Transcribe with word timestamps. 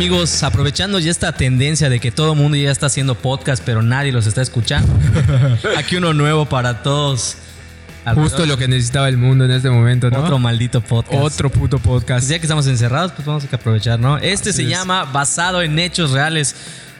Amigos, 0.00 0.42
aprovechando 0.42 0.98
ya 0.98 1.10
esta 1.10 1.32
tendencia 1.32 1.88
de 1.88 2.00
que 2.00 2.10
todo 2.10 2.32
el 2.34 2.38
mundo 2.38 2.58
ya 2.58 2.70
está 2.70 2.84
haciendo 2.84 3.14
podcast, 3.14 3.62
pero 3.64 3.80
nadie 3.80 4.12
los 4.12 4.26
está 4.26 4.42
escuchando. 4.42 4.92
Aquí 5.78 5.96
uno 5.96 6.12
nuevo 6.12 6.44
para 6.44 6.82
todos. 6.82 7.38
Justo 8.14 8.44
lo 8.44 8.58
que 8.58 8.68
necesitaba 8.68 9.08
el 9.08 9.16
mundo 9.16 9.46
en 9.46 9.52
este 9.52 9.70
momento, 9.70 10.10
¿no? 10.10 10.18
Otro 10.20 10.38
maldito 10.38 10.82
podcast. 10.82 11.22
Otro 11.22 11.48
puto 11.48 11.78
podcast. 11.78 12.28
Ya 12.28 12.38
que 12.38 12.44
estamos 12.44 12.66
encerrados, 12.66 13.12
pues 13.12 13.24
vamos 13.24 13.44
a 13.50 13.56
aprovechar, 13.56 13.98
¿no? 13.98 14.18
Este 14.18 14.50
Así 14.50 14.58
se 14.58 14.62
es. 14.64 14.68
llama 14.68 15.04
Basado 15.06 15.62
en 15.62 15.78
Hechos 15.78 16.10
Reales, 16.10 16.54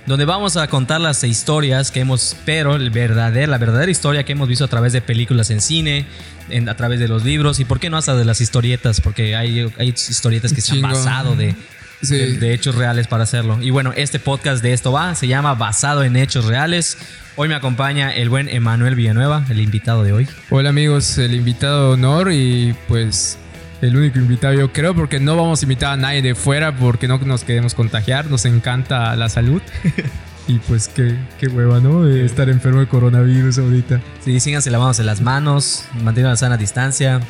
donde 0.07 0.25
vamos 0.25 0.57
a 0.57 0.67
contar 0.67 0.99
las 1.03 1.23
historias 1.23 1.91
que 1.91 2.01
hemos, 2.01 2.35
pero 2.47 2.77
el 2.77 2.89
verdadero, 2.89 3.51
la 3.53 3.59
verdadera 3.59 3.91
historia 3.93 4.25
que 4.25 4.33
hemos 4.33 4.49
visto 4.49 4.65
a 4.65 4.69
través 4.69 4.95
de 4.95 5.03
películas 5.03 5.51
en 5.51 5.61
cine, 5.61 6.07
en- 6.49 6.67
a 6.71 6.77
través 6.79 6.99
de 6.99 7.09
los 7.09 7.25
libros 7.25 7.61
y 7.61 7.67
por 7.67 7.79
qué 7.79 7.91
no 7.91 7.99
hasta 7.99 8.17
de 8.17 8.25
las 8.25 8.41
historietas, 8.41 9.03
porque 9.03 9.37
hay, 9.37 9.71
hay 9.79 9.89
historietas 9.91 10.55
que 10.55 10.63
se 10.63 10.73
han 10.73 10.81
basado 10.81 11.37
de, 11.37 11.55
Sí. 12.03 12.17
de, 12.17 12.39
de 12.39 12.55
hechos 12.55 12.75
reales 12.75 13.07
para 13.07 13.23
hacerlo. 13.25 13.59
Y 13.63 13.71
bueno, 13.71 13.93
este 13.97 14.19
podcast 14.19 14.63
de 14.63 14.73
esto 14.73 14.93
va, 14.93 15.15
se 15.15 15.29
llama 15.29 15.55
Basado 15.55 16.05
en 16.05 16.17
Hechos 16.17 16.45
Reales. 16.45 16.99
Hoy 17.37 17.49
me 17.49 17.55
acompaña 17.55 18.15
el 18.15 18.29
buen 18.31 18.49
Emanuel 18.49 18.95
Villanueva, 18.95 19.45
el 19.51 19.61
invitado 19.61 20.03
de 20.03 20.13
hoy. 20.13 20.29
Hola 20.51 20.71
amigos, 20.71 21.19
el 21.19 21.35
invitado 21.35 21.89
de 21.89 21.95
honor 21.95 22.33
y 22.33 22.75
pues 22.89 23.39
el 23.83 23.97
único 23.97 24.19
invitado 24.19 24.55
yo 24.55 24.73
creo 24.73 24.95
porque 24.95 25.21
no 25.21 25.37
vamos 25.37 25.61
a 25.61 25.65
invitar 25.67 25.93
a 25.93 25.97
nadie 25.97 26.23
de 26.23 26.35
fuera 26.35 26.75
porque 26.77 27.09
no 27.09 27.19
nos 27.19 27.45
queremos 27.45 27.75
contagiar, 27.75 28.31
nos 28.31 28.47
encanta 28.47 29.15
la 29.17 29.29
salud. 29.29 29.61
y 30.49 30.59
pues 30.61 30.89
qué, 30.89 31.15
qué 31.39 31.49
hueva, 31.49 31.81
¿no? 31.81 32.05
De 32.05 32.25
estar 32.25 32.49
enfermo 32.49 32.81
de 32.81 32.87
coronavirus 32.87 33.59
ahorita. 33.59 34.01
Sí, 34.25 34.41
síganse 34.41 34.71
lavándose 34.71 35.05
las 35.05 35.21
manos, 35.21 35.85
mantengan 36.03 36.31
la 36.33 36.37
sana 36.37 36.57
distancia, 36.57 37.21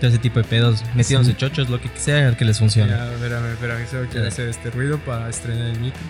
todo 0.00 0.10
ese 0.10 0.18
tipo 0.18 0.38
de 0.40 0.44
pedos, 0.44 0.84
metiéndose 0.94 1.32
Sí. 1.32 1.36
chochos, 1.38 1.68
lo 1.70 1.80
que 1.80 1.88
sea 1.96 2.36
que 2.36 2.44
les 2.44 2.58
funcione. 2.58 2.90
Ya, 2.92 3.12
espérame, 3.12 3.52
espérame, 3.52 3.86
quiero 4.10 4.24
Ya. 4.24 4.28
hacer 4.28 4.48
este 4.48 4.70
ruido 4.70 4.98
para 4.98 5.28
estrenar 5.28 5.68
el 5.70 5.80
micro. 5.80 6.00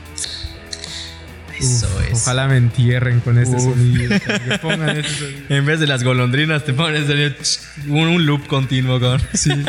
Eso 1.58 1.86
Uf, 1.86 2.10
es. 2.10 2.22
Ojalá 2.22 2.48
me 2.48 2.58
entierren 2.58 3.20
con 3.20 3.38
este 3.38 3.56
Uf. 3.56 3.62
sonido. 3.62 4.10
que 4.20 4.58
pongan 4.62 4.96
este 4.98 5.10
sonido. 5.14 5.40
En 5.48 5.64
vez 5.64 5.80
de 5.80 5.86
las 5.86 6.04
golondrinas 6.04 6.64
te 6.64 6.74
pones 6.74 7.08
un, 7.88 7.98
un 8.08 8.26
loop 8.26 8.46
continuo 8.46 9.00
con. 9.00 9.20
Sí. 9.32 9.50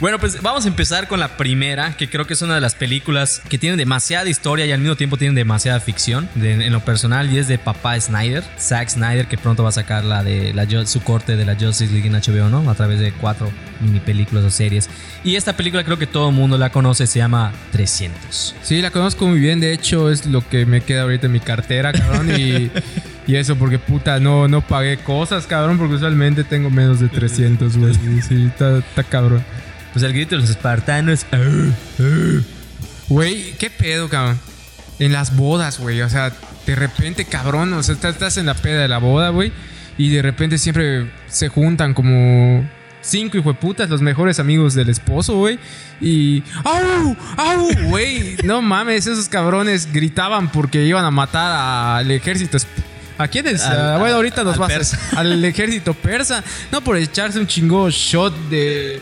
Bueno, 0.00 0.20
pues 0.20 0.40
vamos 0.42 0.64
a 0.64 0.68
empezar 0.68 1.08
con 1.08 1.18
la 1.18 1.36
primera, 1.36 1.96
que 1.96 2.08
creo 2.08 2.24
que 2.24 2.34
es 2.34 2.42
una 2.42 2.54
de 2.54 2.60
las 2.60 2.76
películas 2.76 3.42
que 3.48 3.58
tienen 3.58 3.76
demasiada 3.78 4.28
historia 4.28 4.64
y 4.64 4.70
al 4.70 4.78
mismo 4.78 4.94
tiempo 4.94 5.16
tienen 5.16 5.34
demasiada 5.34 5.80
ficción 5.80 6.28
de- 6.36 6.52
en 6.66 6.72
lo 6.72 6.78
personal 6.84 7.32
y 7.32 7.38
es 7.38 7.48
de 7.48 7.58
papá 7.58 7.98
Snyder, 8.00 8.44
Zack 8.60 8.90
Snyder, 8.90 9.26
que 9.26 9.36
pronto 9.36 9.64
va 9.64 9.70
a 9.70 9.72
sacar 9.72 10.04
la 10.04 10.22
de 10.22 10.54
la, 10.54 10.66
su 10.86 11.02
corte 11.02 11.34
de 11.34 11.44
la 11.44 11.56
Justice 11.56 11.92
League 11.92 12.06
en 12.06 12.14
HBO, 12.14 12.48
¿no? 12.48 12.70
A 12.70 12.74
través 12.76 13.00
de 13.00 13.10
cuatro 13.10 13.50
mini 13.80 13.98
películas 13.98 14.44
o 14.44 14.50
series. 14.52 14.88
Y 15.24 15.34
esta 15.34 15.56
película 15.56 15.82
creo 15.82 15.98
que 15.98 16.06
todo 16.06 16.28
el 16.28 16.34
mundo 16.36 16.56
la 16.58 16.70
conoce, 16.70 17.08
se 17.08 17.18
llama 17.18 17.52
300. 17.72 18.54
Sí, 18.62 18.80
la 18.80 18.92
conozco 18.92 19.26
muy 19.26 19.40
bien. 19.40 19.58
De 19.58 19.72
hecho, 19.72 20.12
es 20.12 20.26
lo 20.26 20.48
que 20.48 20.64
me 20.64 20.80
queda 20.80 21.02
ahorita 21.02 21.26
en 21.26 21.32
mi 21.32 21.40
cartera, 21.40 21.92
cabrón. 21.92 22.30
Y, 22.38 22.70
y 23.26 23.34
eso 23.34 23.56
porque, 23.56 23.80
puta, 23.80 24.20
no, 24.20 24.46
no 24.46 24.60
pagué 24.60 24.98
cosas, 24.98 25.48
cabrón, 25.48 25.76
porque 25.76 25.96
usualmente 25.96 26.44
tengo 26.44 26.70
menos 26.70 27.00
de 27.00 27.08
300, 27.08 27.76
güey. 27.76 27.94
Sí, 28.28 28.46
está, 28.46 28.78
está 28.78 29.02
cabrón. 29.02 29.44
Pues 29.92 30.04
el 30.04 30.12
grito 30.12 30.34
de 30.36 30.42
los 30.42 30.50
espartanos. 30.50 31.24
Güey, 33.08 33.52
¿qué 33.58 33.70
pedo, 33.70 34.08
cabrón? 34.08 34.38
En 34.98 35.12
las 35.12 35.34
bodas, 35.36 35.78
güey. 35.78 36.02
O 36.02 36.08
sea, 36.08 36.32
de 36.66 36.74
repente, 36.74 37.24
cabrón, 37.24 37.72
o 37.72 37.82
sea, 37.82 37.94
estás, 37.94 38.36
en 38.36 38.46
la 38.46 38.54
peda 38.54 38.82
de 38.82 38.88
la 38.88 38.98
boda, 38.98 39.30
güey. 39.30 39.52
Y 39.96 40.10
de 40.10 40.22
repente 40.22 40.58
siempre 40.58 41.10
se 41.28 41.48
juntan 41.48 41.94
como 41.94 42.68
cinco 43.00 43.38
hijueputas, 43.38 43.88
los 43.88 44.02
mejores 44.02 44.38
amigos 44.38 44.74
del 44.74 44.90
esposo, 44.90 45.36
güey. 45.36 45.58
Y. 46.00 46.42
¡Au! 46.64 47.16
¡Au! 47.36 47.68
Güey, 47.88 48.36
no 48.44 48.60
mames, 48.62 49.06
esos 49.06 49.28
cabrones 49.28 49.90
gritaban 49.92 50.50
porque 50.52 50.84
iban 50.84 51.04
a 51.04 51.10
matar 51.10 52.00
al 52.00 52.10
ejército. 52.10 52.58
¿A 53.16 53.26
quiénes? 53.26 53.62
Al- 53.62 53.94
Ah, 53.94 53.96
bueno, 53.98 54.16
ahorita 54.16 54.44
nos 54.44 54.54
al 54.54 54.60
va 54.62 54.66
a 54.66 54.68
persa. 54.68 54.98
al 55.16 55.44
ejército 55.44 55.94
persa. 55.94 56.44
No 56.70 56.82
por 56.82 56.96
echarse 56.96 57.40
un 57.40 57.46
chingo 57.46 57.88
shot 57.90 58.34
de. 58.50 59.00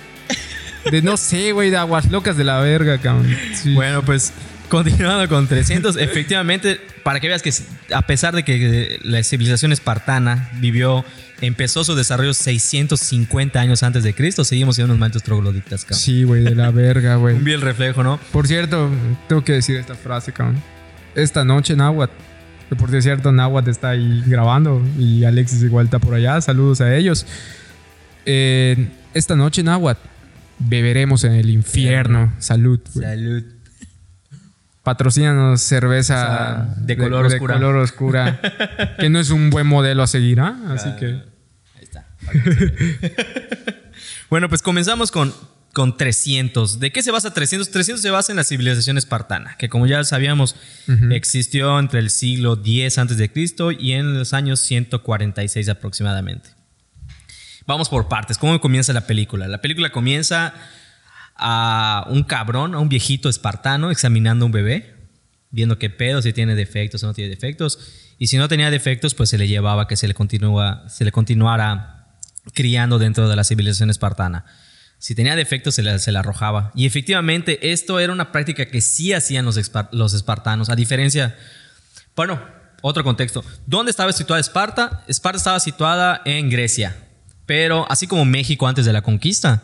De 0.90 1.02
no 1.02 1.16
sé, 1.16 1.52
güey, 1.52 1.70
de 1.70 1.76
aguas 1.76 2.10
locas 2.10 2.36
de 2.36 2.44
la 2.44 2.60
verga, 2.60 2.98
cabrón. 2.98 3.34
Sí. 3.54 3.74
Bueno, 3.74 4.02
pues 4.02 4.32
continuando 4.68 5.28
con 5.28 5.46
300, 5.46 5.96
efectivamente, 5.96 6.80
para 7.02 7.20
que 7.20 7.28
veas 7.28 7.42
que 7.42 7.52
a 7.94 8.02
pesar 8.02 8.34
de 8.34 8.44
que 8.44 8.98
la 9.02 9.22
civilización 9.22 9.72
espartana 9.72 10.50
vivió, 10.54 11.04
empezó 11.40 11.84
su 11.84 11.94
desarrollo 11.94 12.34
650 12.34 13.60
años 13.60 13.82
antes 13.82 14.02
de 14.02 14.14
Cristo, 14.14 14.44
seguimos 14.44 14.76
siendo 14.76 14.92
unos 14.92 15.00
mantos 15.00 15.22
trogloditas, 15.22 15.84
cabrón. 15.84 16.00
Sí, 16.00 16.24
güey, 16.24 16.42
de 16.42 16.54
la 16.54 16.70
verga, 16.70 17.16
güey. 17.16 17.36
Un 17.36 17.44
bien 17.44 17.60
reflejo, 17.60 18.02
¿no? 18.02 18.18
Por 18.32 18.46
cierto, 18.46 18.90
tengo 19.28 19.44
que 19.44 19.52
decir 19.52 19.76
esta 19.76 19.94
frase, 19.94 20.32
cabrón. 20.32 20.62
Esta 21.14 21.44
noche 21.44 21.74
Nahuatl. 21.76 22.12
Que 22.68 22.74
por 22.74 22.90
cierto, 23.00 23.30
Nahuatl 23.30 23.70
está 23.70 23.90
ahí 23.90 24.24
grabando 24.26 24.82
y 24.98 25.22
Alexis 25.24 25.62
igual 25.62 25.84
está 25.84 26.00
por 26.00 26.14
allá. 26.14 26.40
Saludos 26.40 26.80
a 26.80 26.94
ellos. 26.96 27.24
Eh, 28.24 28.88
esta 29.14 29.36
noche 29.36 29.62
Nahuatl 29.62 30.00
beberemos 30.58 31.24
en 31.24 31.32
el 31.32 31.50
infierno. 31.50 32.32
Salud, 32.38 32.80
güey. 32.94 33.06
Salud. 33.06 33.44
Patrocínanos 34.82 35.62
cerveza 35.62 36.14
O 36.14 36.26
sea, 36.26 36.74
de 36.78 36.96
color 36.96 37.26
oscura. 37.26 37.54
color 37.54 37.76
oscura, 37.76 38.40
que 39.00 39.10
no 39.10 39.18
es 39.18 39.30
un 39.30 39.50
buen 39.50 39.66
modelo 39.66 40.02
a 40.04 40.06
seguir, 40.06 40.40
¿ah? 40.40 40.56
Así 40.68 40.90
que. 40.96 41.06
Ahí 41.74 41.82
está. 41.82 42.06
bueno, 44.30 44.48
pues 44.48 44.62
comenzamos 44.62 45.10
con, 45.10 45.34
con 45.72 45.96
300. 45.96 46.78
¿De 46.78 46.92
qué 46.92 47.02
se 47.02 47.10
basa 47.10 47.34
300? 47.34 47.68
300 47.68 48.00
se 48.00 48.10
basa 48.10 48.32
en 48.32 48.36
la 48.36 48.44
civilización 48.44 48.96
espartana, 48.96 49.56
que 49.58 49.68
como 49.68 49.88
ya 49.88 50.04
sabíamos, 50.04 50.54
existió 51.10 51.80
entre 51.80 51.98
el 51.98 52.10
siglo 52.10 52.52
X 52.64 52.98
antes 52.98 53.18
de 53.18 53.32
Cristo 53.32 53.72
y 53.72 53.92
en 53.92 54.16
los 54.16 54.34
años 54.34 54.60
146 54.60 55.68
aproximadamente. 55.68 56.55
Vamos 57.66 57.88
por 57.88 58.08
partes. 58.08 58.38
¿Cómo 58.38 58.60
comienza 58.60 58.92
la 58.92 59.06
película? 59.06 59.48
La 59.48 59.60
película 59.60 59.90
comienza 59.90 60.54
a 61.34 62.06
un 62.08 62.22
cabrón, 62.22 62.74
a 62.74 62.78
un 62.78 62.88
viejito 62.88 63.28
espartano 63.28 63.90
examinando 63.90 64.46
un 64.46 64.52
bebé, 64.52 64.94
viendo 65.50 65.78
qué 65.78 65.90
pedo, 65.90 66.22
si 66.22 66.32
tiene 66.32 66.54
defectos 66.54 67.02
o 67.02 67.06
no 67.06 67.14
tiene 67.14 67.30
defectos. 67.30 67.78
Y 68.18 68.28
si 68.28 68.38
no 68.38 68.48
tenía 68.48 68.70
defectos, 68.70 69.14
pues 69.14 69.30
se 69.30 69.38
le 69.38 69.48
llevaba 69.48 69.88
que 69.88 69.96
se 69.96 70.06
le, 70.06 70.14
se 70.88 71.04
le 71.04 71.12
continuara 71.12 72.18
criando 72.54 72.98
dentro 72.98 73.28
de 73.28 73.36
la 73.36 73.44
civilización 73.44 73.90
espartana. 73.90 74.44
Si 74.98 75.14
tenía 75.14 75.36
defectos, 75.36 75.74
se 75.74 75.82
le, 75.82 75.98
se 75.98 76.12
le 76.12 76.18
arrojaba. 76.18 76.70
Y 76.74 76.86
efectivamente, 76.86 77.72
esto 77.72 78.00
era 78.00 78.12
una 78.12 78.32
práctica 78.32 78.66
que 78.66 78.80
sí 78.80 79.12
hacían 79.12 79.44
los, 79.44 79.60
los 79.90 80.14
espartanos, 80.14 80.70
a 80.70 80.76
diferencia... 80.76 81.36
Bueno, 82.14 82.40
otro 82.80 83.04
contexto. 83.04 83.44
¿Dónde 83.66 83.90
estaba 83.90 84.12
situada 84.12 84.40
Esparta? 84.40 85.04
Esparta 85.06 85.36
estaba 85.36 85.60
situada 85.60 86.22
en 86.24 86.48
Grecia. 86.48 86.96
Pero 87.46 87.86
así 87.90 88.06
como 88.08 88.24
México 88.24 88.66
antes 88.66 88.84
de 88.84 88.92
la 88.92 89.02
conquista. 89.02 89.62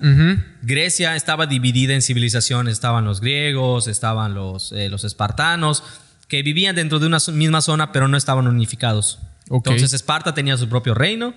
Grecia 0.62 1.16
estaba 1.16 1.47
dividida 1.47 1.94
en 1.94 2.03
civilizaciones. 2.03 2.75
Estaban 2.75 3.04
los 3.04 3.20
griegos, 3.20 3.88
estaban 3.88 4.34
los, 4.34 4.72
eh, 4.72 4.88
los 4.88 5.04
espartanos, 5.04 5.82
que 6.28 6.42
vivían 6.42 6.76
dentro 6.76 7.00
de 7.00 7.06
una 7.06 7.19
misma 7.32 7.60
zona, 7.60 7.92
pero 7.92 8.09
no 8.09 8.16
estaban 8.16 8.47
unificados. 8.47 9.19
Ok. 9.48 9.66
Entonces 9.66 9.92
Esparta 9.92 10.32
tenía 10.32 10.56
su 10.56 10.69
propio 10.69 10.94
reino 10.94 11.34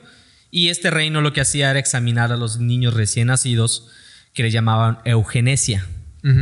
y 0.52 0.70
este 0.70 0.90
reino 0.90 1.20
lo 1.20 1.34
que 1.34 1.42
hacía 1.42 1.70
era 1.70 1.80
examinar 1.80 2.32
a 2.32 2.38
los 2.38 2.60
niños 2.60 2.94
recién 2.94 3.28
nacidos, 3.28 3.90
que 4.34 4.44
le 4.44 4.52
llamaban 4.52 5.00
eugenesia. 5.04 5.86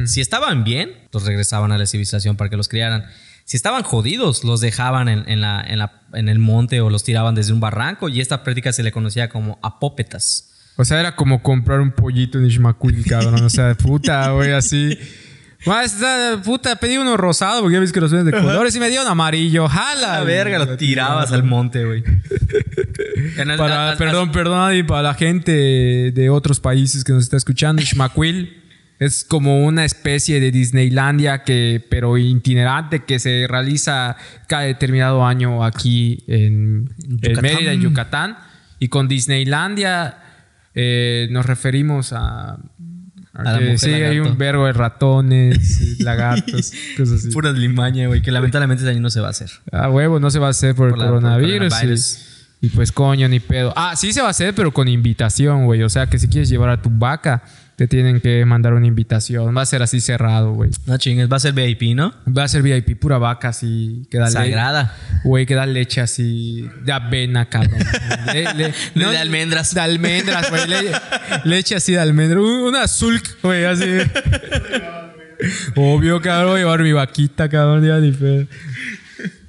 Si 0.06 0.22
estaban 0.22 0.63
bien, 0.63 0.94
los 1.12 1.25
regresaban 1.25 1.74
a 1.74 1.78
la 1.78 1.86
civilización 1.86 2.38
para 2.38 2.50
que 2.50 2.56
los 2.56 2.69
criaran. 2.69 3.06
Si 3.54 3.58
estaban 3.58 3.84
jodidos, 3.84 4.44
los 4.44 4.62
dejaban 4.62 5.08
en, 5.08 5.30
en 5.30 5.40
la- 5.40 5.62
en 5.62 5.78
la- 5.78 6.02
en 6.14 6.28
el 6.28 6.40
monte 6.40 6.82
o 6.82 6.90
los 6.90 7.04
tiraban 7.04 7.36
desde 7.36 7.54
un 7.54 7.60
barranco 7.60 8.10
y 8.10 8.20
esta 8.20 8.44
práctica 8.44 8.74
se 8.74 8.82
le 8.82 8.92
conocía 8.92 9.30
como 9.30 9.60
apópetas. 9.62 10.50
O 10.76 10.84
sea, 10.84 11.00
era 11.00 11.16
como 11.16 11.44
comprar 11.44 11.80
un 11.80 11.92
pollito 11.92 12.40
en 12.40 12.48
Ishmaquil, 12.48 13.06
cabrón. 13.06 13.44
O 13.44 13.50
sea, 13.52 13.76
puta, 13.76 14.32
güey, 14.32 14.54
así. 14.54 14.98
Más, 15.68 15.96
puta, 16.44 16.78
pedí 16.78 16.98
uno 16.98 17.16
rosado 17.16 17.62
porque 17.62 17.76
ya 17.76 17.80
ves 17.80 17.92
que 17.94 18.02
los 18.02 18.12
venden 18.12 18.34
de 18.34 18.42
colores 18.42 18.76
y 18.76 18.80
me 18.80 18.90
dio 18.90 19.04
un 19.04 19.08
amarillo. 19.08 19.68
¡Jala! 19.68 20.18
La 20.18 20.24
verga, 20.24 20.58
lo 20.58 20.76
tirabas 20.76 21.32
al 21.32 21.44
monte, 21.44 21.86
güey. 21.86 22.04
Perdón, 24.00 24.32
perdón, 24.32 24.76
y 24.76 24.82
para 24.82 25.04
la 25.04 25.14
gente 25.14 25.52
de 26.12 26.30
otros 26.32 26.60
países 26.60 27.04
que 27.04 27.14
nos 27.14 27.22
está 27.22 27.38
escuchando, 27.38 27.84
Ishmaquil 27.84 28.62
es 29.06 29.24
como 29.24 29.66
una 29.66 29.86
especie 29.86 30.40
de 30.40 30.52
Disneylandia 30.52 31.44
que, 31.44 31.86
pero 31.90 32.18
itinerante 32.18 33.04
que 33.04 33.20
se 33.20 33.46
realiza 33.48 34.16
cada 34.48 34.64
determinado 34.64 35.26
año 35.26 35.64
aquí 35.64 36.24
en, 36.28 36.90
en. 37.22 37.42
Mérida, 37.42 37.74
en 37.74 37.82
Yucatán. 37.82 38.38
Y 38.80 38.90
con 38.90 39.08
Disneylandia 39.08 40.18
eh, 40.76 41.28
nos 41.32 41.46
referimos 41.46 42.12
a, 42.14 42.58
que 43.58 43.78
sí, 43.78 43.92
hay 43.92 44.20
un 44.20 44.38
verbo 44.38 44.66
de 44.66 44.74
ratones, 44.74 46.00
lagartos, 46.00 46.72
cosas 46.98 47.20
así. 47.22 47.32
Puras 47.32 47.58
limaña, 47.58 48.08
güey, 48.08 48.22
que 48.22 48.32
lamentablemente 48.32 48.84
este 48.84 48.92
año 48.92 49.02
no 49.02 49.10
se 49.10 49.22
va 49.22 49.28
a 49.28 49.32
hacer. 49.32 49.50
A 49.72 49.90
huevo, 49.90 50.20
no 50.20 50.30
se 50.30 50.40
va 50.40 50.48
a 50.48 50.50
hacer 50.52 50.76
por, 50.76 50.90
Por 50.92 51.00
el 51.00 51.06
la- 51.06 51.12
por 51.12 51.22
coronavirus. 51.22 51.70
coronavirus. 51.74 52.30
y, 52.62 52.68
Y 52.68 52.70
pues 52.70 52.92
coño, 52.92 53.28
ni 53.28 53.40
pedo. 53.40 53.74
Ah, 53.76 53.96
sí 53.96 54.14
se 54.14 54.22
va 54.22 54.28
a 54.28 54.32
hacer, 54.32 54.54
pero 54.54 54.72
con 54.72 54.88
invitación, 54.88 55.66
güey. 55.66 55.82
O 55.84 55.90
sea, 55.90 56.08
que 56.08 56.20
si 56.20 56.28
quieres 56.28 56.48
llevar 56.50 56.70
a 56.70 56.82
tu 56.82 56.90
vaca, 56.90 57.44
te 57.83 57.88
tienen 57.88 58.21
que 58.21 58.45
mandar 58.45 58.74
una 58.74 58.88
invitación. 58.88 59.56
Va 59.56 59.62
a 59.62 59.65
ser 59.65 59.81
así 59.83 60.00
cerrado, 60.01 60.53
güey. 60.53 60.69
No 60.85 60.97
chingues, 60.97 61.31
va 61.31 61.38
a 61.38 61.39
ser 61.39 61.53
VIP, 61.53 61.95
¿no? 61.95 62.13
Va 62.27 62.44
a 62.44 62.47
ser 62.47 62.62
VIP, 62.62 62.97
pura 63.00 63.18
vaca 63.18 63.50
así. 63.50 64.07
Que 64.09 64.18
da 64.18 64.25
le- 64.25 64.31
Sagrada. 64.31 64.95
Güey, 65.24 65.45
que 65.45 65.56
da 65.56 65.65
leche 65.65 66.01
así 66.01 66.69
de 66.83 66.91
avena, 66.91 67.50
cabrón. 67.50 67.80
Le- 68.33 68.53
le- 68.53 68.74
De 69.12 69.18
almendras. 69.18 69.74
De 69.74 69.81
almendras, 69.81 70.50
güey. 70.50 70.68
Le- 70.68 70.91
leche 71.44 71.75
así 71.75 71.91
de 71.94 72.00
almendras. 72.00 72.41
Un- 72.41 72.62
Una 72.68 72.88
sulk, 72.88 73.38
güey, 73.41 73.65
así. 73.65 73.85
Obvio, 75.75 76.21
cabrón. 76.21 76.51
Voy 76.51 76.56
a 76.59 76.63
llevar 76.63 76.81
mi 76.83 76.94
vaquita, 76.94 77.50
cabrón. 77.50 77.85
Ya 77.85 77.97
ni 78.00 78.12
pedo. 78.12 78.45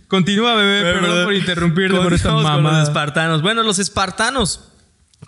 Continúa, 0.08 0.54
bebé. 0.54 0.82
Perdón, 0.92 1.24
por 1.24 1.34
interrumpirte 1.34 1.96
por 1.96 2.12
esta 2.14 2.28
Continuamos 2.30 2.62
con 2.62 2.72
los 2.78 2.88
espartanos. 2.88 3.42
Bueno, 3.42 3.62
los 3.62 3.78
espartanos, 3.78 4.70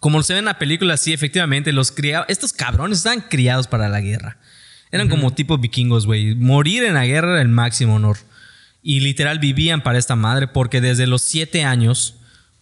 como 0.00 0.22
se 0.22 0.32
ve 0.34 0.38
en 0.40 0.44
la 0.46 0.58
película, 0.58 0.96
sí, 0.96 1.12
efectivamente, 1.12 1.72
los 1.72 1.92
cria- 1.92 2.24
estos 2.28 2.52
cabrones 2.52 2.98
estaban 2.98 3.20
criados 3.22 3.66
para 3.66 3.88
la 3.88 4.00
guerra. 4.00 4.38
Eran 4.92 5.08
como 5.08 5.32
tipo 5.32 5.58
vikingos, 5.58 6.06
güey. 6.06 6.34
Morir 6.34 6.84
en 6.84 6.94
la 6.94 7.06
guerra 7.06 7.32
era 7.32 7.42
el 7.42 7.48
máximo 7.48 7.96
honor. 7.96 8.18
Y 8.82 9.00
literal 9.00 9.38
vivían 9.40 9.82
para 9.82 9.98
esta 9.98 10.14
madre 10.14 10.46
porque 10.46 10.80
desde 10.80 11.06
los 11.08 11.22
siete 11.22 11.64
años 11.64 12.14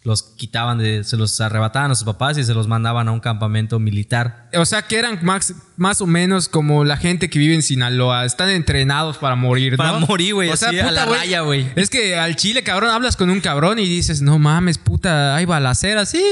los 0.05 0.23
quitaban, 0.23 0.77
de, 0.79 1.03
se 1.05 1.17
los 1.17 1.41
arrebataban 1.41 1.91
a 1.91 1.95
sus 1.95 2.05
papás 2.05 2.37
y 2.37 2.45
se 2.45 2.53
los 2.53 2.69
mandaban 2.69 3.09
a 3.09 3.13
un 3.13 3.21
campamento 3.21 3.79
militar. 3.79 4.51
O 4.55 4.67
sea, 4.67 4.83
que 4.83 4.99
eran 4.99 5.19
más, 5.23 5.55
más 5.79 6.01
o 6.03 6.07
menos 6.07 6.49
como 6.51 6.85
la 6.85 6.97
gente 6.99 7.31
que 7.31 7.39
vive 7.39 7.55
en 7.55 7.63
Sinaloa. 7.63 8.25
Están 8.27 8.51
entrenados 8.51 9.17
para 9.17 9.35
morir, 9.35 9.73
¿no? 9.73 9.79
Para 9.79 9.99
morir, 9.99 10.35
güey, 10.35 10.51
O 10.51 10.57
sea, 10.59 10.69
así, 10.69 10.79
a 10.79 10.89
puta, 10.89 10.93
la 10.93 11.05
raya, 11.07 11.41
güey. 11.41 11.67
Es 11.75 11.89
que 11.89 12.17
al 12.17 12.37
chile, 12.37 12.63
cabrón, 12.63 12.91
hablas 12.91 13.17
con 13.17 13.31
un 13.31 13.41
cabrón 13.41 13.79
y 13.79 13.87
dices, 13.89 14.21
no 14.21 14.39
mames, 14.39 14.77
puta, 14.77 15.37
hay 15.37 15.47
balacera. 15.47 16.05
Sí, 16.05 16.23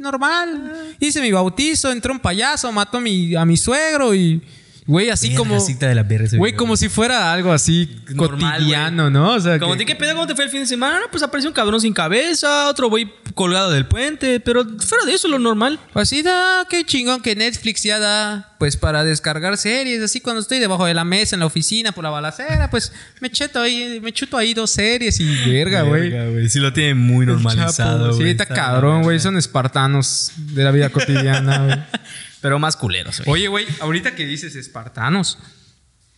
normal. 0.00 0.94
Hice 0.98 1.20
mi 1.20 1.30
bautizo, 1.30 1.92
entró 1.92 2.12
un 2.12 2.18
payaso, 2.18 2.72
mató 2.72 2.98
a 2.98 3.00
mi, 3.00 3.34
a 3.36 3.44
mi 3.44 3.56
suegro 3.56 4.14
y... 4.14 4.42
Güey, 4.90 5.08
así 5.08 5.36
como... 5.36 5.60
cita 5.60 5.86
de 5.86 5.94
la 5.94 6.04
Güey, 6.36 6.54
como 6.54 6.76
si 6.76 6.88
fuera 6.88 7.32
algo 7.32 7.52
así 7.52 7.88
Normal, 8.08 8.54
cotidiano, 8.58 9.08
¿no? 9.08 9.34
O 9.34 9.40
sea, 9.40 9.60
Como, 9.60 9.74
que- 9.74 9.78
¿de 9.78 9.86
qué 9.86 9.94
pedo? 9.94 10.14
¿Cómo 10.14 10.26
te 10.26 10.34
fue 10.34 10.42
el 10.46 10.50
fin 10.50 10.60
de 10.62 10.66
semana? 10.66 11.02
Pues 11.12 11.22
apareció 11.22 11.48
un 11.48 11.54
cabrón 11.54 11.80
sin 11.80 11.92
cabeza, 11.92 12.68
otro 12.68 12.88
güey 12.88 13.08
colgado 13.34 13.70
del 13.70 13.86
puente, 13.86 14.40
pero 14.40 14.64
fuera 14.80 15.04
de 15.04 15.12
eso 15.14 15.28
lo 15.28 15.38
normal. 15.38 15.78
Así 15.94 16.22
da, 16.22 16.66
qué 16.68 16.84
chingón 16.84 17.22
que 17.22 17.36
Netflix 17.36 17.84
ya 17.84 18.00
da, 18.00 18.56
pues 18.58 18.76
para 18.76 19.04
descargar 19.04 19.56
series, 19.56 20.02
así 20.02 20.20
cuando 20.20 20.40
estoy 20.42 20.58
debajo 20.58 20.84
de 20.86 20.94
la 20.94 21.04
mesa 21.04 21.36
en 21.36 21.40
la 21.40 21.46
oficina 21.46 21.92
por 21.92 22.02
la 22.02 22.10
balacera, 22.10 22.68
pues 22.68 22.92
me 23.20 23.30
cheto 23.30 23.60
ahí, 23.60 24.00
me 24.02 24.12
chuto 24.12 24.36
ahí 24.36 24.54
dos 24.54 24.72
series 24.72 25.20
y 25.20 25.24
verga, 25.50 25.82
güey. 25.82 26.48
Sí 26.48 26.58
lo 26.58 26.72
tiene 26.72 26.94
muy 26.94 27.26
normalizado, 27.26 27.72
Chapo, 28.06 28.12
Sí, 28.14 28.18
güey. 28.22 28.30
está 28.32 28.42
Está 28.42 28.54
cabrón, 28.56 28.98
la 28.98 29.02
güey, 29.04 29.20
son 29.20 29.36
espartanos 29.38 30.32
de 30.36 30.64
la 30.64 30.72
vida 30.72 30.88
cotidiana, 30.88 31.58
güey. 31.64 31.78
Pero 32.40 32.58
más 32.58 32.76
culeros. 32.76 33.22
Oye, 33.26 33.48
güey, 33.48 33.66
ahorita 33.80 34.14
que 34.14 34.26
dices 34.26 34.56
espartanos, 34.56 35.38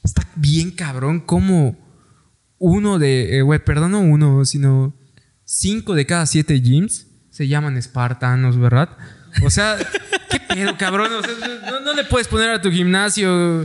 está 0.05 0.27
bien 0.37 0.71
cabrón 0.71 1.21
como 1.21 1.77
uno 2.59 2.99
de, 2.99 3.39
eh, 3.39 3.43
güey, 3.43 3.59
perdón, 3.65 3.93
no 3.93 4.01
uno, 4.01 4.45
sino 4.45 4.97
cinco 5.45 5.95
de 5.95 6.07
cada 6.07 6.27
siete 6.27 6.61
gyms 6.61 7.07
se 7.31 7.49
llaman 7.49 7.77
espartanos, 7.77 8.59
¿verdad? 8.59 8.97
O 9.43 9.51
sea, 9.51 9.77
¿qué 10.31 10.39
pedo, 10.39 10.77
cabrón? 10.77 11.11
O 11.13 11.23
sea, 11.23 11.61
no, 11.71 11.81
no 11.81 11.95
le 11.95 12.05
puedes 12.05 12.29
poner 12.29 12.51
a 12.51 12.61
tu 12.61 12.71
gimnasio 12.71 13.65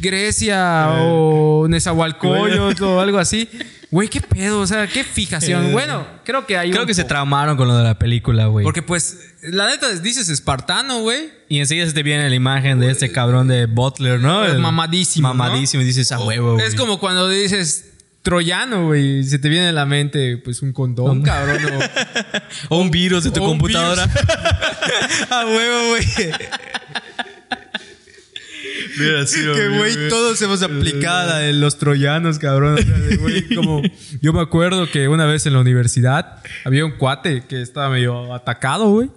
Grecia 0.00 0.88
o 1.00 1.66
Nezahualcóyotl 1.68 2.84
o 2.84 3.00
algo 3.00 3.18
así. 3.18 3.48
Güey, 3.90 4.08
¿qué 4.08 4.20
pedo? 4.20 4.60
O 4.60 4.66
sea, 4.66 4.86
¿qué 4.88 5.04
fijación? 5.04 5.70
Bueno, 5.72 6.04
creo 6.24 6.44
que 6.44 6.56
hay 6.58 6.70
Creo 6.70 6.82
un 6.82 6.88
que 6.88 6.94
se 6.94 7.04
traumaron 7.04 7.56
con 7.56 7.68
lo 7.68 7.76
de 7.76 7.84
la 7.84 7.98
película, 7.98 8.46
güey. 8.46 8.64
Porque 8.64 8.82
pues, 8.82 9.16
la 9.42 9.68
neta 9.68 9.88
dices 9.92 10.28
espartano, 10.28 11.00
güey. 11.00 11.30
Y 11.48 11.60
enseguida 11.60 11.86
se 11.86 11.92
te 11.92 12.02
viene 12.02 12.28
la 12.28 12.34
imagen 12.34 12.80
de 12.80 12.90
este 12.90 13.12
cabrón 13.12 13.46
de 13.46 13.66
Butler, 13.66 14.18
¿no? 14.20 14.44
El- 14.44 14.58
Mamadísimo, 14.58 15.28
¿no? 15.28 15.34
Mamadísimo. 15.34 15.82
Y 15.82 15.86
dices, 15.86 16.10
a 16.10 16.18
huevo, 16.18 16.54
güey. 16.54 16.66
Es 16.66 16.74
como 16.74 16.98
cuando 16.98 17.28
dices 17.28 17.92
troyano, 18.22 18.86
güey, 18.86 19.22
se 19.22 19.38
te 19.38 19.48
viene 19.48 19.68
a 19.68 19.72
la 19.72 19.86
mente, 19.86 20.36
pues, 20.38 20.60
un 20.62 20.72
condón, 20.72 21.22
cabrón. 21.22 21.58
o- 21.64 21.80
O 22.74 22.78
un 22.80 22.90
virus 22.90 23.22
de 23.22 23.30
tu 23.30 23.40
un 23.40 23.50
computadora. 23.50 24.02
a 25.30 25.46
huevo, 25.46 25.88
güey. 25.90 26.04
Mira, 28.98 29.26
sí, 29.26 29.40
que, 29.54 29.68
güey, 29.78 30.08
todos 30.08 30.40
hemos 30.42 30.62
aplicado 30.62 31.28
la 31.28 31.38
de 31.38 31.52
los 31.52 31.78
troyanos, 31.78 32.38
cabrón. 32.38 32.74
O 32.74 32.78
sea, 32.82 33.16
güey, 33.18 33.48
como... 33.54 33.82
Yo 34.20 34.32
me 34.32 34.40
acuerdo 34.40 34.90
que 34.90 35.08
una 35.08 35.26
vez 35.26 35.46
en 35.46 35.52
la 35.54 35.60
universidad 35.60 36.42
había 36.64 36.84
un 36.84 36.92
cuate 36.92 37.44
que 37.46 37.62
estaba 37.62 37.90
medio 37.90 38.34
atacado, 38.34 38.88
güey. 38.90 39.10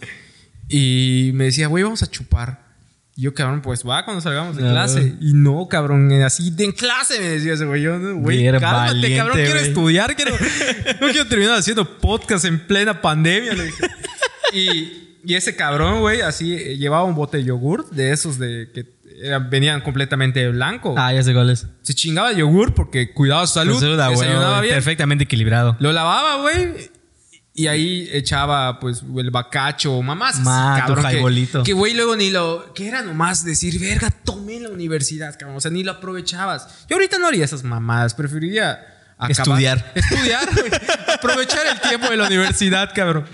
Y 0.68 1.32
me 1.34 1.46
decía, 1.46 1.68
güey, 1.68 1.84
vamos 1.84 2.04
a 2.04 2.08
chupar. 2.08 2.68
Y 3.16 3.24
yo, 3.24 3.34
cabrón, 3.34 3.62
pues 3.62 3.86
va 3.86 4.06
cuando 4.06 4.22
salgamos 4.22 4.56
de 4.56 4.64
No. 4.64 4.70
clase. 4.70 5.16
Y 5.20 5.34
no, 5.34 5.68
cabrón, 5.68 6.12
así 6.22 6.52
de 6.52 6.66
en 6.66 6.72
clase 6.72 7.20
me 7.20 7.28
decía 7.28 7.54
ese 7.54 7.66
güey. 7.66 7.82
Yo, 7.82 8.00
güey, 8.16 8.46
cálmate, 8.46 8.66
valiente, 8.94 9.18
cabrón, 9.18 9.38
quiero 9.38 9.60
estudiar. 9.60 10.16
Quiero, 10.16 10.38
no 11.02 11.08
quiero 11.10 11.28
terminar 11.28 11.58
haciendo 11.58 12.00
podcast 12.00 12.46
en 12.46 12.66
plena 12.66 13.02
pandemia. 13.02 13.54
le 13.56 13.66
dije. 13.66 13.84
Y, 14.54 15.10
y 15.26 15.36
ese 15.36 15.56
cabrón, 15.56 16.00
güey, 16.00 16.22
así 16.22 16.54
eh, 16.54 16.78
llevaba 16.78 17.04
un 17.04 17.14
bote 17.16 17.38
de 17.38 17.44
yogur 17.44 17.90
de 17.90 18.12
esos 18.14 18.40
de 18.40 18.70
que 18.74 18.86
venían 19.50 19.82
completamente 19.82 20.48
blanco. 20.50 20.96
Ah, 20.98 21.14
ya 21.14 21.24
sé 21.24 21.34
cuál 21.34 21.50
es. 21.50 21.68
Se 21.82 21.94
chingaba 21.94 22.32
el 22.32 22.38
yogur 22.38 22.74
porque 22.74 23.14
cuidaba 23.14 23.46
su 23.48 23.56
salud. 23.56 23.80
Desayunaba 23.82 24.62
bien. 24.62 24.76
Perfectamente 24.76 25.24
equilibrado. 25.26 25.76
Lo 25.80 25.92
lavaba, 25.92 26.42
güey. 26.42 26.90
Y 27.54 27.68
ahí 27.68 28.08
echaba, 28.14 28.80
pues, 28.80 29.04
el 29.18 29.32
bacacho, 29.32 30.02
mamás. 30.02 30.36
así, 30.36 30.44
Ma, 30.44 30.76
tu 30.88 30.94
cabrón, 30.94 31.64
que- 31.66 31.74
güey, 31.74 31.94
luego 31.94 32.16
ni 32.16 32.30
lo... 32.30 32.74
Que 32.74 32.88
era 32.88 33.02
nomás 33.02 33.44
decir, 33.44 33.78
verga, 33.80 34.10
tomé 34.24 34.62
la 34.62 34.70
universidad, 34.70 35.36
cabrón. 35.38 35.58
O 35.58 35.62
sea, 35.62 35.70
ni 35.70 35.84
lo 35.84 35.92
aprovechabas. 35.92 36.86
Yo 36.90 36.96
ahorita 36.96 37.18
no 37.20 37.28
haría 37.28 37.44
esas 37.44 37.64
mamadas. 37.64 38.14
Preferiría... 38.14 38.80
acabar- 39.20 39.32
Estudiar. 39.60 39.92
Estudiar, 39.96 40.50
güey. 40.56 40.72
Aprovechar 41.14 41.68
el 41.68 41.80
tiempo 41.82 42.10
de 42.10 42.18
la 42.18 42.28
universidad, 42.28 42.92
cabrón. 42.96 43.26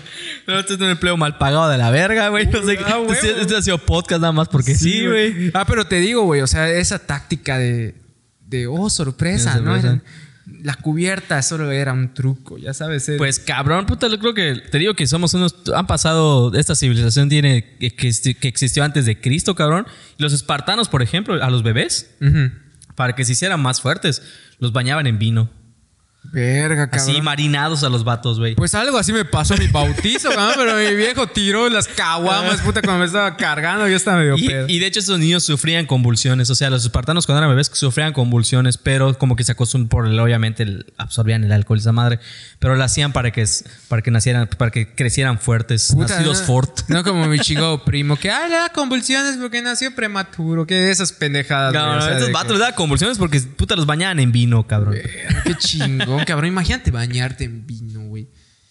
Pero 0.44 0.58
este 0.60 0.74
es 0.74 0.80
un 0.80 0.90
empleo 0.90 1.16
mal 1.16 1.38
pagado 1.38 1.68
de 1.68 1.78
la 1.78 1.90
verga, 1.90 2.28
güey. 2.28 2.46
No 2.46 2.62
sé. 2.62 2.78
Ah. 2.84 3.00
Este, 3.10 3.40
este 3.40 3.56
ha 3.56 3.62
sido 3.62 3.78
podcast 3.78 4.20
nada 4.20 4.32
más 4.32 4.48
porque 4.48 4.74
sí, 4.74 5.06
güey. 5.06 5.50
Ah, 5.54 5.64
pero 5.66 5.86
te 5.86 5.96
digo, 6.00 6.22
güey, 6.24 6.40
o 6.40 6.46
sea, 6.46 6.68
esa 6.68 6.98
táctica 6.98 7.58
de, 7.58 7.94
de 8.40 8.66
oh, 8.66 8.90
sorpresa, 8.90 9.60
¿no? 9.60 10.00
la 10.62 10.74
cubierta 10.74 11.42
solo 11.42 11.72
era 11.72 11.92
un 11.92 12.14
truco, 12.14 12.56
ya 12.56 12.72
sabes. 12.72 13.10
Pues 13.18 13.40
cabrón, 13.40 13.84
puta, 13.86 14.06
yo 14.08 14.18
creo 14.20 14.32
que 14.34 14.62
te 14.70 14.78
digo 14.78 14.94
que 14.94 15.06
somos 15.08 15.34
unos. 15.34 15.54
Han 15.74 15.86
pasado. 15.88 16.52
Esta 16.54 16.74
civilización 16.76 17.28
tiene. 17.28 17.76
Que, 17.78 17.94
que- 17.94 18.34
que 18.34 18.48
existió 18.48 18.84
antes 18.84 19.06
de 19.06 19.20
Cristo, 19.20 19.54
cabrón. 19.56 19.86
Los 20.18 20.32
espartanos, 20.32 20.88
por 20.88 21.02
ejemplo, 21.02 21.42
a 21.42 21.50
los 21.50 21.62
bebés, 21.64 22.10
para 22.94 23.14
que 23.14 23.24
se 23.24 23.32
hicieran 23.32 23.60
más 23.60 23.80
fuertes, 23.80 24.22
los 24.60 24.72
bañaban 24.72 25.06
en 25.08 25.18
vino. 25.18 25.50
Verga, 26.32 26.88
cabrón. 26.90 27.10
Así 27.10 27.22
marinados 27.22 27.82
a 27.82 27.88
los 27.88 28.04
vatos, 28.04 28.38
güey. 28.38 28.54
Pues 28.54 28.74
algo 28.74 28.98
así 28.98 29.12
me 29.12 29.24
pasó 29.24 29.54
en 29.54 29.60
mi 29.60 29.68
bautizo, 29.68 30.28
cabrón, 30.30 30.54
pero 30.56 30.76
mi 30.76 30.94
viejo 30.96 31.26
tiró 31.26 31.68
las 31.68 31.88
caguamas, 31.88 32.60
puta, 32.60 32.82
cuando 32.82 33.00
me 33.00 33.06
estaba 33.06 33.36
cargando, 33.36 33.88
yo 33.88 33.96
estaba 33.96 34.18
medio 34.18 34.36
Y, 34.36 34.46
pedo. 34.48 34.66
y 34.68 34.78
de 34.78 34.86
hecho 34.86 35.00
esos 35.00 35.18
niños 35.18 35.44
sufrían 35.44 35.86
convulsiones. 35.86 36.50
O 36.50 36.54
sea, 36.54 36.70
los 36.70 36.82
espartanos 36.84 37.26
cuando 37.26 37.38
eran 37.38 37.50
bebés 37.50 37.70
sufrían 37.72 38.12
convulsiones, 38.12 38.76
pero 38.78 39.16
como 39.18 39.36
que 39.36 39.44
se 39.44 39.52
acostumbran 39.52 39.88
por 39.88 40.06
el, 40.06 40.18
obviamente 40.18 40.62
el- 40.62 40.92
absorbían 40.96 41.44
el 41.44 41.52
alcohol 41.52 41.78
esa 41.78 41.92
madre. 41.92 42.18
Pero 42.58 42.74
lo 42.76 42.84
hacían 42.84 43.12
para 43.12 43.30
que, 43.30 43.44
para 43.88 44.02
que 44.02 44.10
nacieran, 44.10 44.48
para 44.58 44.70
que 44.70 44.94
crecieran 44.94 45.38
fuertes, 45.38 45.90
Puta, 45.92 46.14
nacidos 46.14 46.40
no, 46.40 46.46
fort. 46.46 46.80
No 46.88 47.04
como 47.04 47.26
mi 47.26 47.38
chico 47.40 47.84
primo, 47.84 48.16
que 48.16 48.30
ay, 48.30 48.50
le 48.50 48.56
da 48.56 48.68
convulsiones 48.70 49.36
porque 49.36 49.62
nació 49.62 49.94
prematuro, 49.94 50.66
que 50.66 50.90
esas 50.90 51.12
pendejadas. 51.12 51.72
güey, 51.72 51.82
Cabrón, 51.84 51.98
o 51.98 52.02
sea, 52.02 52.14
de 52.26 52.32
vatos 52.32 52.46
que- 52.48 52.52
les 52.54 52.60
daban 52.60 52.74
convulsiones 52.74 53.18
porque 53.18 53.40
puta 53.40 53.76
los 53.76 53.86
bañaban 53.86 54.18
en 54.20 54.32
vino, 54.32 54.66
cabrón. 54.66 54.94
Verga, 54.94 55.42
Qué 55.44 55.54
chingón, 55.56 56.15
cabrón. 56.24 56.48
Imagínate 56.50 56.90
bañarte 56.90 57.44
en 57.44 57.66
vino, 57.66 58.00
güey. 58.08 58.28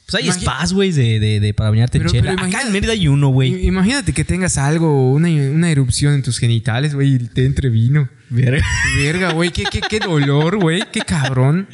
Pues 0.08 0.24
hay 0.24 0.32
spas, 0.32 0.72
güey, 0.72 0.92
de, 0.92 1.20
de, 1.20 1.40
de- 1.40 1.54
para 1.56 1.72
bañarte 1.72 1.98
Pero- 1.98 2.12
en 2.12 2.16
chela. 2.16 2.36
pero 2.36 2.48
Acá 2.48 2.62
en 2.62 2.72
Mérida 2.72 2.92
hay 2.92 3.08
uno, 3.08 3.30
güey. 3.30 3.66
Imagínate 3.66 4.14
que 4.14 4.24
tengas 4.24 4.60
algo, 4.60 5.12
una, 5.12 5.28
una 5.30 5.72
erupción 5.72 6.14
en 6.14 6.22
tus 6.22 6.38
genitales, 6.38 6.94
güey, 6.94 7.16
y 7.16 7.18
te 7.20 7.44
entre 7.46 7.70
vino. 7.70 8.08
Verga. 8.30 8.64
Verga, 8.98 9.32
güey, 9.34 9.50
qué, 9.52 9.64
qué, 9.64 9.82
qué 9.82 10.00
dolor, 10.00 10.58
güey, 10.58 10.84
qué 10.92 11.00
cabrón. 11.02 11.68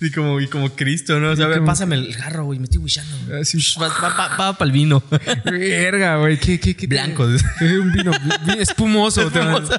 Y 0.00 0.10
como, 0.12 0.40
y 0.40 0.46
como 0.46 0.70
Cristo, 0.76 1.18
¿no? 1.18 1.30
O 1.32 1.36
sea, 1.36 1.52
como- 1.52 1.66
pásame 1.66 1.96
el 1.96 2.14
jarro, 2.14 2.44
güey, 2.44 2.60
me 2.60 2.64
estoy 2.66 2.78
wishando. 2.78 3.16
Así. 3.40 3.58
Va, 3.80 3.88
va, 3.88 4.56
para 4.56 4.64
el 4.66 4.72
vino. 4.72 5.02
Verga, 5.44 6.18
güey, 6.18 6.38
qué, 6.38 6.60
qué, 6.60 6.76
qué. 6.76 6.86
Blanco. 6.86 7.24
Un 7.24 7.92
vino 7.92 8.12
vi- 8.12 8.60
espumoso. 8.62 9.22
Espumoso. 9.22 9.72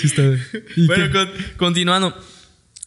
Sí 0.00 0.08
está. 0.08 0.22
¿Y 0.76 0.86
Bueno, 0.86 1.10
con- 1.10 1.30
continuando. 1.56 2.14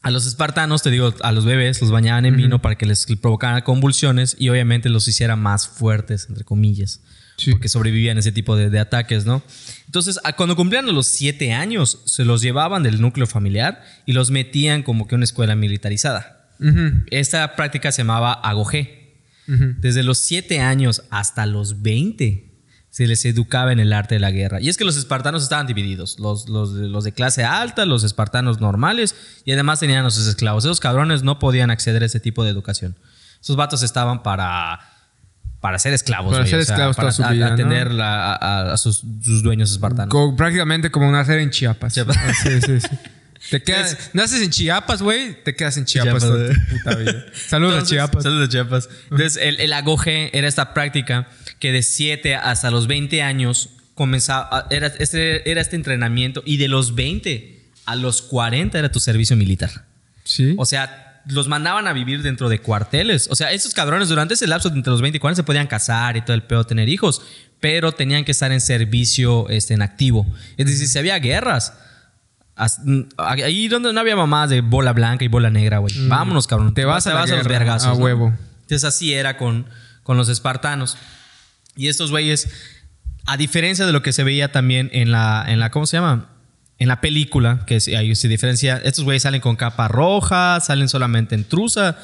A 0.02 0.10
los 0.10 0.26
espartanos, 0.26 0.82
te 0.82 0.90
digo, 0.90 1.14
a 1.22 1.32
los 1.32 1.46
bebés 1.46 1.80
los 1.82 1.92
bañaban 1.92 2.26
en 2.26 2.36
vino 2.36 2.62
para 2.62 2.76
que 2.76 2.86
les 2.86 3.06
provocaran 3.22 3.62
convulsiones 3.62 4.36
y 4.40 4.50
obviamente 4.50 4.90
los 4.90 5.08
hicieran 5.08 5.40
más 5.40 5.68
fuertes, 5.68 6.26
entre 6.28 6.44
comillas. 6.44 7.02
Sí. 7.38 7.52
Porque 7.52 7.70
sobrevivían 7.70 8.18
ese 8.18 8.32
tipo 8.32 8.56
de, 8.56 8.70
de 8.70 8.80
ataques, 8.80 9.26
¿no? 9.26 9.44
Entonces, 9.86 10.20
cuando 10.38 10.56
cumplían 10.56 10.92
los 10.94 11.08
siete 11.08 11.54
años, 11.54 12.02
se 12.06 12.26
los 12.26 12.42
llevaban 12.42 12.84
del 12.84 13.00
núcleo 13.00 13.28
familiar 13.28 13.84
y 14.06 14.14
los 14.14 14.32
metían 14.32 14.84
como 14.84 15.08
que 15.08 15.16
a 15.16 15.18
una 15.18 15.26
escuela 15.26 15.56
militarizada. 15.56 16.42
Esta 17.10 17.56
práctica 17.56 17.92
se 17.92 18.02
llamaba 18.02 18.34
agogé. 18.34 19.02
Desde 19.48 20.04
los 20.04 20.20
7 20.20 20.62
años 20.62 21.04
hasta 21.10 21.46
los 21.46 21.82
20 21.82 22.51
se 23.02 23.08
les 23.08 23.26
educaba 23.26 23.72
en 23.72 23.80
el 23.80 23.94
arte 23.94 24.16
de 24.16 24.20
la 24.20 24.30
guerra. 24.30 24.62
Y 24.62 24.70
es 24.70 24.78
que 24.78 24.86
los 24.86 24.96
espartanos 24.96 25.42
estaban 25.42 25.66
divididos, 25.66 26.20
los, 26.20 26.48
los, 26.48 26.70
los, 26.70 27.04
de 27.04 27.12
clase 27.12 27.44
alta, 27.44 27.86
los 27.88 28.04
espartanos 28.04 28.62
normales, 28.62 29.16
y 29.44 29.52
además 29.52 29.80
tenían 29.80 30.06
a 30.06 30.12
sus 30.12 30.28
esclavos. 30.28 30.66
Esos 30.66 30.80
cabrones 30.80 31.24
no 31.24 31.40
podían 31.40 31.72
acceder 31.72 32.04
a 32.04 32.06
ese 32.06 32.20
tipo 32.20 32.44
de 32.44 32.52
educación. 32.52 32.96
Esos 33.42 33.56
vatos 33.56 33.82
estaban 33.82 34.22
para, 34.22 34.82
para 35.62 35.80
ser 35.80 35.94
esclavos. 35.94 36.32
Para 36.32 36.44
güey, 36.44 36.52
ser 36.52 36.60
o 36.60 36.64
sea, 36.64 36.76
esclavos 36.76 36.96
para 36.96 37.12
toda 37.12 37.28
su 37.28 37.34
vida, 37.34 37.48
¿no? 37.48 37.54
atender 37.54 37.90
a, 38.00 38.74
a 38.74 38.78
sus, 38.78 39.04
sus 39.24 39.42
dueños 39.42 39.72
espartanos. 39.72 40.14
Prácticamente 40.38 40.92
como 40.92 41.12
nacer 41.12 41.40
en 41.40 41.50
Chiapas. 41.50 41.96
Chiapas. 41.96 42.18
Ah, 42.20 42.34
Sí, 42.44 42.62
sí, 42.62 42.82
sí. 42.82 42.88
Te 43.52 43.62
quedas, 43.62 43.92
Entonces- 43.92 44.10
naces 44.16 44.42
en 44.42 44.50
Chiapas, 44.50 45.02
güey, 45.04 45.44
te 45.44 45.54
quedas 45.56 45.78
en 45.78 45.86
Chiapas 45.86 46.24
Chiapas, 46.24 46.58
puta 46.70 46.96
vida. 46.96 47.26
Saludos 47.48 47.74
a 47.74 47.76
Entonces, 47.80 47.90
Chiapas. 47.90 48.24
Saludos 48.24 48.48
a 48.48 48.52
Chiapas. 48.52 48.90
Entonces, 49.12 49.38
el, 49.44 49.60
el 49.62 49.74
agoge 49.74 50.36
era 50.38 50.48
esta 50.48 50.74
práctica 50.74 51.28
que 51.60 51.72
de 51.72 51.84
7 51.84 52.36
hasta 52.36 52.72
los 52.72 52.88
20 52.88 53.22
años 53.22 53.70
comenzaba, 53.94 54.68
era 54.72 54.88
este, 54.88 55.50
era 55.52 55.62
este 55.62 55.76
entrenamiento 55.76 56.42
y 56.46 56.58
de 56.58 56.68
los 56.70 56.96
20 56.96 57.60
a 57.86 57.96
los 57.96 58.22
40 58.24 58.80
era 58.80 58.90
tu 58.92 59.00
servicio 59.00 59.36
militar. 59.36 59.86
Sí. 60.24 60.56
O 60.58 60.66
sea, 60.66 61.22
los 61.28 61.48
mandaban 61.48 61.88
a 61.88 61.94
vivir 61.94 62.24
dentro 62.24 62.50
de 62.50 62.60
cuarteles. 62.60 63.28
O 63.30 63.36
sea, 63.36 63.52
esos 63.52 63.74
cabrones 63.74 64.08
durante 64.10 64.34
ese 64.34 64.48
lapso 64.48 64.70
de 64.70 64.78
entre 64.78 64.92
los 64.92 65.02
20 65.02 65.18
y 65.18 65.20
40 65.20 65.42
se 65.42 65.44
podían 65.44 65.68
casar 65.68 66.18
y 66.18 66.22
todo 66.22 66.34
el 66.34 66.44
pedo, 66.44 66.64
tener 66.64 66.90
hijos, 66.90 67.22
pero 67.60 67.92
tenían 67.92 68.24
que 68.24 68.32
estar 68.32 68.52
en 68.52 68.62
servicio 68.62 69.48
este, 69.50 69.74
en 69.76 69.82
activo. 69.84 70.26
Es 70.58 70.66
decir, 70.66 70.88
si 70.88 70.98
había 70.98 71.20
guerras, 71.20 71.74
as- 71.74 71.74
ahí 73.18 73.68
donde 73.68 73.92
no 73.94 74.00
había 74.00 74.16
mamás 74.16 74.50
de 74.50 74.62
bola 74.62 74.94
blanca 74.94 75.24
y 75.26 75.28
bola 75.28 75.50
negra, 75.50 75.80
güey. 75.80 75.94
Vámonos, 76.08 76.48
cabrón. 76.48 76.70
Mm. 76.70 76.74
Te 76.74 76.86
vas 76.86 77.08
a 77.08 77.14
la 77.14 77.26
los 77.26 77.48
vergazos. 77.48 77.88
a 77.88 77.92
¿no? 77.92 77.98
huevo. 77.98 78.34
Entonces 78.62 78.84
así 78.84 79.14
era 79.14 79.38
con, 79.38 79.66
con 80.04 80.18
los 80.18 80.30
espartanos. 80.30 80.98
Y 81.76 81.88
estos 81.88 82.12
güeyes, 82.12 82.50
a 83.26 83.38
diferencia 83.38 83.86
de 83.86 83.92
lo 83.94 84.02
que 84.02 84.14
se 84.14 84.24
veía 84.24 84.52
también 84.52 84.90
en 84.94 85.12
la, 85.12 85.44
en 85.48 85.60
la 85.60 85.72
¿cómo 85.72 85.86
se 85.86 85.98
llama? 85.98 86.28
En 86.78 86.88
la 86.88 87.00
película, 87.02 87.64
que 87.68 87.78
ahí 87.96 88.16
se 88.16 88.28
diferencia, 88.28 88.82
estos 88.84 89.04
güeyes 89.04 89.24
salen 89.24 89.42
con 89.42 89.56
capa 89.56 89.88
roja, 89.88 90.60
salen 90.62 90.90
solamente 90.90 91.36
en 91.36 91.44
truza 91.44 91.98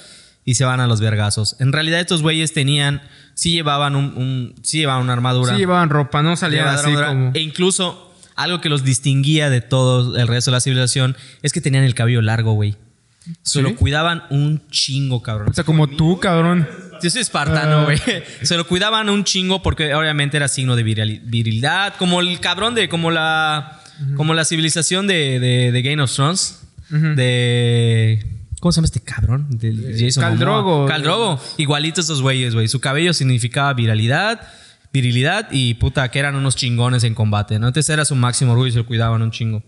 y 0.45 0.53
se 0.53 0.65
van 0.65 0.79
a 0.79 0.87
los 0.87 1.01
vergazos. 1.01 1.55
En 1.59 1.73
realidad 1.73 1.99
estos 1.99 2.21
güeyes 2.21 2.53
tenían, 2.53 3.01
sí 3.33 3.51
llevaban 3.51 3.95
un, 3.95 4.05
un- 4.15 4.55
sí 4.63 4.77
llevaban 4.79 5.03
una 5.03 5.13
armadura. 5.13 5.53
Sí 5.53 5.57
llevaban 5.59 5.89
ropa, 5.89 6.21
no 6.21 6.35
salían 6.37 6.67
así 6.67 6.85
armadura. 6.85 7.07
como... 7.07 7.31
E 7.33 7.39
incluso 7.41 8.06
algo 8.37 8.61
que 8.61 8.69
los 8.69 8.83
distinguía 8.85 9.49
de 9.49 9.59
todo 9.59 10.15
el 10.17 10.27
resto 10.27 10.51
de 10.51 10.55
la 10.55 10.61
civilización 10.61 11.17
es 11.41 11.51
que 11.51 11.59
tenían 11.59 11.83
el 11.83 11.95
cabello 11.95 12.21
largo, 12.21 12.53
güey. 12.53 12.75
Se 13.41 13.61
lo 13.61 13.75
cuidaban 13.75 14.23
un 14.29 14.61
chingo, 14.69 15.21
cabrón. 15.21 15.49
O 15.49 15.53
sea, 15.53 15.65
como 15.65 15.87
tú, 15.87 16.17
cabrón. 16.19 16.65
Yo 17.01 17.09
soy 17.09 17.21
espartano, 17.21 17.83
güey. 17.83 17.99
Se 18.41 18.55
lo 18.55 18.65
cuidaban 18.65 19.09
un 19.09 19.25
chingo 19.25 19.61
porque 19.61 19.93
obviamente 19.93 20.37
era 20.37 20.47
signo 20.47 20.77
de 20.77 20.83
virilidad. 20.83 21.95
Como 21.97 22.21
el 22.21 22.39
cabrón 22.39 22.73
de. 22.73 22.87
Como 22.87 23.11
la. 23.11 23.81
Como 24.15 24.33
la 24.33 24.45
civilización 24.45 25.07
de, 25.07 25.39
de, 25.39 25.71
de 25.73 25.81
Game 25.81 26.01
of 26.01 26.13
Thrones. 26.13 26.61
De. 26.89 28.25
¿Cómo 28.59 28.71
se 28.71 28.77
llama 28.77 28.85
este 28.85 29.01
cabrón? 29.01 29.47
De 29.49 29.95
Jason 29.99 30.21
Khal 30.23 30.33
Momoa. 30.33 30.45
Drogo. 30.45 30.85
Khal 30.87 31.03
Drogo. 31.03 31.41
Igualito 31.57 32.01
esos 32.01 32.21
güeyes, 32.21 32.53
güey. 32.53 32.67
Su 32.67 32.79
cabello 32.79 33.13
significaba 33.13 33.73
viralidad, 33.73 34.41
virilidad 35.01 35.47
y 35.51 35.75
puta, 35.75 36.09
que 36.09 36.19
eran 36.19 36.35
unos 36.35 36.55
chingones 36.55 37.03
en 37.03 37.13
combate, 37.13 37.59
¿no? 37.59 37.67
Entonces 37.67 37.89
era 37.91 38.03
su 38.05 38.15
máximo 38.15 38.53
orgullo 38.53 38.69
y 38.69 38.71
se 38.71 38.77
lo 38.79 38.85
cuidaban 38.85 39.21
un 39.21 39.31
chingo. 39.31 39.63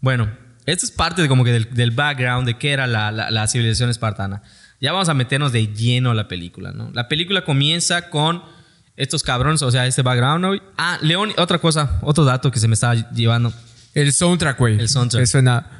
Bueno, 0.00 0.30
esto 0.66 0.86
es 0.86 0.92
parte 0.92 1.20
de 1.22 1.28
como 1.28 1.42
que 1.44 1.50
del, 1.52 1.74
del 1.74 1.90
background 1.90 2.46
de 2.46 2.56
qué 2.58 2.70
era 2.72 2.86
la, 2.86 3.10
la- 3.10 3.30
la 3.30 3.46
civilización 3.48 3.90
espartana. 3.90 4.42
Ya 4.80 4.92
vamos 4.92 5.08
a 5.08 5.14
meternos 5.14 5.50
de 5.52 5.66
lleno 5.74 6.12
a 6.12 6.14
la 6.14 6.28
película, 6.28 6.70
¿no? 6.72 6.90
La 6.94 7.08
película 7.08 7.44
comienza 7.44 8.10
con 8.10 8.42
estos 8.96 9.22
cabrones, 9.22 9.62
o 9.62 9.70
sea, 9.70 9.86
este 9.86 10.02
background, 10.02 10.44
¿no? 10.44 10.60
Ah, 10.76 10.98
León, 11.02 11.32
otra 11.36 11.58
cosa, 11.58 11.98
otro 12.02 12.24
dato 12.24 12.50
que 12.52 12.60
se 12.60 12.68
me 12.68 12.74
estaba 12.74 12.94
llevando. 13.10 13.52
El 13.94 14.12
soundtrack, 14.12 14.58
güey. 14.58 14.78
El 14.78 14.88
soundtrack. 14.88 15.22
Que 15.22 15.26
suena... 15.26 15.77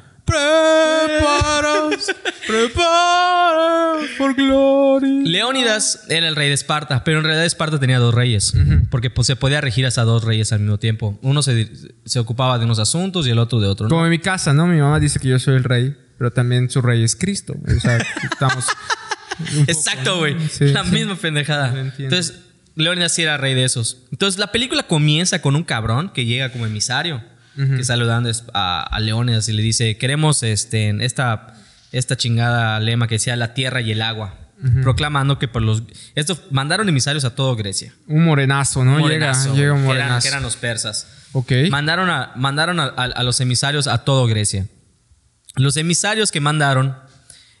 Por 4.17 4.33
gloria. 4.35 5.21
Leónidas 5.23 6.05
era 6.09 6.27
el 6.27 6.35
rey 6.35 6.49
de 6.49 6.53
Esparta, 6.53 7.03
pero 7.03 7.19
en 7.19 7.23
realidad 7.23 7.45
Esparta 7.45 7.79
tenía 7.79 7.99
dos 7.99 8.13
reyes, 8.13 8.53
porque 8.89 9.09
pues, 9.09 9.27
se 9.27 9.35
podía 9.35 9.61
regir 9.61 9.85
hasta 9.85 10.03
dos 10.03 10.23
reyes 10.23 10.51
al 10.51 10.59
mismo 10.59 10.77
tiempo. 10.77 11.19
Uno 11.21 11.41
se, 11.41 11.69
se 12.05 12.19
ocupaba 12.19 12.57
de 12.59 12.65
unos 12.65 12.79
asuntos 12.79 13.27
y 13.27 13.29
el 13.29 13.39
otro 13.39 13.59
de 13.59 13.67
otro. 13.67 13.85
¿no? 13.85 13.89
Como 13.89 14.05
en 14.05 14.09
mi 14.09 14.19
casa, 14.19 14.53
¿no? 14.53 14.67
Mi 14.67 14.79
mamá 14.79 14.99
dice 14.99 15.19
que 15.19 15.29
yo 15.29 15.39
soy 15.39 15.55
el 15.55 15.63
rey, 15.63 15.95
pero 16.17 16.31
también 16.31 16.69
su 16.69 16.81
rey 16.81 17.03
es 17.03 17.15
Cristo. 17.15 17.55
O 17.65 17.79
sea, 17.79 17.97
estamos... 18.31 18.65
poco, 19.37 19.61
Exacto, 19.67 20.11
¿no? 20.11 20.17
güey. 20.19 20.35
Sí, 20.49 20.65
la 20.65 20.83
sí. 20.83 20.91
misma 20.91 21.15
pendejada. 21.15 21.93
Entonces, 21.97 22.39
Leónidas 22.75 23.13
sí 23.13 23.21
era 23.23 23.37
rey 23.37 23.53
de 23.53 23.63
esos. 23.63 24.03
Entonces, 24.11 24.39
la 24.39 24.51
película 24.51 24.83
comienza 24.83 25.41
con 25.41 25.55
un 25.55 25.63
cabrón 25.63 26.11
que 26.13 26.25
llega 26.25 26.51
como 26.51 26.65
emisario, 26.65 27.21
que 27.77 27.83
saludando 27.83 28.31
a, 28.53 28.81
a 28.83 28.99
Leónidas 28.99 29.49
y 29.49 29.53
le 29.53 29.61
dice, 29.61 29.97
queremos 29.97 30.43
este, 30.43 30.95
esta, 31.03 31.55
esta 31.91 32.15
chingada 32.15 32.79
lema 32.79 33.07
que 33.07 33.19
sea 33.19 33.35
la 33.35 33.53
tierra 33.53 33.81
y 33.81 33.91
el 33.91 34.01
agua. 34.01 34.35
Proclamando 34.83 35.39
que 35.39 35.47
por 35.47 35.61
los... 35.61 35.83
Estos 36.15 36.41
mandaron 36.51 36.89
emisarios 36.89 37.23
a 37.25 37.33
todo 37.33 37.55
Grecia. 37.55 37.93
Un 38.07 38.25
morenazo, 38.25 38.83
¿no? 38.83 38.99
Morenazo, 38.99 39.53
llega, 39.53 39.55
llega 39.55 39.73
un 39.73 39.79
que 39.79 39.85
eran- 39.85 39.97
morenazo. 39.99 40.21
que 40.23 40.27
eran 40.27 40.43
los 40.43 40.55
persas. 40.57 41.07
Ok. 41.31 41.51
Mandaron, 41.69 42.09
a, 42.09 42.33
mandaron 42.35 42.79
a, 42.81 42.83
a- 42.85 43.03
a 43.05 43.23
los 43.23 43.39
emisarios 43.39 43.87
a 43.87 43.99
todo 44.03 44.27
Grecia. 44.27 44.67
Los 45.55 45.77
emisarios 45.77 46.31
que 46.31 46.41
mandaron 46.41 46.97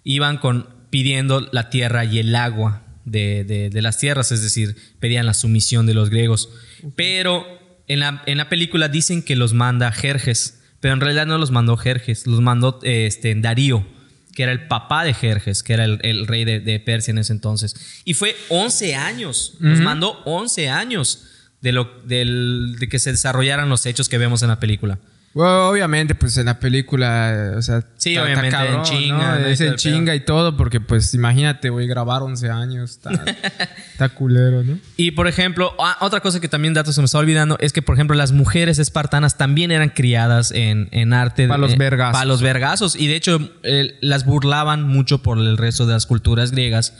iban 0.03 0.37
con, 0.39 0.67
pidiendo 0.89 1.47
la 1.53 1.69
tierra 1.69 2.03
y 2.05 2.19
el 2.19 2.35
agua 2.35 2.81
de, 3.05 3.43
de- 3.45 3.69
de 3.69 3.81
las 3.81 3.97
tierras, 3.97 4.31
es 4.33 4.41
decir, 4.41 4.75
pedían 4.99 5.25
la 5.25 5.33
sumisión 5.33 5.85
de 5.85 5.93
los 5.93 6.09
griegos. 6.09 6.49
Pero 6.97 7.45
en 7.89 7.99
la, 7.99 8.23
en 8.25 8.37
la 8.37 8.47
película 8.47 8.87
dicen 8.87 9.21
que 9.23 9.35
los 9.35 9.53
manda 9.53 9.91
Jerjes, 9.91 10.61
pero 10.79 10.93
en 10.93 11.01
realidad 11.01 11.25
no 11.25 11.37
los 11.37 11.51
mandó 11.51 11.75
Jerjes, 11.75 12.25
los 12.27 12.39
mandó 12.39 12.79
eh, 12.83 13.05
este, 13.05 13.35
Darío, 13.35 13.85
que 14.33 14.43
era 14.43 14.53
el 14.53 14.67
papá 14.67 15.03
de 15.03 15.13
Jerjes, 15.13 15.61
que 15.63 15.73
era 15.73 15.83
el, 15.83 15.99
el 16.03 16.25
rey 16.27 16.45
de, 16.45 16.61
de 16.61 16.79
Persia 16.79 17.11
en 17.11 17.17
ese 17.17 17.33
entonces. 17.33 17.75
Y 18.05 18.13
fue 18.13 18.35
11 18.47 18.95
años, 18.95 19.55
los 19.59 19.79
mandó 19.81 20.21
11 20.25 20.69
años 20.69 21.25
de, 21.61 21.73
lo, 21.73 21.91
del- 22.05 22.77
de 22.79 22.87
que 22.87 22.99
se 22.99 23.11
desarrollaran 23.11 23.67
los 23.67 23.85
hechos 23.85 24.07
que 24.07 24.17
vemos 24.17 24.41
en 24.43 24.47
la 24.49 24.59
película. 24.61 24.99
Bueno, 25.33 25.69
obviamente, 25.69 26.15
pues 26.15 26.35
en 26.37 26.47
la 26.47 26.59
película, 26.59 27.53
o 27.55 27.61
sea, 27.61 27.83
Sí, 27.97 28.11
está 28.11 28.23
obviamente, 28.23 28.47
en 28.47 28.51
cabrón, 28.51 28.83
chinga, 28.83 29.39
¿no? 29.39 29.45
Es 29.45 29.61
en 29.61 29.75
chinga 29.75 30.15
y 30.15 30.21
todo, 30.21 30.57
porque 30.57 30.81
pues 30.81 31.13
imagínate, 31.13 31.69
güey, 31.69 31.87
grabar 31.87 32.23
11 32.23 32.49
años, 32.49 32.91
está, 32.91 33.11
está 33.91 34.09
culero, 34.09 34.63
¿no? 34.63 34.79
Y 34.97 35.11
por 35.11 35.27
ejemplo, 35.27 35.75
ah, 35.79 35.97
otra 36.01 36.21
cosa 36.21 36.39
que 36.39 36.47
también 36.47 36.73
datos 36.73 36.95
se 36.95 37.01
me 37.01 37.05
está 37.05 37.19
olvidando 37.19 37.57
es 37.59 37.73
que, 37.73 37.83
por 37.83 37.95
ejemplo, 37.95 38.15
las 38.15 38.31
mujeres 38.31 38.79
espartanas 38.79 39.37
también 39.37 39.71
eran 39.71 39.89
criadas 39.89 40.51
en, 40.51 40.89
en 40.91 41.13
arte. 41.13 41.47
Pa' 41.47 41.57
los 41.57 41.73
eh, 41.73 41.77
vergazos. 41.77 42.19
pa' 42.19 42.25
los 42.25 42.41
vergazos. 42.41 42.95
Y 42.95 43.07
de 43.07 43.15
hecho, 43.15 43.51
eh, 43.61 43.97
las 44.01 44.25
burlaban 44.25 44.83
mucho 44.83 45.21
por 45.21 45.37
el 45.37 45.57
resto 45.57 45.85
de 45.85 45.93
las 45.93 46.07
culturas 46.07 46.51
griegas 46.51 46.95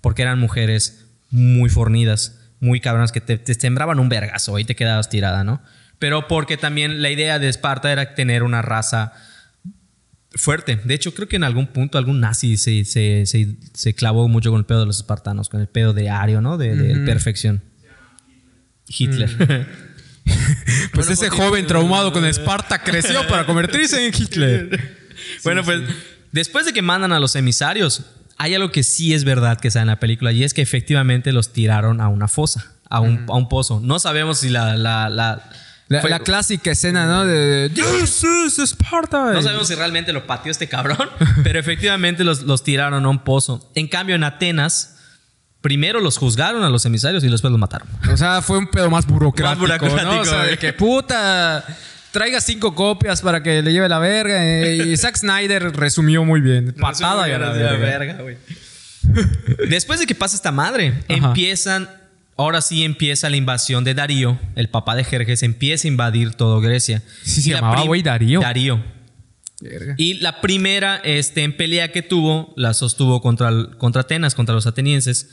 porque 0.00 0.22
eran 0.22 0.38
mujeres 0.38 1.04
muy 1.30 1.68
fornidas, 1.68 2.38
muy 2.60 2.80
cabronas 2.80 3.12
que 3.12 3.20
te, 3.20 3.36
te 3.36 3.54
sembraban 3.54 3.98
un 3.98 4.08
vergazo 4.08 4.58
y 4.58 4.64
te 4.64 4.74
quedabas 4.74 5.10
tirada, 5.10 5.44
¿no? 5.44 5.60
Pero 5.98 6.28
porque 6.28 6.56
también 6.56 7.00
la 7.02 7.10
idea 7.10 7.38
de 7.38 7.48
Esparta 7.48 7.90
era 7.90 8.14
tener 8.14 8.42
una 8.42 8.60
raza 8.62 9.12
fuerte. 10.34 10.76
De 10.84 10.92
hecho, 10.94 11.14
creo 11.14 11.28
que 11.28 11.36
en 11.36 11.44
algún 11.44 11.66
punto 11.68 11.96
algún 11.96 12.20
nazi 12.20 12.56
se, 12.58 12.84
se, 12.84 13.24
se- 13.26 13.56
se 13.72 13.94
clavó 13.94 14.28
mucho 14.28 14.50
con 14.50 14.58
el 14.58 14.66
pedo 14.66 14.80
de 14.80 14.86
los 14.86 14.96
espartanos, 14.98 15.48
con 15.48 15.60
el 15.60 15.66
pedo 15.68 15.94
de 15.94 16.10
Ario, 16.10 16.40
¿no? 16.42 16.58
De, 16.58 16.74
de 16.76 17.06
perfección. 17.06 17.62
Hitler. 18.88 19.66
Pues 20.92 21.08
ese 21.08 21.30
joven 21.30 21.66
traumado 21.68 22.12
con 22.12 22.24
Esparta 22.26 22.82
creció 22.82 23.24
para 23.28 23.46
convertirse 23.46 24.04
en 24.06 24.12
Hitler. 24.12 24.96
bueno, 25.44 25.62
pues 25.62 25.82
después 26.32 26.66
de 26.66 26.72
que 26.72 26.82
mandan 26.82 27.12
a 27.12 27.20
los 27.20 27.36
emisarios, 27.36 28.02
hay 28.36 28.54
algo 28.54 28.72
que 28.72 28.82
sí 28.82 29.14
es 29.14 29.22
verdad 29.24 29.60
que 29.60 29.68
está 29.68 29.80
en 29.82 29.86
la 29.86 30.00
película 30.00 30.32
y 30.32 30.42
es 30.42 30.52
que 30.52 30.62
efectivamente 30.62 31.30
los 31.32 31.52
tiraron 31.52 32.00
a 32.00 32.08
una 32.08 32.26
fosa, 32.26 32.72
a 32.90 32.98
un, 33.00 33.24
a 33.28 33.34
un 33.34 33.48
pozo. 33.48 33.80
No 33.80 34.00
sabemos 34.00 34.38
si 34.38 34.48
la... 34.48 34.76
la, 34.76 35.08
la- 35.08 35.48
La, 35.88 36.00
fue- 36.00 36.10
la 36.10 36.18
clásica 36.20 36.72
escena, 36.72 37.06
¿no? 37.06 37.24
De 37.24 37.70
This 37.72 38.24
is 38.46 38.58
Esparta. 38.58 39.32
no 39.32 39.40
sabemos 39.42 39.68
si 39.68 39.74
realmente 39.76 40.12
lo 40.12 40.26
pateó 40.26 40.50
este 40.50 40.68
cabrón, 40.68 41.08
pero 41.44 41.58
efectivamente 41.60 42.24
los, 42.24 42.42
los 42.42 42.64
tiraron 42.64 43.04
a 43.04 43.08
un 43.08 43.20
pozo. 43.20 43.70
En 43.76 43.86
cambio, 43.86 44.16
en 44.16 44.24
Atenas, 44.24 44.96
primero 45.60 46.00
los 46.00 46.18
juzgaron 46.18 46.64
a 46.64 46.70
los 46.70 46.84
emisarios 46.86 47.22
y 47.24 47.28
después 47.28 47.50
los 47.52 47.60
mataron. 47.60 47.86
O 48.12 48.16
sea, 48.16 48.42
fue 48.42 48.58
un 48.58 48.66
pedo 48.68 48.90
más 48.90 49.06
burocrático, 49.06 49.66
Más 49.66 49.78
burocrático, 49.80 50.02
¿no? 50.14 50.20
O 50.20 50.24
sea, 50.24 50.40
de 50.40 50.46
güey. 50.46 50.58
que 50.58 50.72
puta, 50.72 51.64
traiga 52.10 52.40
cinco 52.40 52.74
copias 52.74 53.20
para 53.20 53.42
que 53.42 53.62
le 53.62 53.72
lleve 53.72 53.88
la 53.88 53.98
verga. 54.00 54.44
eh, 54.44 54.76
Y 54.88 54.96
Zack 54.96 55.16
Snyder 55.16 55.70
resumió 55.76 56.24
muy 56.24 56.40
bien. 56.40 56.74
Patada 56.80 57.28
y 57.28 57.32
a 57.32 57.38
la 57.38 57.50
verga. 57.50 58.14
güey. 58.22 58.36
Después 59.68 60.00
de 60.00 60.06
que 60.06 60.14
pasa 60.14 60.34
esta 60.36 60.50
madre, 60.52 60.94
Ajá. 61.08 61.28
empiezan, 61.28 61.88
ahora 62.36 62.60
sí 62.60 62.84
empieza 62.84 63.30
la 63.30 63.36
invasión 63.36 63.84
de 63.84 63.94
Darío, 63.94 64.38
el 64.56 64.68
papá 64.68 64.94
de 64.96 65.04
Jerjes, 65.04 65.42
empieza 65.42 65.86
a 65.86 65.90
invadir 65.90 66.34
todo 66.34 66.60
Grecia. 66.60 67.02
Sí, 67.22 67.42
se 67.42 67.50
Y 67.50 67.52
la 67.52 67.60
llamaba, 67.60 67.82
güey, 67.84 68.02
Darío. 68.02 68.40
Darío. 68.40 68.82
Verga. 69.60 69.94
Y 69.96 70.14
la 70.14 70.40
primera 70.42 70.96
este, 71.02 71.42
en 71.42 71.56
pelea 71.56 71.90
que 71.90 72.02
tuvo, 72.02 72.52
la 72.56 72.74
sostuvo 72.74 73.22
contra, 73.22 73.50
contra 73.78 74.02
Atenas, 74.02 74.34
contra 74.34 74.54
los 74.54 74.66
atenienses. 74.66 75.30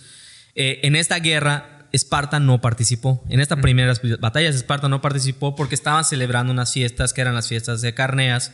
Eh, 0.56 0.80
en 0.84 0.96
esta 0.96 1.20
guerra, 1.20 1.88
Esparta 1.92 2.40
no 2.40 2.62
participó. 2.62 3.24
En 3.30 3.40
estas 3.42 3.60
primeras 3.60 4.02
batallas, 4.20 4.56
Esparta 4.56 4.88
no 4.88 5.02
participó 5.02 5.56
porque 5.56 5.76
estaban 5.76 6.06
celebrando 6.06 6.54
unas 6.54 6.72
fiestas 6.74 7.14
que 7.14 7.22
eran 7.22 7.36
las 7.36 7.48
fiestas 7.50 7.82
de 7.82 7.94
Carneas, 7.94 8.54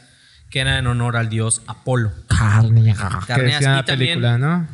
que 0.50 0.60
eran 0.60 0.78
en 0.80 0.88
honor 0.88 1.16
al 1.16 1.30
dios 1.30 1.62
Apolo. 1.68 2.12
Carneas. 2.28 2.98
Que 2.98 3.26
Carneas. 3.28 3.60
decía 3.60 3.74
Y 3.74 3.76
la 3.76 3.86
también- 3.86 4.10
película, 4.20 4.38
¿no? 4.40 4.68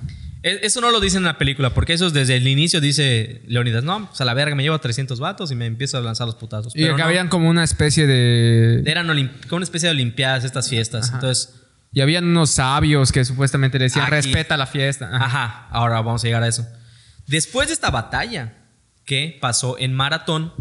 E- 0.46 0.60
Eso 0.64 0.80
no 0.80 0.92
lo 0.92 1.00
dicen 1.00 1.20
en 1.20 1.26
la 1.26 1.38
película, 1.40 1.72
porque 1.72 1.94
eso 1.94 2.10
desde 2.12 2.36
el 2.38 2.48
inicio 2.48 2.80
dice 2.80 3.42
Leonidas, 3.48 3.84
no, 3.84 4.08
pues 4.08 4.22
a 4.22 4.26
la 4.26 4.34
verga 4.36 4.56
me 4.56 4.62
llevo 4.64 4.76
a 4.76 4.80
300 4.80 5.20
vatos 5.20 5.52
y 5.52 5.56
me 5.56 5.66
empiezo 5.66 5.98
a 5.98 6.02
lanzar 6.02 6.28
los 6.28 6.36
putazos. 6.36 6.76
Y 6.76 6.84
Pero 6.84 6.96
que 6.96 7.02
no, 7.02 7.08
habían 7.08 7.28
como 7.30 7.50
una 7.50 7.64
especie 7.64 8.06
de... 8.06 8.84
eran 8.86 9.08
como 9.50 9.58
una 9.58 9.64
especie 9.64 9.90
de 9.90 9.96
olimpiadas 9.96 10.44
estas 10.44 10.70
fiestas. 10.70 11.12
Entonces, 11.14 11.56
Y 11.92 12.02
habían 12.02 12.26
unos 12.26 12.52
sabios 12.52 13.12
que 13.12 13.26
supuestamente 13.26 13.80
le 13.80 13.86
decían, 13.86 14.06
Aquí. 14.06 14.12
respeta 14.16 14.56
la 14.56 14.68
fiesta. 14.68 15.10
Ajá. 15.12 15.26
Ajá, 15.26 15.68
ahora 15.72 15.96
vamos 16.02 16.24
a 16.24 16.28
llegar 16.28 16.44
a 16.44 16.48
eso. 16.48 16.66
Después 17.26 17.68
de 17.70 17.74
esta 17.74 17.90
batalla 17.90 18.54
que 19.06 19.38
pasó 19.42 19.78
en 19.80 19.94
Maratón, 19.96 20.54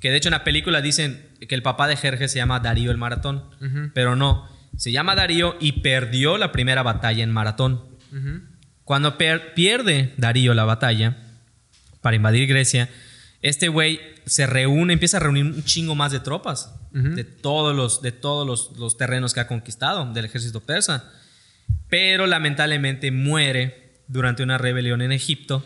que 0.00 0.10
de 0.10 0.16
hecho 0.16 0.28
en 0.28 0.32
la 0.32 0.42
película 0.44 0.80
dicen 0.80 1.26
que 1.48 1.54
el 1.54 1.62
papá 1.62 1.86
de 1.86 1.96
Jerjes 1.96 2.32
se 2.32 2.38
llama 2.38 2.58
Darío 2.58 2.90
el 2.90 2.96
Maratón, 2.98 3.44
pero 3.94 4.16
no, 4.16 4.48
se 4.76 4.90
llama 4.90 5.14
Darío 5.14 5.56
y 5.60 5.80
perdió 5.80 6.38
la 6.38 6.50
primera 6.50 6.82
batalla 6.82 7.22
en 7.22 7.30
Maratón. 7.30 7.82
Cuando 8.88 9.18
pierde 9.18 10.14
Darío 10.16 10.54
la 10.54 10.64
batalla 10.64 11.18
para 12.00 12.16
invadir 12.16 12.48
Grecia, 12.48 12.88
este 13.42 13.68
güey 13.68 14.00
se 14.24 14.46
reúne, 14.46 14.94
empieza 14.94 15.18
a 15.18 15.20
reunir 15.20 15.44
un 15.44 15.62
chingo 15.62 15.94
más 15.94 16.10
de 16.10 16.20
tropas 16.20 16.74
de 16.92 17.22
todos, 17.22 17.76
los, 17.76 18.00
de 18.00 18.12
todos 18.12 18.46
los, 18.46 18.78
los 18.78 18.96
terrenos 18.96 19.34
que 19.34 19.40
ha 19.40 19.46
conquistado 19.46 20.10
del 20.14 20.24
ejército 20.24 20.60
persa. 20.60 21.04
Pero 21.90 22.26
lamentablemente 22.26 23.10
muere 23.10 24.00
durante 24.06 24.42
una 24.42 24.56
rebelión 24.56 25.02
en 25.02 25.12
Egipto 25.12 25.62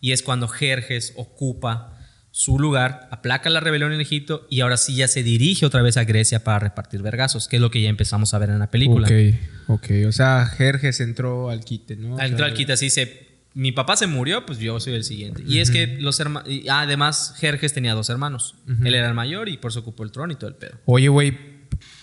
y 0.00 0.12
es 0.12 0.22
cuando 0.22 0.48
Jerjes 0.48 1.12
ocupa 1.16 1.91
su 2.32 2.58
lugar, 2.58 3.08
aplaca 3.10 3.50
la 3.50 3.60
rebelión 3.60 3.92
en 3.92 4.00
Egipto 4.00 4.46
y 4.48 4.60
ahora 4.62 4.78
sí 4.78 4.96
ya 4.96 5.06
se 5.06 5.22
dirige 5.22 5.66
otra 5.66 5.82
vez 5.82 5.98
a 5.98 6.04
Grecia 6.04 6.42
para 6.42 6.58
repartir 6.58 7.02
vergazos, 7.02 7.46
que 7.46 7.56
es 7.56 7.62
lo 7.62 7.70
que 7.70 7.82
ya 7.82 7.90
empezamos 7.90 8.32
a 8.32 8.38
ver 8.38 8.48
en 8.48 8.58
la 8.58 8.70
película. 8.70 9.06
Ok, 9.06 9.36
ok. 9.68 9.90
O 10.08 10.12
sea, 10.12 10.46
Jerjes 10.46 11.00
entró 11.00 11.50
al 11.50 11.62
quite, 11.62 11.94
¿no? 11.94 12.14
O 12.14 12.18
Al 12.18 12.34
sea, 12.36 12.46
al 12.46 12.54
quita 12.54 12.72
así 12.72 12.86
dice, 12.86 13.28
mi 13.52 13.70
papá 13.70 13.96
se 13.96 14.06
murió, 14.06 14.46
pues 14.46 14.58
yo 14.58 14.80
soy 14.80 14.94
el 14.94 15.04
siguiente. 15.04 15.44
Y 15.46 15.58
es 15.58 15.70
que 15.70 15.86
los 16.00 16.18
hermanos, 16.20 16.48
además 16.70 17.34
Jerjes 17.38 17.74
tenía 17.74 17.92
dos 17.92 18.08
hermanos. 18.08 18.54
Él 18.82 18.94
era 18.94 19.08
el 19.08 19.14
mayor 19.14 19.50
y 19.50 19.58
por 19.58 19.70
eso 19.70 19.80
ocupó 19.80 20.02
el 20.02 20.10
trono 20.10 20.32
y 20.32 20.36
todo 20.36 20.48
el 20.48 20.56
pedo. 20.56 20.78
Oye, 20.86 21.08
güey, 21.08 21.36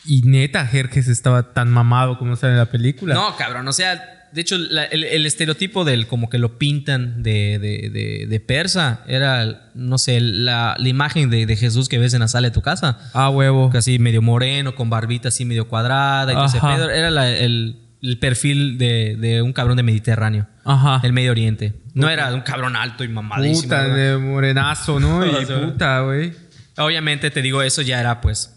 y 0.05 0.21
neta, 0.23 0.65
Jerjes 0.65 1.07
estaba 1.07 1.53
tan 1.53 1.69
mamado 1.69 2.17
como 2.17 2.35
sale 2.35 2.53
en 2.53 2.59
la 2.59 2.65
película. 2.71 3.13
No, 3.15 3.35
cabrón, 3.35 3.67
o 3.67 3.73
sea, 3.73 4.15
de 4.31 4.41
hecho, 4.41 4.57
la- 4.57 4.83
el, 4.85 5.03
el 5.03 5.25
estereotipo 5.25 5.85
del 5.85 6.05
como 6.07 6.29
que 6.29 6.37
lo 6.37 6.59
pintan 6.59 7.23
de, 7.23 7.57
de- 7.59 7.89
de- 7.89 8.25
de 8.27 8.39
persa 8.39 9.01
era, 9.07 9.71
no 9.73 9.97
sé, 9.97 10.19
la, 10.21 10.75
la 10.77 10.87
imagen 10.89 11.29
de, 11.29 11.55
Jesús 11.55 11.89
que 11.89 11.97
ves 11.97 12.13
en 12.13 12.19
la 12.19 12.27
sala 12.27 12.49
de 12.49 12.53
tu 12.53 12.61
casa. 12.61 12.99
Ah, 13.13 13.29
huevo. 13.29 13.69
Casi 13.71 13.97
medio 13.99 14.21
moreno, 14.21 14.75
con 14.75 14.89
barbita 14.89 15.29
así 15.29 15.45
medio 15.45 15.67
cuadrada 15.67 16.31
y 16.31 16.35
todo 16.35 16.45
ese 16.45 16.57
Ajá. 16.59 16.75
pedo. 16.75 16.89
Era 16.91 17.09
la- 17.09 17.29
el, 17.31 17.77
el 18.01 18.19
perfil 18.19 18.77
de, 18.77 19.15
de 19.19 19.41
un 19.41 19.51
cabrón 19.51 19.77
de 19.77 19.83
Mediterráneo, 19.83 20.47
Ajá. 20.63 20.99
del 21.01 21.11
Medio 21.13 21.31
Oriente. 21.31 21.73
No 21.95 22.07
era 22.09 22.31
un 22.33 22.41
cabrón 22.41 22.75
alto 22.75 23.03
y 23.03 23.07
mamadísimo. 23.09 23.63
Puta, 23.63 23.81
¿verdad? 23.81 23.95
de 23.95 24.17
morenazo, 24.19 24.99
¿no? 24.99 25.25
Y 25.41 25.45
puta, 25.45 26.01
güey. 26.01 26.33
Obviamente, 26.77 27.31
te 27.31 27.41
digo, 27.41 27.61
eso 27.63 27.81
ya 27.81 27.99
era 27.99 28.21
pues 28.21 28.55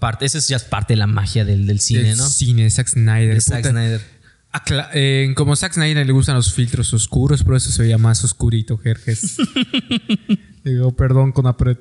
parte, 0.00 0.24
eso 0.26 0.38
ya 0.40 0.56
es 0.56 0.64
parte 0.64 0.94
de 0.94 0.96
la 0.98 1.06
magia 1.06 1.44
del, 1.44 1.66
del 1.68 1.78
cine, 1.78 2.02
Del 2.02 2.16
¿no? 2.16 2.28
Cine, 2.28 2.68
Zack 2.68 2.88
Snyder. 2.88 3.34
De 3.34 3.40
Zack. 3.40 3.64
Snyder. 3.66 4.00
Acla- 4.52 4.90
eh, 4.94 5.32
como 5.36 5.54
Zack 5.54 5.74
Snyder 5.74 6.04
le 6.04 6.12
gustan 6.12 6.34
los 6.34 6.52
filtros 6.52 6.92
oscuros, 6.92 7.44
por 7.44 7.54
eso 7.54 7.70
se 7.70 7.82
veía 7.82 7.98
más 7.98 8.24
oscurito, 8.24 8.76
Jerjes. 8.78 9.36
Digo, 10.64 10.94
perdón 10.96 11.32
con 11.32 11.46
apret. 11.46 11.78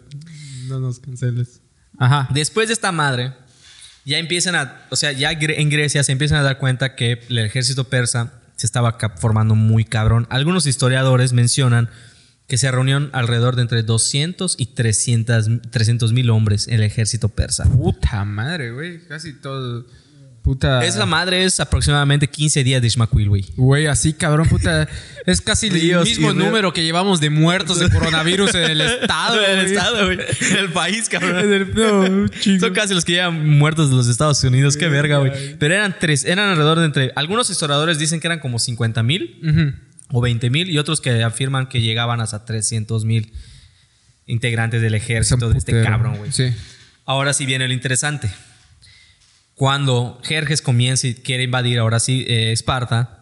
No 0.68 0.80
nos 0.80 1.00
canceles. 1.00 1.62
Ajá. 1.98 2.28
Después 2.32 2.68
de 2.68 2.74
esta 2.74 2.92
madre, 2.92 3.34
ya 4.06 4.20
empiezan 4.20 4.56
a, 4.56 4.82
o 4.90 4.96
sea, 4.96 5.12
ya 5.12 5.32
en 5.32 5.70
Grecia 5.70 6.04
se 6.04 6.12
empiezan 6.12 6.38
a 6.38 6.44
dar 6.44 6.60
cuenta 6.60 6.96
que 6.96 7.22
el 7.30 7.40
ejército 7.40 7.86
persa 7.86 8.34
se 8.56 8.66
estaba 8.66 8.98
formando 9.18 9.56
muy 9.56 9.84
cabrón. 9.86 10.28
Algunos 10.30 10.66
historiadores 10.68 11.34
mencionan 11.34 11.90
que 12.50 12.58
se 12.58 12.70
reunieron 12.70 13.10
alrededor 13.14 13.56
de 13.56 13.62
entre 13.62 13.84
200 13.84 14.56
y 14.58 14.66
300 14.66 16.12
mil 16.14 16.30
hombres 16.32 16.68
en 16.68 16.74
el 16.76 16.84
ejército 16.84 17.30
persa. 17.30 17.64
Puta 17.66 18.26
madre, 18.26 18.72
güey. 18.72 19.00
Casi 19.08 19.34
todo. 19.34 19.86
Puta. 20.42 20.84
Esa 20.84 21.06
madre 21.06 21.44
es 21.44 21.60
aproximadamente 21.60 22.28
15 22.28 22.64
días 22.64 22.82
de 22.82 22.88
Ishmaquil, 22.88 23.28
güey. 23.30 23.46
Güey, 23.56 23.86
así 23.88 24.14
cabrón, 24.14 24.48
puta. 24.48 24.88
Es 25.28 25.42
casi 25.42 25.68
el 25.68 26.00
mismo 26.04 26.34
número 26.34 26.74
que 26.74 26.82
llevamos 26.84 27.20
de 27.20 27.30
muertos 27.30 27.78
de 27.80 27.90
coronavirus 27.92 28.56
en 28.56 28.64
el 28.72 28.82
estado. 29.02 29.46
en 29.46 29.60
el 29.60 29.66
estado, 29.68 30.06
güey. 30.06 30.18
En 30.50 30.58
el 30.58 30.70
país, 30.70 31.08
cabrón. 31.08 31.38
El- 31.54 31.76
no. 31.76 32.28
Son 32.60 32.74
casi 32.74 32.94
los 32.96 33.06
que 33.06 33.12
llevan 33.12 33.48
muertos 33.48 33.92
de 33.92 33.96
los 33.98 34.08
Estados 34.08 34.44
Unidos. 34.44 34.76
Qué 34.76 34.88
verga, 34.88 35.18
güey. 35.20 35.56
Pero 35.60 35.76
eran 35.76 35.96
tres, 36.00 36.26
eran 36.26 36.50
alrededor 36.50 36.80
de 36.80 36.86
entre. 36.86 37.12
Algunos 37.16 37.50
historiadores 37.52 38.00
dicen 38.00 38.20
que 38.20 38.28
eran 38.28 38.40
como 38.40 38.58
50 38.58 39.04
mil 39.04 39.40
Ujú. 39.44 39.74
O 40.12 40.22
20 40.22 40.50
mil 40.50 40.70
y 40.70 40.78
otros 40.78 41.02
que 41.02 41.24
afirman 41.24 41.68
que 41.68 41.82
llegaban 41.82 42.22
hasta 42.22 42.46
300 42.46 43.06
mil 43.06 43.34
integrantes 44.26 44.82
del 44.82 44.96
ejército 44.96 45.50
de 45.50 45.58
este 45.58 45.84
cabrón, 45.84 46.18
güey. 46.18 46.32
Sí. 46.32 46.54
Ahora 47.06 47.34
sí 47.34 47.46
viene 47.46 47.68
lo 47.68 47.74
interesante. 47.74 48.30
Cuando 49.56 50.22
Jerjes 50.24 50.62
comienza 50.62 51.08
y 51.08 51.16
quiere 51.16 51.44
invadir 51.44 51.80
ahora 51.80 52.00
sí 52.00 52.26
eh, 52.28 52.52
Esparta, 52.52 53.19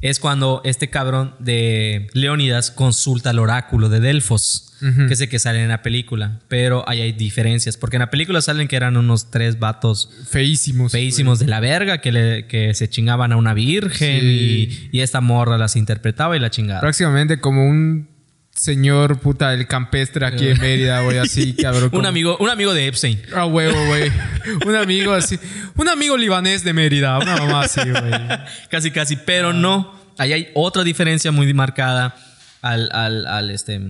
es 0.00 0.20
cuando 0.20 0.60
este 0.64 0.90
cabrón 0.90 1.34
de 1.38 2.08
Leónidas 2.12 2.70
consulta 2.70 3.30
el 3.30 3.38
oráculo 3.38 3.88
de 3.88 4.00
Delfos, 4.00 4.70
que 4.80 5.14
es 5.14 5.20
el 5.22 5.30
que 5.30 5.38
sale 5.38 5.62
en 5.62 5.68
la 5.70 5.80
película. 5.82 6.40
Pero 6.48 6.86
ahí 6.86 7.00
hay 7.00 7.12
diferencias, 7.12 7.78
porque 7.78 7.96
en 7.96 8.00
la 8.00 8.10
película 8.10 8.42
salen 8.42 8.68
que 8.68 8.76
eran 8.76 8.98
unos 8.98 9.30
tres 9.30 9.58
vatos 9.58 10.10
Feísimos. 10.28 10.92
feísimos 10.92 11.38
de 11.38 11.46
la 11.46 11.60
verga 11.60 11.98
que, 12.02 12.12
le- 12.12 12.46
que 12.46 12.74
se 12.74 12.88
chingaban 12.90 13.32
a 13.32 13.36
una 13.36 13.54
virgen 13.54 14.20
Sí. 14.20 14.88
y, 14.92 14.98
y 14.98 15.00
esta 15.00 15.22
morra 15.22 15.56
las 15.56 15.76
interpretaba 15.76 16.36
y 16.36 16.40
la 16.40 16.50
chingada. 16.50 16.80
Prácticamente 16.82 17.40
como 17.40 17.66
un 17.66 18.08
señor 18.54 19.18
puta 19.20 19.52
el 19.52 19.66
campestre 19.66 20.24
aquí 20.26 20.48
en 20.48 20.60
Mérida, 20.60 21.00
güey, 21.02 21.18
así, 21.18 21.54
cabrón. 21.60 21.84
Un 21.84 21.90
como- 21.90 22.06
amigo, 22.08 22.36
un 22.38 22.50
amigo 22.50 22.72
de 22.74 22.86
Epstein. 22.86 23.20
Ah, 23.34 23.46
huevo, 23.46 23.86
güey. 23.86 24.10
Un 24.66 24.76
amigo 24.76 25.12
así. 25.12 25.38
Un 25.76 25.88
amigo 25.88 26.16
libanés 26.16 26.62
de 26.64 26.72
Mérida. 26.72 27.18
Una 27.18 27.36
mamá 27.36 27.62
así, 27.62 27.80
güey. 27.80 28.12
Casi, 28.70 28.90
casi, 28.90 29.16
pero 29.16 29.52
no. 29.52 29.98
Ahí 30.18 30.32
hay 30.32 30.48
otra 30.54 30.84
diferencia 30.84 31.32
muy 31.32 31.52
marcada 31.54 32.14
al, 32.62 32.88
al- 32.92 33.26
al, 33.26 33.50
este, 33.50 33.80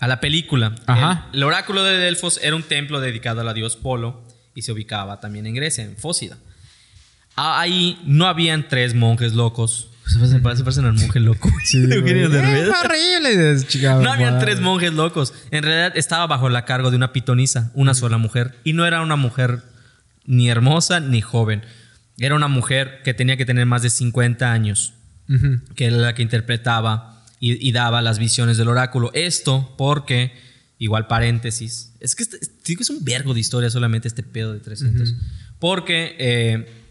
a 0.00 0.06
la 0.08 0.20
película. 0.20 0.74
Ajá. 0.86 1.28
El, 1.32 1.38
el 1.38 1.42
oráculo 1.44 1.84
de 1.84 1.98
Delfos 1.98 2.40
era 2.42 2.56
un 2.56 2.62
templo 2.62 3.00
dedicado 3.00 3.40
a 3.40 3.44
la 3.44 3.52
dios 3.52 3.76
Polo 3.76 4.24
y 4.54 4.62
se 4.62 4.72
ubicaba 4.72 5.20
también 5.20 5.46
en 5.46 5.54
Grecia, 5.54 5.84
en 5.84 5.96
Fósida. 5.96 6.38
Ah, 7.36 7.60
Ahí 7.60 8.00
no 8.06 8.26
habían 8.26 8.68
tres 8.68 8.94
monjes 8.94 9.34
locos. 9.34 9.90
Se 10.06 10.18
parecen, 10.18 10.56
se 10.56 10.64
parecen 10.64 10.84
al 10.84 10.92
monje 10.94 11.20
loco. 11.20 11.48
Eugenio 11.74 12.28
Derbez. 12.28 12.68
Es 12.68 12.74
horrible, 12.84 13.66
chingada 13.66 14.02
No 14.02 14.12
habían 14.12 14.34
madre. 14.34 14.46
tres 14.52 14.60
monjes 14.60 14.92
locos. 14.92 15.34
En 15.50 15.62
realidad 15.64 15.92
estaba 15.96 16.26
bajo 16.26 16.48
la 16.48 16.64
cargo 16.64 16.90
de 16.90 16.96
una 16.96 17.12
pitonisa, 17.12 17.70
una 17.74 17.94
sola 17.94 18.16
mujer. 18.18 18.54
Y 18.64 18.72
no 18.72 18.86
era 18.86 19.02
una 19.02 19.16
mujer 19.16 19.62
ni 20.24 20.48
hermosa 20.48 21.00
ni 21.00 21.20
joven. 21.20 21.62
Era 22.18 22.34
una 22.34 22.48
mujer 22.48 23.00
que 23.04 23.14
tenía 23.14 23.36
que 23.36 23.44
tener 23.44 23.66
más 23.66 23.82
de 23.82 23.90
50 23.90 24.52
años, 24.52 24.92
Ujú. 25.28 25.60
que 25.74 25.86
era 25.86 25.96
la 25.96 26.14
que 26.14 26.22
interpretaba 26.22 27.24
y, 27.40 27.68
y 27.68 27.72
daba 27.72 28.00
las 28.00 28.18
visiones 28.18 28.56
del 28.56 28.68
oráculo. 28.68 29.10
Esto 29.12 29.74
porque, 29.76 30.32
igual 30.78 31.08
paréntesis, 31.08 31.92
es 32.00 32.14
que 32.14 32.22
este- 32.22 32.38
digo, 32.64 32.80
es 32.82 32.90
un 32.90 33.04
vergo 33.04 33.34
de 33.34 33.40
historia 33.40 33.68
solamente 33.70 34.08
este 34.08 34.22
pedo 34.22 34.52
de 34.52 34.60
300. 34.60 35.14
Porque 35.58 36.14
eh, 36.18 36.85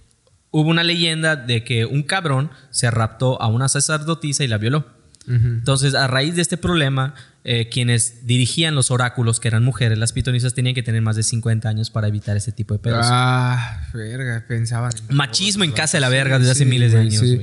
hubo 0.58 0.70
una 0.70 0.84
leyenda 0.84 1.36
de 1.36 1.64
que 1.66 1.86
un 1.86 2.04
cabrón 2.04 2.50
se 2.70 2.90
raptó 2.90 3.42
a 3.42 3.48
una 3.48 3.68
sacerdotisa 3.68 4.44
y 4.44 4.48
la 4.48 4.58
violó. 4.58 4.86
Entonces, 5.28 5.96
a 5.96 6.06
raíz 6.08 6.36
de 6.36 6.44
este 6.44 6.56
problema, 6.56 7.16
eh, 7.44 7.68
quienes 7.68 8.28
dirigían 8.28 8.76
los 8.76 8.92
oráculos, 8.92 9.40
que 9.40 9.48
eran 9.48 9.64
mujeres, 9.64 9.98
las 9.98 10.14
pitonisas, 10.14 10.54
tenían 10.54 10.76
que 10.76 10.84
tener 10.84 11.02
más 11.02 11.16
de 11.16 11.24
50 11.24 11.68
años 11.68 11.90
para 11.90 12.08
evitar 12.08 12.38
este 12.38 12.52
tipo 12.52 12.76
de 12.76 12.80
pedos. 12.80 13.06
Ah, 13.10 13.88
verga, 13.94 14.46
pensaban. 14.48 14.92
en- 15.10 15.16
Machismo 15.16 15.64
en 15.64 15.72
casa 15.72 15.98
de 15.98 16.02
la 16.02 16.10
verga 16.10 16.38
desde 16.38 16.52
hace 16.52 16.64
Sí, 16.64 16.70
miles 16.70 16.92
de 16.94 17.00
años. 17.00 17.20
sí. 17.22 17.42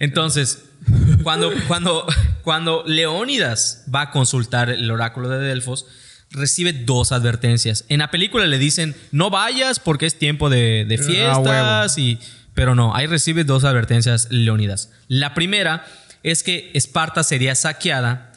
Entonces, 0.00 0.64
cuando, 1.22 1.52
cuando, 1.68 2.04
cuando 2.42 2.82
Leónidas 2.86 3.84
va 3.94 4.02
a 4.02 4.10
consultar 4.10 4.68
el 4.70 4.90
oráculo 4.90 5.28
de 5.28 5.38
Delfos, 5.38 5.86
recibe 6.32 6.72
dos 6.72 7.12
advertencias. 7.12 7.84
En 7.88 7.98
la 8.00 8.10
película 8.10 8.46
le 8.46 8.58
dicen, 8.58 8.94
no 9.10 9.30
vayas 9.30 9.78
porque 9.80 10.06
es 10.06 10.18
tiempo 10.18 10.50
de, 10.50 10.84
de 10.86 10.94
Ah, 10.96 11.02
fiestas, 11.04 11.98
y, 11.98 12.18
pero 12.54 12.74
no, 12.74 12.94
ahí 12.94 13.06
recibe 13.06 13.44
dos 13.44 13.64
advertencias 13.64 14.28
Leónidas. 14.30 14.90
La 15.08 15.34
primera 15.34 15.84
es 16.22 16.42
que 16.42 16.70
Esparta 16.74 17.22
sería 17.24 17.54
saqueada 17.54 18.32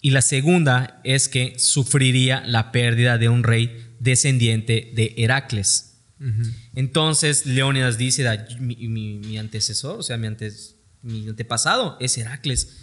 y 0.00 0.10
la 0.10 0.22
segunda 0.22 1.00
es 1.04 1.28
que 1.28 1.58
sufriría 1.58 2.42
la 2.46 2.70
pérdida 2.72 3.18
de 3.18 3.28
un 3.28 3.42
rey 3.44 3.84
descendiente 3.98 4.92
de 4.94 5.14
Heracles. 5.16 5.94
Entonces 6.74 7.46
Leónidas 7.46 7.98
dice, 7.98 8.22
"Da- 8.22 8.46
mi, 8.58 8.76
mi- 8.88 9.18
mi 9.18 9.38
antecesor, 9.38 9.98
o 9.98 10.02
sea, 10.02 10.16
mi, 10.16 10.26
antes- 10.26 10.76
mi 11.02 11.28
antepasado 11.28 11.96
es 12.00 12.16
Heracles. 12.18 12.76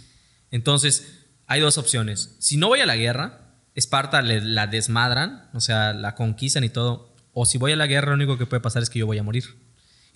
Entonces, 0.50 1.06
hay 1.46 1.60
dos 1.60 1.78
opciones. 1.78 2.36
Si 2.38 2.56
no 2.56 2.68
voy 2.68 2.80
a 2.80 2.86
la 2.86 2.96
guerra, 2.96 3.43
Esparta 3.74 4.22
le- 4.22 4.40
la 4.40 4.66
desmadran, 4.66 5.48
o 5.52 5.60
sea, 5.60 5.92
la 5.92 6.14
conquistan 6.14 6.64
y 6.64 6.68
todo. 6.68 7.14
O 7.32 7.44
si 7.46 7.58
voy 7.58 7.72
a 7.72 7.76
la 7.76 7.86
guerra, 7.86 8.08
lo 8.10 8.14
único 8.14 8.38
que 8.38 8.46
puede 8.46 8.60
pasar 8.60 8.82
es 8.82 8.90
que 8.90 9.00
yo 9.00 9.06
voy 9.06 9.18
a 9.18 9.22
morir. 9.22 9.44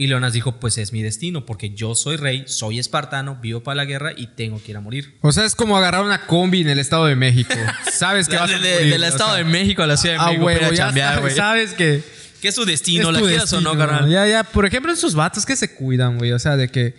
Y 0.00 0.06
Leonas 0.06 0.32
dijo, 0.32 0.60
pues 0.60 0.78
es 0.78 0.92
mi 0.92 1.02
destino, 1.02 1.44
porque 1.44 1.70
yo 1.70 1.96
soy 1.96 2.14
rey, 2.16 2.44
soy 2.46 2.78
espartano, 2.78 3.36
vivo 3.42 3.64
para 3.64 3.74
la 3.74 3.84
guerra 3.84 4.12
y 4.16 4.28
tengo 4.28 4.62
que 4.62 4.70
ir 4.70 4.76
a 4.76 4.80
morir. 4.80 5.18
O 5.22 5.32
sea, 5.32 5.44
es 5.44 5.56
como 5.56 5.76
agarrar 5.76 6.04
una 6.04 6.24
combi 6.26 6.60
en 6.60 6.68
el 6.68 6.78
Estado 6.78 7.06
de 7.06 7.16
México. 7.16 7.52
Sabes 7.92 8.28
que 8.28 8.36
vas 8.36 8.48
a 8.48 8.58
De- 8.58 8.74
morir, 8.74 8.92
del 8.92 9.02
Estado 9.02 9.30
sea, 9.34 9.38
de 9.38 9.44
México 9.44 9.82
a 9.82 9.88
la 9.88 9.96
Ciudad 9.96 10.14
de 10.14 10.20
Ah, 10.20 10.26
México 10.28 10.44
para 10.44 10.58
ir 10.58 10.64
a 10.64 10.74
chambear, 10.76 11.08
sabes, 11.14 11.22
güey. 11.22 11.34
sabes 11.34 11.72
que 11.74 12.04
Que 12.40 12.48
es 12.48 12.54
su 12.54 12.64
destino, 12.64 13.08
es 13.10 13.14
la 13.20 13.20
quieras 13.28 13.52
o 13.54 13.60
no, 13.60 13.76
carnal. 13.76 14.08
Ya, 14.08 14.24
ya, 14.28 14.44
por 14.44 14.64
ejemplo, 14.64 14.92
esos 14.92 15.16
vatos 15.16 15.44
que 15.44 15.56
se 15.56 15.74
cuidan, 15.74 16.16
güey. 16.18 16.30
O 16.30 16.38
sea, 16.38 16.56
de 16.56 16.68
que, 16.68 16.94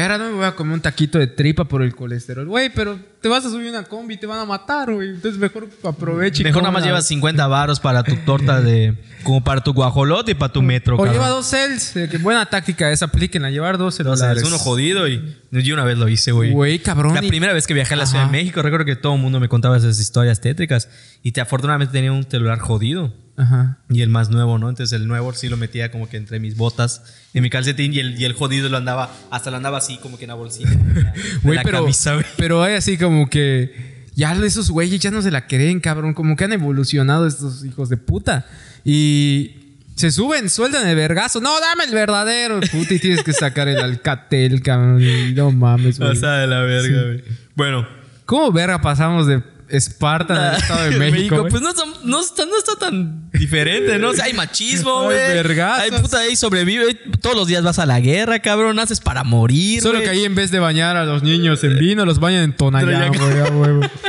verá, 0.00 0.16
no 0.18 0.24
me 0.30 0.32
voy 0.36 0.44
a 0.44 0.52
comer 0.56 0.74
un 0.74 0.80
taquito 0.80 1.18
de 1.18 1.26
tripa 1.26 1.64
por 1.64 1.82
el 1.82 1.94
colesterol. 1.94 2.46
Güey, 2.46 2.70
pero 2.74 2.98
te 3.20 3.28
vas 3.28 3.44
a 3.44 3.50
subir 3.50 3.68
una 3.68 3.84
combi 3.84 4.14
y 4.14 4.16
te 4.16 4.26
van 4.26 4.38
a 4.40 4.44
matar, 4.44 4.92
güey. 4.92 5.10
Entonces 5.10 5.38
mejor 5.38 5.68
aproveche 5.84 6.40
y 6.42 6.44
Mejor 6.44 6.62
nada 6.62 6.72
más 6.72 6.82
llevas 6.84 7.06
50 7.06 7.46
varos 7.46 7.78
para 7.78 8.02
tu 8.02 8.16
torta 8.24 8.60
de... 8.60 8.96
Como 9.22 9.44
para 9.44 9.60
tu 9.62 9.72
guajolote 9.72 10.32
y 10.32 10.34
para 10.34 10.52
tu 10.52 10.62
metro, 10.62 10.94
O 10.94 10.96
cabrón. 10.96 11.14
lleva 11.14 11.28
dos 11.28 11.46
cells. 11.46 11.94
eh, 11.96 12.08
que 12.10 12.18
buena 12.18 12.44
táctica 12.46 12.90
esa, 12.90 13.04
aplíquenla. 13.04 13.50
Llevar 13.50 13.78
dos 13.78 13.94
celulares. 13.94 14.42
es 14.42 14.48
uno 14.48 14.58
jodido 14.58 15.06
y 15.06 15.22
yo 15.52 15.74
una 15.74 15.84
vez 15.84 15.96
lo 15.98 16.08
hice, 16.08 16.32
güey. 16.32 16.50
Güey, 16.52 16.78
cabrón. 16.80 17.14
La 17.14 17.22
y- 17.24 17.28
primera 17.28 17.52
vez 17.52 17.66
que 17.68 17.74
viajé 17.74 17.94
a 17.94 17.98
la 17.98 18.06
Ciudad 18.06 18.24
Ajá. 18.24 18.32
de 18.32 18.38
México, 18.38 18.60
recuerdo 18.62 18.84
que 18.86 18.96
todo 18.96 19.14
el 19.14 19.20
mundo 19.20 19.38
me 19.38 19.48
contaba 19.48 19.76
esas 19.76 20.00
historias 20.00 20.40
tétricas 20.40 20.88
y 21.22 21.30
te 21.32 21.40
afortunadamente 21.40 21.92
tenía 21.92 22.10
un 22.12 22.24
celular 22.28 22.58
jodido. 22.58 23.12
Ajá. 23.42 23.78
Y 23.90 24.02
el 24.02 24.08
más 24.08 24.30
nuevo, 24.30 24.58
¿no? 24.58 24.68
Entonces 24.68 24.98
el 24.98 25.06
nuevo 25.08 25.32
sí 25.34 25.48
lo 25.48 25.56
metía 25.56 25.90
como 25.90 26.08
que 26.08 26.16
entre 26.16 26.40
mis 26.40 26.56
botas, 26.56 27.02
en 27.34 27.42
mi 27.42 27.50
calcetín, 27.50 27.92
y 27.92 27.98
el, 28.00 28.20
y 28.20 28.24
el 28.24 28.32
jodido 28.32 28.68
lo 28.68 28.76
andaba, 28.76 29.12
hasta 29.30 29.50
lo 29.50 29.56
andaba 29.56 29.78
así 29.78 29.98
como 29.98 30.18
que 30.18 30.24
en 30.24 30.28
la 30.28 30.34
bolsita. 30.34 30.70
Güey, 31.42 31.58
pero, 31.62 31.80
camisa, 31.80 32.18
pero 32.36 32.62
hay 32.62 32.74
así 32.74 32.96
como 32.96 33.28
que 33.28 33.92
ya 34.14 34.32
esos 34.34 34.70
güeyes 34.70 35.00
ya 35.00 35.10
no 35.10 35.22
se 35.22 35.30
la 35.30 35.46
creen, 35.46 35.80
cabrón. 35.80 36.14
Como 36.14 36.36
que 36.36 36.44
han 36.44 36.52
evolucionado 36.52 37.26
estos 37.26 37.64
hijos 37.64 37.88
de 37.88 37.96
puta. 37.96 38.46
Y 38.84 39.78
se 39.96 40.10
suben, 40.10 40.50
sueltan 40.50 40.86
el 40.86 40.96
vergazo. 40.96 41.40
No, 41.40 41.58
dame 41.60 41.84
el 41.84 41.92
verdadero, 41.94 42.60
puta. 42.60 42.94
Y 42.94 42.98
tienes 42.98 43.22
que 43.22 43.32
sacar 43.32 43.68
el 43.68 43.78
alcatel, 43.78 44.62
cabrón. 44.62 45.02
No 45.34 45.50
mames, 45.52 45.98
güey. 45.98 46.16
Sea, 46.16 46.32
de 46.38 46.46
la 46.46 46.60
verga, 46.60 46.86
Sí. 47.00 47.04
güey. 47.06 47.24
Bueno. 47.54 47.86
¿Cómo 48.26 48.52
verga 48.52 48.80
pasamos 48.80 49.26
de 49.26 49.42
Esparta 49.72 50.50
al 50.52 50.56
Estado 50.58 50.90
de 50.90 50.98
México? 51.10 51.38
güey? 51.40 51.50
pues 51.50 51.62
no, 51.62 51.70
no 52.04 52.20
está, 52.20 52.44
no 52.46 52.58
está 52.58 52.76
tan 52.76 53.30
diferente, 53.32 53.98
¿no? 53.98 54.10
O 54.10 54.14
sea, 54.14 54.26
hay 54.26 54.32
machismo, 54.34 55.04
güey. 55.04 55.18
Hay 55.18 55.90
puta 55.90 56.18
ahí 56.20 56.36
sobrevive. 56.36 56.94
Todos 57.20 57.34
los 57.34 57.46
días 57.46 57.62
vas 57.62 57.78
a 57.78 57.86
la 57.86 57.98
guerra, 58.00 58.40
cabrón. 58.40 58.78
Haces 58.78 59.00
para 59.00 59.24
morir. 59.24 59.80
Solo 59.80 59.94
güey. 59.98 60.04
que 60.04 60.10
ahí 60.10 60.24
en 60.24 60.34
vez 60.34 60.50
de 60.50 60.58
bañar 60.58 60.96
a 60.96 61.04
los 61.04 61.22
niños 61.22 61.64
en 61.64 61.78
vino, 61.78 62.04
los 62.04 62.20
bañan 62.20 62.44
en 62.44 62.56
Tonayán, 62.56 63.12
güey. 63.54 63.90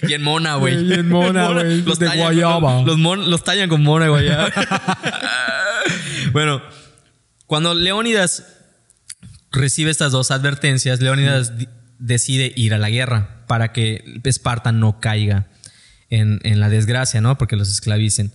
Y 0.00 0.12
en 0.12 0.22
mona, 0.22 0.54
güey. 0.54 0.76
Y 0.88 0.92
en 0.92 1.08
mona, 1.08 1.48
güey, 1.52 1.82
Los 1.82 1.98
de 1.98 2.06
tallan 2.06 2.26
guayaba. 2.26 2.82
Los, 2.82 2.98
mon- 2.98 3.28
los 3.28 3.42
tallan 3.42 3.68
con 3.68 3.82
mona 3.82 4.06
y 4.06 4.08
guayaba. 4.10 4.52
bueno, 6.32 6.62
cuando 7.46 7.74
Leónidas 7.74 8.46
recibe 9.50 9.90
estas 9.90 10.12
dos 10.12 10.30
advertencias, 10.30 11.00
Leónidas 11.00 11.52
decide 11.98 12.52
ir 12.54 12.74
a 12.74 12.78
la 12.78 12.90
guerra 12.90 13.37
para 13.48 13.72
que 13.72 14.20
Esparta 14.22 14.70
no 14.70 15.00
caiga 15.00 15.48
en, 16.10 16.60
la 16.60 16.68
desgracia, 16.68 17.20
¿no? 17.20 17.36
Porque 17.36 17.56
los 17.56 17.68
esclavicen. 17.68 18.32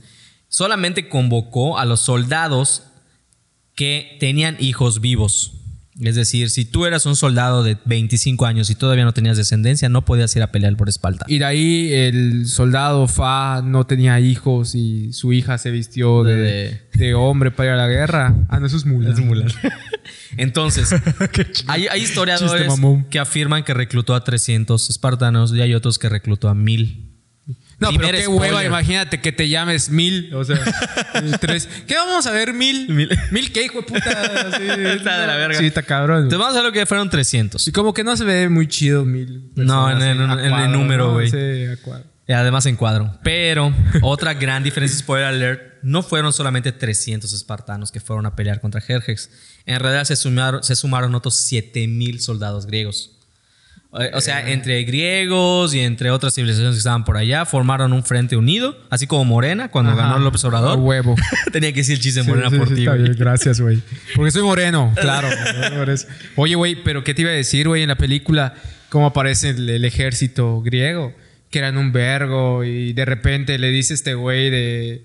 Solamente 0.50 1.08
convocó 1.08 1.80
a 1.80 1.86
los 1.86 2.02
soldados 2.02 2.84
que 3.76 4.18
tenían 4.20 4.58
hijos 4.60 5.00
vivos. 5.00 5.54
Es 6.02 6.16
decir, 6.16 6.50
si 6.50 6.66
tú 6.66 6.86
eras 6.86 7.06
un 7.06 7.16
soldado 7.16 7.64
de 7.64 7.78
25 7.86 8.46
años 8.48 8.70
y 8.72 8.76
todavía 8.76 9.04
no 9.06 9.14
tenías 9.14 9.38
descendencia, 9.38 9.90
no 9.90 10.06
podías 10.06 10.36
ir 10.36 10.42
a 10.42 10.52
pelear 10.52 10.76
por 10.76 10.90
Esparta. 10.90 11.26
Y 11.30 11.38
de 11.38 11.46
ahí 11.46 11.94
el 11.94 12.48
soldado 12.48 13.08
Fa 13.08 13.62
no 13.64 13.86
tenía 13.86 14.20
hijos 14.20 14.74
y 14.74 15.14
su 15.14 15.34
hija 15.34 15.58
se 15.60 15.70
vistió 15.70 16.24
de, 16.24 16.36
De- 16.36 16.82
de 16.96 17.14
hombre 17.14 17.52
para 17.52 17.70
ir 17.70 17.74
a 17.74 17.78
la 17.78 17.88
guerra. 17.88 18.36
Ah, 18.50 18.60
no, 18.60 18.66
eso 18.66 18.78
es 18.78 18.86
Mulan. 18.86 19.14
Entonces, 20.38 20.90
hay, 21.68 21.88
hay 21.88 22.02
historiadores 22.02 22.68
Chiste 22.74 23.06
que 23.10 23.20
afirman 23.20 23.64
que 23.64 23.74
reclutó 23.74 24.16
a 24.16 24.24
300 24.24 24.90
espartanos 24.90 25.54
y 25.54 25.62
hay 25.62 25.74
otros 25.76 26.00
que 26.00 26.10
reclutó 26.10 26.50
a 26.50 26.56
1000. 26.56 27.03
No, 27.80 27.90
pero 27.92 28.12
qué 28.12 28.24
spoiler. 28.24 28.40
hueva, 28.54 28.64
imagínate 28.64 29.20
que 29.20 29.32
te 29.32 29.50
llames 29.50 29.90
Mil, 29.90 30.34
o 30.34 30.44
sea, 30.46 30.58
tres. 31.42 31.68
¿Qué 31.88 31.96
vamos 31.96 32.26
a 32.28 32.32
ver, 32.32 32.54
Mil? 32.54 32.88
Mil. 32.90 33.10
Mil, 33.32 33.52
qué 33.52 33.66
hijo 33.66 33.80
de 33.80 33.84
puta. 33.84 34.58
Sí, 34.58 34.64
Está 34.98 35.20
de 35.22 35.28
la 35.28 35.36
verga. 35.36 35.58
Sí, 35.60 35.66
está 35.66 35.84
cabrón. 35.84 36.18
Entonces 36.24 36.40
vamos 36.40 36.54
a 36.56 36.60
ver 36.62 36.66
lo 36.66 36.72
que 36.72 36.86
fueron 36.86 37.10
300. 37.10 37.68
Y 37.68 37.72
como 37.72 37.94
que 37.94 38.04
no 38.04 38.16
se 38.16 38.24
ve 38.24 38.48
muy 38.50 38.68
chido 38.68 39.04
Mil. 39.06 39.52
No, 39.56 39.90
en 39.92 40.02
el- 40.02 40.20
en 40.22 40.72
número, 40.72 41.08
¿no? 41.08 41.14
güey. 41.14 41.30
Sí, 41.30 41.66
a 41.66 41.78
cuadro. 41.82 42.06
Y 42.26 42.32
además 42.32 42.66
en 42.68 42.76
cuadro. 42.78 43.20
Pero 43.24 43.74
otra 44.02 44.34
gran 44.34 44.64
diferencia, 44.64 44.98
spoiler 44.98 45.28
alert, 45.28 45.62
no 45.82 46.04
fueron 46.04 46.32
solamente 46.32 46.72
300 46.72 47.34
espartanos 47.34 47.92
que 47.92 48.00
fueron 48.00 48.26
a 48.26 48.36
pelear 48.36 48.62
contra 48.62 48.80
Jerjes. 48.80 49.30
En 49.66 49.80
realidad 49.82 50.06
se 50.06 50.16
sumaron, 50.16 50.64
se 50.64 50.76
sumaron 50.78 51.14
otros 51.16 51.36
7000 51.36 52.22
soldados 52.22 52.66
griegos. 52.66 53.12
Eh, 54.00 54.12
O 54.14 54.22
sea, 54.22 54.50
entre 54.50 54.84
griegos 54.84 55.74
y 55.76 55.80
entre 55.82 56.10
otras 56.12 56.34
civilizaciones 56.34 56.76
que 56.76 56.80
estaban 56.80 57.04
por 57.06 57.16
allá, 57.18 57.46
formaron 57.46 57.94
un 57.94 58.04
frente 58.04 58.36
unido, 58.36 58.76
así 58.90 59.06
como 59.08 59.24
Morena 59.26 59.70
cuando 59.70 59.92
Ajá, 59.92 60.02
ganó 60.02 60.20
López 60.20 60.44
Obrador. 60.46 60.80
huevo. 60.80 61.16
Tenía 61.52 61.72
que 61.72 61.82
decir 61.82 61.96
el 61.96 62.02
chiste 62.02 62.22
de 62.24 62.28
Morena 62.28 62.50
sí, 62.50 62.58
por 62.58 62.68
sí, 62.70 62.74
ti, 62.76 62.82
está 62.82 62.92
güey. 62.94 63.04
bien, 63.04 63.16
gracias, 63.18 63.62
güey. 63.62 63.80
Porque 64.16 64.32
soy 64.32 64.42
moreno, 64.44 64.92
claro. 65.00 65.28
Oye, 66.36 66.56
güey, 66.56 66.76
pero 66.84 67.04
¿qué 67.04 67.14
te 67.14 67.22
iba 67.22 67.32
a 67.32 67.36
decir, 67.36 67.68
güey, 67.68 67.84
en 67.84 67.90
la 67.90 67.96
película? 67.98 68.56
¿Cómo 68.90 69.08
aparece 69.08 69.50
el, 69.50 69.70
el 69.70 69.86
ejército 69.86 70.62
griego? 70.62 71.14
Que 71.50 71.60
eran 71.60 71.78
un 71.78 71.92
vergo 71.92 72.64
y 72.64 72.94
de 72.94 73.06
repente 73.06 73.58
le 73.60 73.70
dice 73.70 73.94
este 73.94 74.16
güey 74.16 74.50
de, 74.50 75.04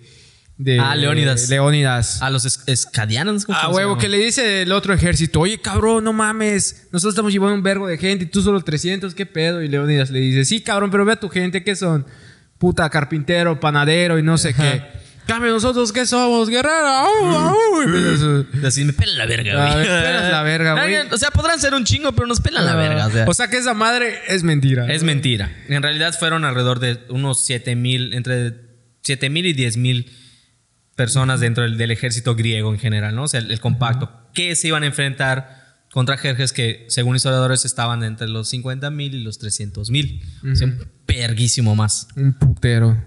de... 0.59 0.79
Ah, 0.81 0.94
Leónidas. 0.97 1.49
Leónidas. 1.49 2.21
A 2.21 2.31
los 2.31 2.44
es- 2.44 2.62
escadianos. 2.66 3.47
¿cómo 3.47 3.57
Ah, 3.61 3.68
huevo, 3.71 3.97
que 3.97 4.09
le 4.09 4.18
dice 4.18 4.62
el 4.62 4.73
otro 4.73 4.92
ejército, 4.92 5.40
oye, 5.40 5.59
cabrón, 5.61 6.05
no 6.05 6.12
mames, 6.12 6.88
nosotros 6.92 7.14
estamos 7.14 7.33
llevando 7.33 7.55
un 7.55 7.62
vergo 7.62 7.87
de 7.87 7.97
gente 7.97 8.25
y 8.25 8.29
tú 8.29 8.42
solo 8.42 8.61
300, 8.61 9.14
¿qué 9.14 9.25
pedo? 9.25 9.62
Y 9.62 9.68
Leónidas 9.68 10.11
le 10.11 10.18
dice, 10.21 10.44
sí, 10.44 10.61
cabrón, 10.61 10.90
pero 10.90 11.05
ve 11.05 11.12
a 11.12 11.16
tu 11.21 11.29
gente, 11.29 11.62
¿qué 11.64 11.77
son? 11.77 12.05
Puta, 12.59 12.90
carpintero, 12.90 13.61
panadero 13.61 14.18
y 14.18 14.23
no 14.23 14.37
sé 14.37 14.53
qué. 14.53 14.83
Cambio, 15.29 15.51
¿nosotros 15.53 15.92
qué 15.92 16.07
somos? 16.07 16.49
Guerrero. 16.49 16.88
Au, 16.88 17.25
au. 17.27 17.83
Y 17.83 17.85
empiezas 17.85 18.23
a- 18.23 18.66
Así 18.66 18.83
me 18.83 18.94
pelan 18.94 19.18
la 19.18 19.27
verga, 19.27 19.53
Ah, 19.53 19.73
güey. 19.75 19.87
me 19.87 20.03
pelas 20.03 20.31
la 20.33 20.42
verga, 20.42 20.73
güey. 20.73 20.97
O 21.12 21.16
sea, 21.18 21.31
podrán 21.31 21.61
ser 21.61 21.75
un 21.75 21.85
chingo, 21.85 22.12
pero 22.12 22.27
nos 22.27 22.40
pelan 22.40 22.64
la 22.64 22.75
verga. 22.75 23.07
O 23.07 23.11
sea, 23.11 23.25
O 23.29 23.35
sea 23.35 23.49
que 23.49 23.59
esa 23.59 23.75
madre 23.75 24.18
es 24.27 24.42
mentira. 24.42 24.92
es 24.92 25.03
mentira. 25.05 25.53
En 25.68 25.83
realidad 25.83 26.16
fueron 26.18 26.44
alrededor 26.47 26.81
de 26.81 26.99
unos 27.11 27.44
7 27.44 27.77
mil, 27.77 28.14
entre 28.14 28.55
7 29.03 29.29
mil 29.31 29.44
y 29.47 29.53
10 29.53 29.77
mil 29.77 30.11
personas 30.98 31.40
dentro 31.40 31.62
del, 31.62 31.78
del 31.78 31.90
ejército 31.92 32.34
griego 32.34 32.74
en 32.74 32.78
general, 32.80 33.14
¿no? 33.14 33.22
O 33.22 33.28
sea, 33.28 33.40
el, 33.40 33.50
el 33.52 33.61
compacto. 33.61 34.11
Que 34.34 34.54
se 34.56 34.68
iban 34.68 34.82
a 34.82 34.87
enfrentar 34.87 35.78
contra 35.92 36.18
Jerjes 36.18 36.52
que, 36.52 36.84
según 36.88 37.16
historiadores, 37.16 37.64
estaban 37.64 38.02
entre 38.04 38.28
los 38.28 38.48
50 38.50 38.90
mil 38.90 39.14
y 39.14 39.22
los 39.22 39.38
300 39.38 39.88
mil. 39.90 40.20
O 40.52 40.54
sea, 40.56 40.66
un 40.66 40.78
perguísimo 41.06 41.74
más. 41.76 42.08
Un 42.16 42.34
putero. 42.34 43.02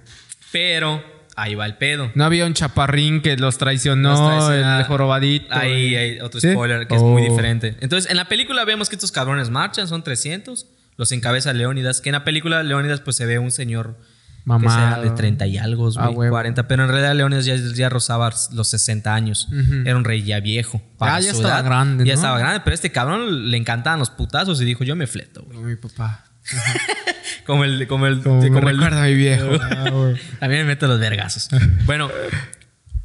Pero 0.52 1.04
ahí 1.36 1.54
va 1.56 1.66
el 1.66 1.76
pedo. 1.78 2.12
No 2.16 2.24
había 2.26 2.46
un 2.46 2.54
chaparrín 2.54 3.22
que 3.22 3.36
los 3.38 3.58
traicionó, 3.58 4.36
Los 4.40 4.50
el 4.52 4.84
jorobadito. 4.86 5.48
Ahí 5.54 5.96
hay 5.96 6.20
otro 6.22 6.40
¿Sí? 6.40 6.52
spoiler 6.52 6.88
que 6.88 6.96
es 6.96 7.02
muy 7.02 7.22
Oh. 7.24 7.30
diferente. 7.30 7.76
Entonces, 7.82 8.10
en 8.10 8.18
la 8.18 8.28
película 8.30 8.64
vemos 8.66 8.90
que 8.90 8.96
estos 8.96 9.12
cabrones 9.12 9.50
marchan, 9.50 9.88
son 9.88 10.04
300. 10.04 10.66
Los 10.98 11.12
encabeza 11.12 11.54
Leónidas. 11.54 12.02
Que 12.02 12.10
en 12.10 12.14
la 12.14 12.24
película 12.24 12.64
Leónidas 12.64 13.02
pues 13.02 13.16
se 13.18 13.26
ve 13.26 13.38
un 13.38 13.52
señor 13.52 13.98
que 14.44 14.50
Mamado. 14.50 14.76
sea 14.96 15.00
de 15.04 15.12
30 15.12 15.46
y 15.48 15.58
algo, 15.58 15.90
Ah, 15.98 16.08
güey, 16.08 16.18
huevo. 16.30 16.32
40. 16.34 16.68
Pero 16.68 16.84
en 16.84 16.90
realidad 16.90 17.16
Leónidas 17.16 17.46
ya, 17.46 17.56
ya 17.56 17.90
rozaba 17.90 18.32
los 18.52 18.68
60 18.70 19.14
años. 19.14 19.48
Era 19.86 19.96
un 19.96 20.04
rey 20.04 20.24
ya 20.24 20.40
viejo. 20.40 20.82
Ah, 21.00 21.20
ya 21.20 21.32
su 21.32 21.38
estaba 21.38 21.56
edad. 21.60 21.66
grande, 21.66 22.06
Ya 22.06 22.14
¿no? 22.14 22.20
estaba 22.20 22.40
grande, 22.40 22.62
pero 22.64 22.74
a 22.74 22.76
este 22.76 22.92
cabrón 22.92 23.50
le 23.52 23.58
encantaban 23.58 24.00
los 24.00 24.10
putazos 24.10 24.60
y 24.62 24.66
dijo, 24.66 24.84
yo 24.84 24.96
me 24.96 25.08
fleto, 25.08 25.44
güey. 25.44 25.56
Como 25.56 25.68
mi 25.70 25.76
papá. 25.76 26.26
Como 27.46 27.64
el... 27.64 27.88
Como 27.88 28.08
el, 28.08 28.22
Como, 28.22 28.40
me 28.42 28.48
el- 28.48 28.54
recuerda 28.62 29.04
a 29.04 29.08
mi 29.08 29.14
viejo. 29.16 29.48
Ah. 29.62 30.14
También 30.40 30.62
me 30.62 30.66
meto 30.66 30.88
los 30.88 31.00
vergazos. 31.00 31.50
Bueno, 31.86 32.10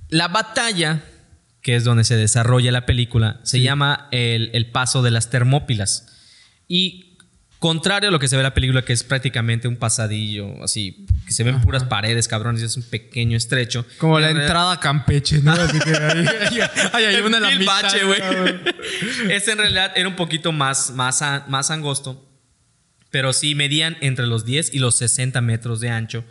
la 0.09 0.29
batalla, 0.29 1.01
que 1.62 1.77
es 1.77 1.85
donde 1.85 2.05
se 2.05 2.16
desarrolla 2.16 2.70
la 2.72 2.87
película, 2.87 3.40
se 3.42 3.61
llama 3.61 4.09
el, 4.11 4.51
el 4.55 4.70
paso 4.70 5.03
de 5.03 5.11
las 5.11 5.31
Termópilas. 5.31 6.07
Y 6.68 7.06
contrario 7.66 8.11
a 8.11 8.12
lo 8.12 8.20
que 8.20 8.29
se 8.29 8.37
ve 8.37 8.42
en 8.42 8.44
la 8.44 8.55
película, 8.55 8.85
que 8.85 8.92
es 8.92 9.02
prácticamente 9.02 9.66
un 9.66 9.74
pasadillo, 9.74 10.62
así, 10.62 11.05
que 11.26 11.33
se 11.33 11.42
ven 11.42 11.61
puras 11.62 11.83
paredes, 11.83 12.29
cabrones, 12.29 12.62
y 12.62 12.66
es 12.66 12.76
un 12.76 12.85
pequeño 12.85 13.37
estrecho. 13.37 13.85
Como 13.98 14.20
la 14.20 14.31
entrada 14.31 14.74
a 14.74 14.79
Campeche, 14.79 15.42
¿no? 15.42 15.50
Así 15.50 15.81
que 15.81 15.90
ahí, 15.90 16.61
ahí 16.92 17.05
hay 17.07 17.20
una 17.22 17.40
la 17.40 17.50
bache, 17.64 18.05
güey. 18.05 18.20
Este 19.31 19.50
en 19.50 19.59
realidad 19.59 19.90
era 19.96 20.07
un 20.07 20.14
poquito 20.14 20.52
más, 20.52 20.92
más, 20.92 21.24
más 21.48 21.72
angosto, 21.72 22.24
pero 23.11 23.33
sí 23.33 23.57
medían 23.57 23.96
entre 24.00 24.29
los 24.29 24.44
10 24.44 24.72
y 24.72 24.79
los 24.79 24.96
60 24.98 25.40
metros 25.40 25.81
de 25.81 25.88
ancho. 25.88 26.22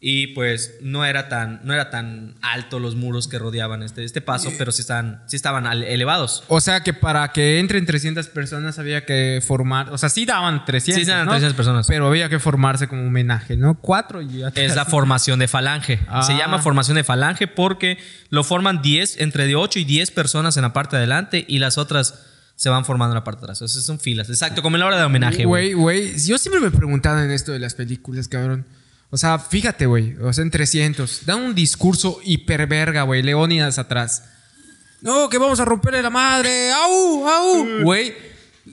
Y 0.00 0.28
pues 0.28 0.76
no 0.80 1.04
era 1.04 1.28
tan, 1.28 1.60
no 1.64 1.74
era 1.74 1.90
tan 1.90 2.36
alto 2.40 2.78
los 2.78 2.94
muros 2.94 3.26
que 3.26 3.36
rodeaban 3.36 3.82
este, 3.82 4.04
este 4.04 4.20
paso, 4.20 4.52
pero 4.56 4.70
sí 4.70 4.80
estaban, 4.80 5.24
sí 5.26 5.34
estaban 5.34 5.66
elevados. 5.66 6.44
O 6.46 6.60
sea 6.60 6.84
que 6.84 6.94
para 6.94 7.32
que 7.32 7.58
entren 7.58 7.84
300 7.84 8.28
personas 8.28 8.78
había 8.78 9.04
que 9.04 9.42
formar. 9.44 9.90
O 9.90 9.98
sea, 9.98 10.08
sí 10.08 10.24
daban 10.24 10.64
300. 10.64 11.02
Sí, 11.02 11.08
daban 11.10 11.26
¿no? 11.26 11.32
300 11.32 11.56
personas. 11.56 11.86
Pero 11.88 12.06
había 12.06 12.28
que 12.28 12.38
formarse 12.38 12.86
como 12.86 13.02
homenaje, 13.08 13.56
¿no? 13.56 13.74
Cuatro 13.74 14.22
y 14.22 14.38
ya. 14.38 14.52
Es 14.54 14.76
la 14.76 14.84
formación 14.84 15.40
de 15.40 15.48
falange. 15.48 15.98
Ah. 16.06 16.22
Se 16.22 16.36
llama 16.36 16.60
formación 16.60 16.96
de 16.96 17.02
falange 17.02 17.48
porque 17.48 17.98
lo 18.30 18.44
forman 18.44 18.80
10, 18.82 19.20
entre 19.20 19.48
de 19.48 19.56
8 19.56 19.80
y 19.80 19.84
10 19.84 20.12
personas 20.12 20.56
en 20.56 20.62
la 20.62 20.72
parte 20.72 20.94
de 20.94 21.00
adelante 21.00 21.44
y 21.48 21.58
las 21.58 21.76
otras 21.76 22.24
se 22.54 22.68
van 22.68 22.84
formando 22.84 23.14
en 23.14 23.16
la 23.16 23.24
parte 23.24 23.40
de 23.40 23.46
atrás. 23.46 23.62
Esas 23.62 23.84
son 23.84 23.98
filas. 23.98 24.28
Exacto, 24.28 24.62
como 24.62 24.76
en 24.76 24.80
la 24.80 24.86
hora 24.86 24.98
de 24.98 25.04
homenaje, 25.04 25.44
güey. 25.44 25.72
Güey, 25.72 26.06
güey. 26.06 26.24
Yo 26.24 26.38
siempre 26.38 26.60
me 26.60 26.68
he 26.68 26.70
preguntado 26.70 27.20
en 27.20 27.32
esto 27.32 27.50
de 27.50 27.58
las 27.58 27.74
películas, 27.74 28.28
cabrón. 28.28 28.64
O 29.10 29.16
sea, 29.16 29.38
fíjate, 29.38 29.86
güey. 29.86 30.16
O 30.16 30.32
sea, 30.32 30.42
en 30.42 30.50
300. 30.50 31.24
Dan 31.24 31.40
un 31.40 31.54
discurso 31.54 32.20
hiperverga, 32.22 33.02
güey. 33.02 33.22
Leónidas 33.22 33.78
atrás. 33.78 34.24
No, 35.00 35.28
que 35.28 35.38
vamos 35.38 35.60
a 35.60 35.64
romperle 35.64 36.02
la 36.02 36.10
madre. 36.10 36.72
¡Au! 36.72 37.28
¡Au! 37.28 37.82
Güey. 37.82 38.14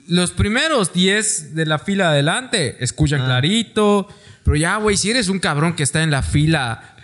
Los 0.08 0.32
primeros 0.32 0.92
10 0.92 1.54
de 1.54 1.64
la 1.64 1.78
fila 1.78 2.10
adelante 2.10 2.76
escuchan 2.80 3.24
clarito. 3.24 4.08
Pero 4.44 4.56
ya, 4.56 4.76
güey, 4.76 4.96
si 4.96 5.10
eres 5.10 5.28
un 5.28 5.38
cabrón 5.38 5.74
que 5.74 5.82
está 5.82 6.02
en 6.02 6.10
la 6.10 6.22
fila. 6.22 6.95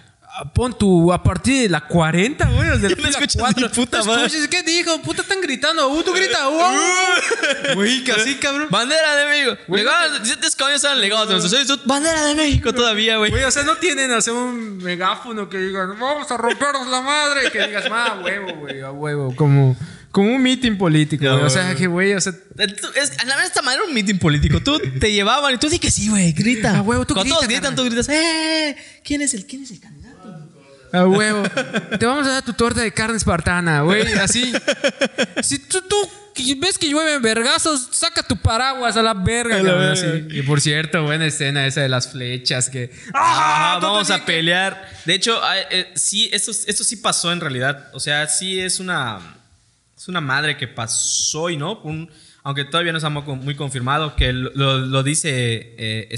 Pon 0.54 0.76
tu 0.78 1.12
a 1.12 1.22
partir 1.22 1.62
de 1.62 1.68
la 1.68 1.82
40, 1.86 2.46
güey, 2.46 2.68
los 2.68 2.80
de 2.82 2.88
la 2.90 2.96
No 2.96 3.08
escuchas 3.08 3.36
4. 3.38 3.68
ni 3.68 3.74
puta 3.74 4.02
No 4.02 4.24
escuchas, 4.24 4.48
¿Qué 4.48 4.62
dijo? 4.62 5.00
Puta, 5.02 5.20
están 5.22 5.40
gritando. 5.42 5.88
Uh, 5.88 6.02
tú 6.02 6.12
grita. 6.12 6.48
Uh, 6.48 6.54
uh. 6.54 7.74
Güey, 7.74 8.02
casi, 8.02 8.36
cabrón. 8.36 8.68
Bandera 8.70 9.14
de 9.14 9.26
México. 9.26 9.56
Legados, 9.68 10.22
17 10.22 10.56
cabrones 10.56 10.76
estaban 10.76 11.00
legados. 11.00 11.84
Bandera 11.84 12.24
de 12.24 12.34
México 12.34 12.72
todavía, 12.72 13.18
güey. 13.18 13.30
Güey, 13.30 13.44
o 13.44 13.50
sea, 13.50 13.62
no 13.64 13.76
tienen 13.76 14.22
sea, 14.22 14.32
un 14.32 14.78
megáfono 14.78 15.48
que 15.50 15.58
digan, 15.58 15.98
vamos 16.00 16.30
a 16.30 16.36
rompernos 16.38 16.86
la 16.88 17.00
madre. 17.02 17.50
Que 17.50 17.66
digas, 17.66 17.90
"Ma, 17.90 18.06
a 18.06 18.20
huevo, 18.20 18.54
güey, 18.56 18.80
a 18.80 18.90
huevo. 18.90 19.36
Como, 19.36 19.76
como 20.10 20.34
un 20.34 20.42
meeting 20.42 20.76
político, 20.78 21.24
güey. 21.30 21.44
O 21.44 21.50
sea, 21.50 21.74
que, 21.74 21.86
güey, 21.86 22.14
o 22.14 22.20
sea, 22.20 22.32
Tú- 22.32 22.88
Es, 22.94 23.18
a 23.18 23.24
la 23.24 23.36
vez 23.36 23.46
esta 23.46 23.60
manera 23.62 23.82
era 23.82 23.88
un 23.88 23.94
meeting 23.94 24.18
político. 24.18 24.60
Tú 24.62 24.78
te 24.78 25.12
llevaban 25.12 25.54
y 25.54 25.58
tú 25.58 25.68
di 25.68 25.78
que 25.78 25.90
sí, 25.90 26.08
güey. 26.08 26.32
Grita. 26.32 26.78
Ah, 26.78 26.82
huevo, 26.82 27.06
tú 27.06 27.14
Cuando 27.14 27.34
todos 27.34 27.46
grita, 27.46 27.60
gritan, 27.60 27.76
tú 27.76 27.84
gritas, 27.84 28.08
¡eh! 28.08 28.76
¿Quién 29.04 29.20
es 29.22 29.34
el, 29.34 29.44
quién 29.46 29.62
es 29.64 29.70
el 29.70 29.80
candidato? 29.80 30.11
A 30.92 31.06
huevo. 31.06 31.42
Te 31.98 32.06
vamos 32.06 32.26
a 32.26 32.32
dar 32.32 32.44
tu 32.44 32.52
torta 32.52 32.80
de 32.80 32.92
carne 32.92 33.16
espartana, 33.16 33.82
güey. 33.82 34.02
Así. 34.14 34.52
Si 35.42 35.58
tú, 35.58 35.80
tú 35.82 35.96
ves 36.58 36.78
que 36.78 36.88
llueven 36.88 37.20
vergazos, 37.22 37.88
saca 37.92 38.22
tu 38.22 38.36
paraguas 38.36 38.96
a 38.96 39.02
la 39.02 39.14
verga, 39.14 39.56
A 39.56 39.62
la 39.62 39.70
cabrón, 39.70 39.94
verga. 39.94 40.10
así. 40.28 40.38
Y 40.38 40.42
por 40.42 40.60
cierto, 40.60 41.02
buena 41.04 41.26
escena 41.26 41.66
esa 41.66 41.80
de 41.82 41.88
las 41.88 42.08
flechas 42.12 42.68
que. 42.70 42.90
Ah, 43.14 43.78
tú 43.80 43.86
vamos 43.86 44.10
a 44.10 44.24
pelear. 44.24 44.90
De 45.04 45.14
hecho, 45.14 45.38
ah, 45.42 45.56
eh, 45.70 45.90
sí, 45.94 46.28
esto, 46.32 46.50
esto 46.50 46.84
sí 46.84 46.96
pasó 46.96 47.32
en 47.32 47.40
realidad. 47.40 47.88
O 47.92 48.00
sea, 48.00 48.26
sí 48.28 48.60
es 48.60 48.78
una, 48.80 49.18
es 49.96 50.08
una 50.08 50.20
madre 50.20 50.56
que 50.56 50.68
pasó 50.68 51.50
y 51.50 51.56
no. 51.56 51.80
Un- 51.82 52.10
aunque 52.44 52.64
todavía 52.64 52.90
no 52.90 52.98
está 52.98 53.08
muy 53.08 53.22
con- 53.22 53.38
muy 53.44 53.54
confirmado, 53.54 54.16
que 54.16 54.32
lo, 54.32 55.02
dice 55.04 55.30
eh, 55.78 56.08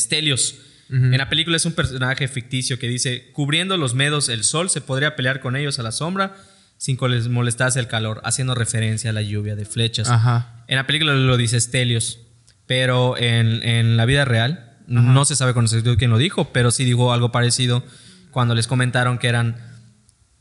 En 0.90 1.16
la 1.16 1.28
película 1.28 1.56
es 1.56 1.64
un 1.64 1.72
personaje 1.72 2.28
ficticio 2.28 2.78
que 2.78 2.88
dice, 2.88 3.30
cubriendo 3.32 3.76
los 3.76 3.94
medos 3.94 4.28
el 4.28 4.44
sol, 4.44 4.70
se 4.70 4.80
podría 4.80 5.16
pelear 5.16 5.40
con 5.40 5.56
ellos 5.56 5.78
a 5.78 5.82
la 5.82 5.92
sombra 5.92 6.36
sin 6.76 6.96
que 6.96 7.08
les 7.08 7.28
molestase 7.28 7.80
el 7.80 7.86
calor, 7.86 8.20
haciendo 8.24 8.54
referencia 8.54 9.10
a 9.10 9.12
la 9.12 9.22
lluvia 9.22 9.56
de 9.56 9.64
flechas. 9.64 10.08
Ajá. 10.10 10.64
En 10.68 10.76
la 10.76 10.86
película 10.86 11.14
lo 11.14 11.36
dice 11.36 11.60
Stelios, 11.60 12.20
pero 12.66 13.16
en, 13.16 13.62
en 13.62 13.96
la 13.96 14.04
vida 14.04 14.24
real 14.24 14.74
no 14.86 15.24
se 15.24 15.36
sabe 15.36 15.54
con 15.54 15.64
exactitud 15.64 15.96
quién 15.96 16.10
lo 16.10 16.18
dijo, 16.18 16.52
pero 16.52 16.70
sí 16.70 16.84
dijo 16.84 17.12
algo 17.12 17.32
parecido 17.32 17.82
cuando 18.30 18.54
les 18.54 18.66
comentaron 18.66 19.18
que 19.18 19.28
eran 19.28 19.56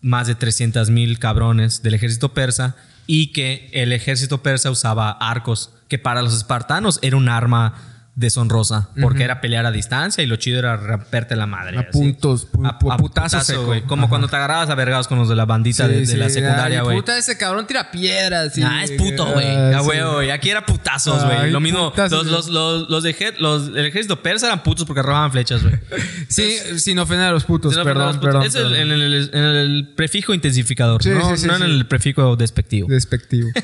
más 0.02 0.28
de 0.28 0.36
300 0.36 0.90
mil 0.90 1.18
cabrones 1.20 1.82
del 1.82 1.94
ejército 1.94 2.34
persa 2.34 2.76
y 3.08 3.28
que 3.28 3.70
el 3.74 3.94
ejército 3.94 4.44
persa 4.44 4.70
usaba 4.72 5.12
arcos, 5.12 5.74
que 5.88 5.98
para 5.98 6.22
los 6.22 6.36
espartanos 6.36 7.00
era 7.02 7.16
un 7.16 7.30
arma 7.30 7.93
deshonrosa, 8.16 8.90
porque 9.02 9.24
era 9.24 9.42
pelear 9.42 9.66
a 9.66 9.72
distancia 9.72 10.24
y 10.24 10.28
lo 10.28 10.36
chido 10.36 10.60
era 10.60 10.78
romperte 10.78 11.36
la 11.36 11.48
madre. 11.48 11.78
A 11.78 11.82
así. 11.82 11.90
puntos, 11.92 12.48
pu- 12.52 12.68
A, 12.68 12.78
pu- 12.78 12.94
a 12.94 12.98
putazo 12.98 13.66
güey. 13.66 13.82
Como 13.82 14.04
Ajá. 14.04 14.10
cuando 14.10 14.28
te 14.28 14.36
agarrabas 14.36 14.70
a 14.70 14.76
vergados 14.76 15.08
con 15.08 15.18
los 15.18 15.30
de 15.30 15.36
la 15.36 15.46
bandita 15.46 15.88
de, 15.88 16.06
de 16.06 16.18
la 16.18 16.28
Sí, 16.30 16.36
secundaria, 16.36 16.84
güey. 16.84 16.98
Puta, 16.98 17.18
ese 17.18 17.38
cabrón 17.40 17.66
tira 17.66 17.90
piedras. 17.90 18.54
sí. 18.54 18.62
Ah, 18.64 18.84
es 18.84 18.92
puto, 18.92 19.26
güey. 19.26 19.48
Ah, 19.48 19.80
sí. 19.82 19.86
güey. 20.14 20.30
Aquí 20.30 20.50
era 20.52 20.64
putazos, 20.64 21.26
güey. 21.26 21.50
Lo 21.50 21.60
mismo. 21.60 21.90
putazos. 21.90 22.28
Los, 22.28 22.48
los, 22.48 22.82
los, 22.82 22.90
los, 22.90 23.04
de 23.04 23.10
ej- 23.16 23.36
los 23.40 23.74
del 23.74 23.86
ejército 23.88 24.22
persa 24.22 24.46
eran 24.46 24.62
putos 24.62 24.86
porque 24.86 25.02
robaban 25.02 25.32
flechas, 25.32 25.64
güey. 25.64 25.76
Sí, 26.30 26.56
sin 26.78 26.98
ofender 27.00 27.28
a 27.28 27.32
los 27.32 27.44
putos, 27.46 27.76
perdón, 27.76 28.08
los 28.08 28.16
putos- 28.18 28.22
perdón. 28.26 28.44
Es 28.44 28.56
el, 28.56 28.76
en, 28.76 28.92
el, 28.92 29.30
en 29.34 29.44
el 29.44 29.94
prefijo 29.96 30.34
intensificador, 30.36 31.02
Sí, 31.04 31.10
no, 31.10 31.32
sí, 31.36 31.42
sí, 31.42 31.48
no 31.48 31.56
en 31.56 31.60
sí. 31.64 31.66
el 31.66 31.86
prefijo 31.88 32.36
despectivo. 32.36 32.88
Despectivo. 32.90 33.50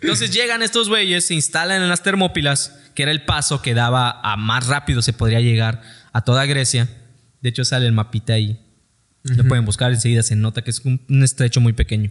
Entonces 0.00 0.30
llegan 0.32 0.62
estos 0.62 0.88
güeyes, 0.88 1.26
se 1.26 1.34
instalan 1.34 1.82
en 1.82 1.88
las 1.88 2.02
Termópilas, 2.02 2.74
que 2.94 3.02
era 3.02 3.12
el 3.12 3.22
paso 3.24 3.62
que 3.62 3.74
daba 3.74 4.20
a 4.22 4.36
más 4.36 4.66
rápido 4.66 5.02
se 5.02 5.12
podría 5.12 5.40
llegar 5.40 5.82
a 6.12 6.22
toda 6.22 6.46
Grecia. 6.46 6.88
De 7.40 7.48
hecho, 7.50 7.64
sale 7.64 7.86
el 7.86 7.92
mapita 7.92 8.32
ahí. 8.34 8.58
Lo 9.22 9.44
pueden 9.44 9.64
buscar, 9.64 9.92
enseguida 9.92 10.22
se 10.22 10.36
nota 10.36 10.62
que 10.62 10.70
es 10.70 10.80
un, 10.84 11.04
un 11.08 11.22
estrecho 11.24 11.60
muy 11.60 11.72
pequeño. 11.72 12.10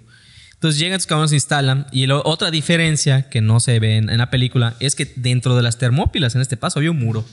Entonces 0.54 0.80
llegan 0.80 0.98
estos 0.98 1.08
cabrones, 1.08 1.30
se 1.32 1.38
instalan. 1.38 1.88
Y 1.92 2.08
lo- 2.08 2.22
otra 2.26 2.52
diferencia 2.52 3.30
que 3.30 3.42
no 3.42 3.60
se 3.60 3.80
ve 3.80 3.98
en, 3.98 4.10
en 4.10 4.18
la 4.18 4.30
película 4.30 4.76
es 4.80 4.96
que 4.96 5.12
dentro 5.16 5.56
de 5.56 5.62
las 5.64 5.78
Termópilas, 5.78 6.36
en 6.36 6.42
este 6.42 6.58
paso, 6.58 6.80
había 6.80 6.92
un 6.92 7.00
muro. 7.00 7.26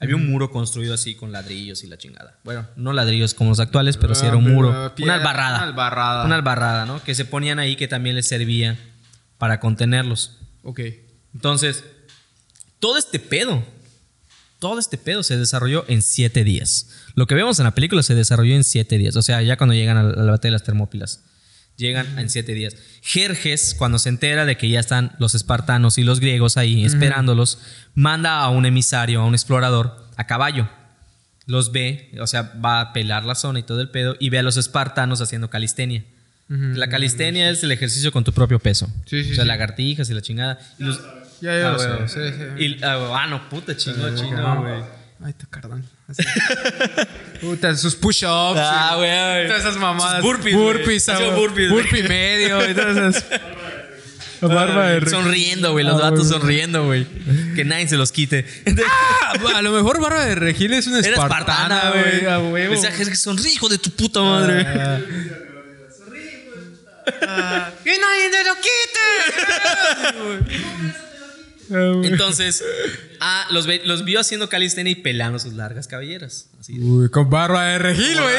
Había 0.00 0.14
un 0.14 0.30
muro 0.30 0.50
construido 0.52 0.94
así 0.94 1.16
con 1.16 1.32
ladrillos 1.32 1.82
y 1.82 1.88
la 1.88 1.96
chingada. 1.98 2.38
Bueno, 2.44 2.66
no 2.76 2.92
ladrillos 2.92 3.34
como 3.34 3.50
los 3.50 3.58
actuales, 3.60 3.96
pero 3.96 4.14
sí 4.14 4.26
era 4.26 4.36
un 4.36 4.46
Ah, 4.46 4.50
muro. 4.50 4.94
una 5.02 5.14
albarrada. 5.14 5.56
una 5.58 5.66
albarrada. 5.66 6.24
Una 6.24 6.34
albarrada, 6.36 6.86
¿no? 6.86 7.02
Que 7.02 7.16
se 7.16 7.24
ponían 7.24 7.58
ahí 7.58 7.74
que 7.74 7.88
también 7.88 8.14
les 8.14 8.28
servía 8.28 8.78
para 9.38 9.60
contenerlos. 9.60 10.38
ok. 10.62 10.80
Entonces, 11.34 11.84
todo 12.78 12.96
este 12.96 13.18
pedo, 13.18 13.62
todo 14.58 14.78
este 14.78 14.98
pedo 14.98 15.22
se 15.22 15.36
desarrolló 15.36 15.84
en 15.88 16.02
siete 16.02 16.42
días. 16.42 16.90
Lo 17.14 17.26
que 17.26 17.34
vemos 17.34 17.58
en 17.58 17.64
la 17.64 17.74
película 17.74 18.02
se 18.02 18.14
desarrolló 18.14 18.54
en 18.54 18.64
siete 18.64 18.98
días. 18.98 19.14
O 19.16 19.22
sea, 19.22 19.42
ya 19.42 19.56
cuando 19.56 19.74
llegan 19.74 19.96
a 19.96 20.02
la, 20.02 20.10
a 20.10 20.22
la 20.24 20.32
batalla 20.32 20.50
de 20.50 20.58
las 20.58 20.64
Termópilas. 20.64 21.24
Llegan 21.76 22.18
en 22.18 22.28
siete 22.28 22.54
días. 22.54 22.74
Jerjes, 23.02 23.74
cuando 23.78 24.00
se 24.00 24.08
entera 24.08 24.44
de 24.44 24.56
que 24.56 24.68
ya 24.68 24.80
están 24.80 25.12
los 25.20 25.36
espartanos 25.36 25.96
y 25.96 26.02
los 26.02 26.18
griegos 26.18 26.56
ahí 26.56 26.84
esperándolos, 26.84 27.60
manda 27.94 28.40
a 28.40 28.50
un 28.50 28.66
emisario, 28.66 29.20
a 29.20 29.26
un 29.26 29.34
explorador, 29.34 30.08
a 30.16 30.26
caballo. 30.26 30.68
Los 31.46 31.70
ve, 31.70 32.10
o 32.20 32.26
sea, 32.26 32.54
va 32.64 32.80
a 32.80 32.92
pelar 32.92 33.24
la 33.24 33.36
zona 33.36 33.60
y 33.60 33.62
todo 33.62 33.80
el 33.80 33.90
pedo, 33.90 34.16
y 34.18 34.28
ve 34.28 34.40
a 34.40 34.42
los 34.42 34.56
espartanos 34.56 35.20
haciendo 35.20 35.50
calistenia. 35.50 36.04
La 36.48 36.88
calistenia 36.88 37.50
es 37.50 37.62
el 37.62 37.72
ejercicio 37.72 38.10
con 38.10 38.24
tu 38.24 38.32
propio 38.32 38.58
peso. 38.58 38.86
Sí, 39.06 39.22
sí, 39.24 39.32
o 39.32 39.34
sea, 39.34 39.44
sí. 39.44 39.48
lagartijas 39.48 40.08
y 40.10 40.14
la 40.14 40.22
chingada. 40.22 40.58
Y 40.78 40.84
los- 40.84 41.00
Ya, 41.40 41.56
ya 41.58 41.68
Ah, 41.68 41.72
lo 41.72 41.78
sé, 41.78 41.88
güey. 41.88 42.08
sí, 42.08 42.36
sí. 42.58 42.64
Y, 42.64 42.82
ah, 42.84 43.20
ah, 43.22 43.26
no, 43.28 43.48
puta 43.48 43.76
chino, 43.76 44.14
chino, 44.16 44.60
güey. 44.62 44.82
Ay, 45.22 45.30
está 45.30 45.46
cardón. 45.50 45.84
Puta, 47.40 47.76
sus 47.76 47.94
push-ups. 47.94 48.58
Ah, 48.60 48.94
güey. 48.96 49.46
Todas 49.46 49.62
esas 49.62 49.76
mamadas. 49.76 50.16
Sus 50.16 50.24
burpees. 50.24 50.56
Burpees, 50.56 51.08
ah, 51.08 51.18
burpees, 51.36 51.70
burpee 51.70 52.02
medio 52.08 52.68
y 52.70 52.74
todas 52.74 52.96
esas. 52.96 53.24
La 54.40 54.48
barba 54.54 54.88
de. 54.90 55.10
Sonriendo, 55.10 55.72
güey, 55.72 55.84
los 55.84 56.00
Ah, 56.00 56.10
vatos 56.10 56.28
güey. 56.28 56.40
sonriendo, 56.40 56.86
güey. 56.86 57.06
Que 57.54 57.64
nadie 57.64 57.86
se 57.88 57.96
los 57.96 58.10
quite. 58.12 58.44
Ah, 59.20 59.58
a 59.58 59.62
lo 59.62 59.72
mejor 59.72 60.00
Barba 60.00 60.24
de 60.24 60.34
Regil 60.34 60.72
es 60.72 60.86
una 60.86 61.00
espartana, 61.00 61.90
güey. 61.92 62.26
A 62.26 62.38
güey. 62.38 62.52
huevo. 62.66 62.74
Decía, 62.74 62.88
es 62.98 63.08
que 63.08 63.16
sonríe, 63.16 63.52
hijo 63.52 63.68
de 63.68 63.78
tu 63.78 63.90
puta 63.90 64.20
madre. 64.22 64.64
Ah. 67.22 67.70
¡Que 67.84 67.98
nadie 67.98 68.30
te 68.30 68.44
lo 68.44 68.54
quite! 68.56 68.98
Entonces, 72.08 72.64
ah, 73.20 73.46
los, 73.50 73.66
ve- 73.66 73.82
los 73.84 74.04
vio 74.04 74.20
haciendo 74.20 74.48
calistenia 74.48 74.90
y 74.90 74.94
pelando 74.96 75.38
sus 75.38 75.52
largas 75.52 75.86
cabelleras. 75.86 76.48
Así. 76.58 76.78
Uy, 76.80 77.10
con 77.10 77.28
barba 77.28 77.66
de 77.66 77.78
regil, 77.78 78.18
güey. 78.20 78.36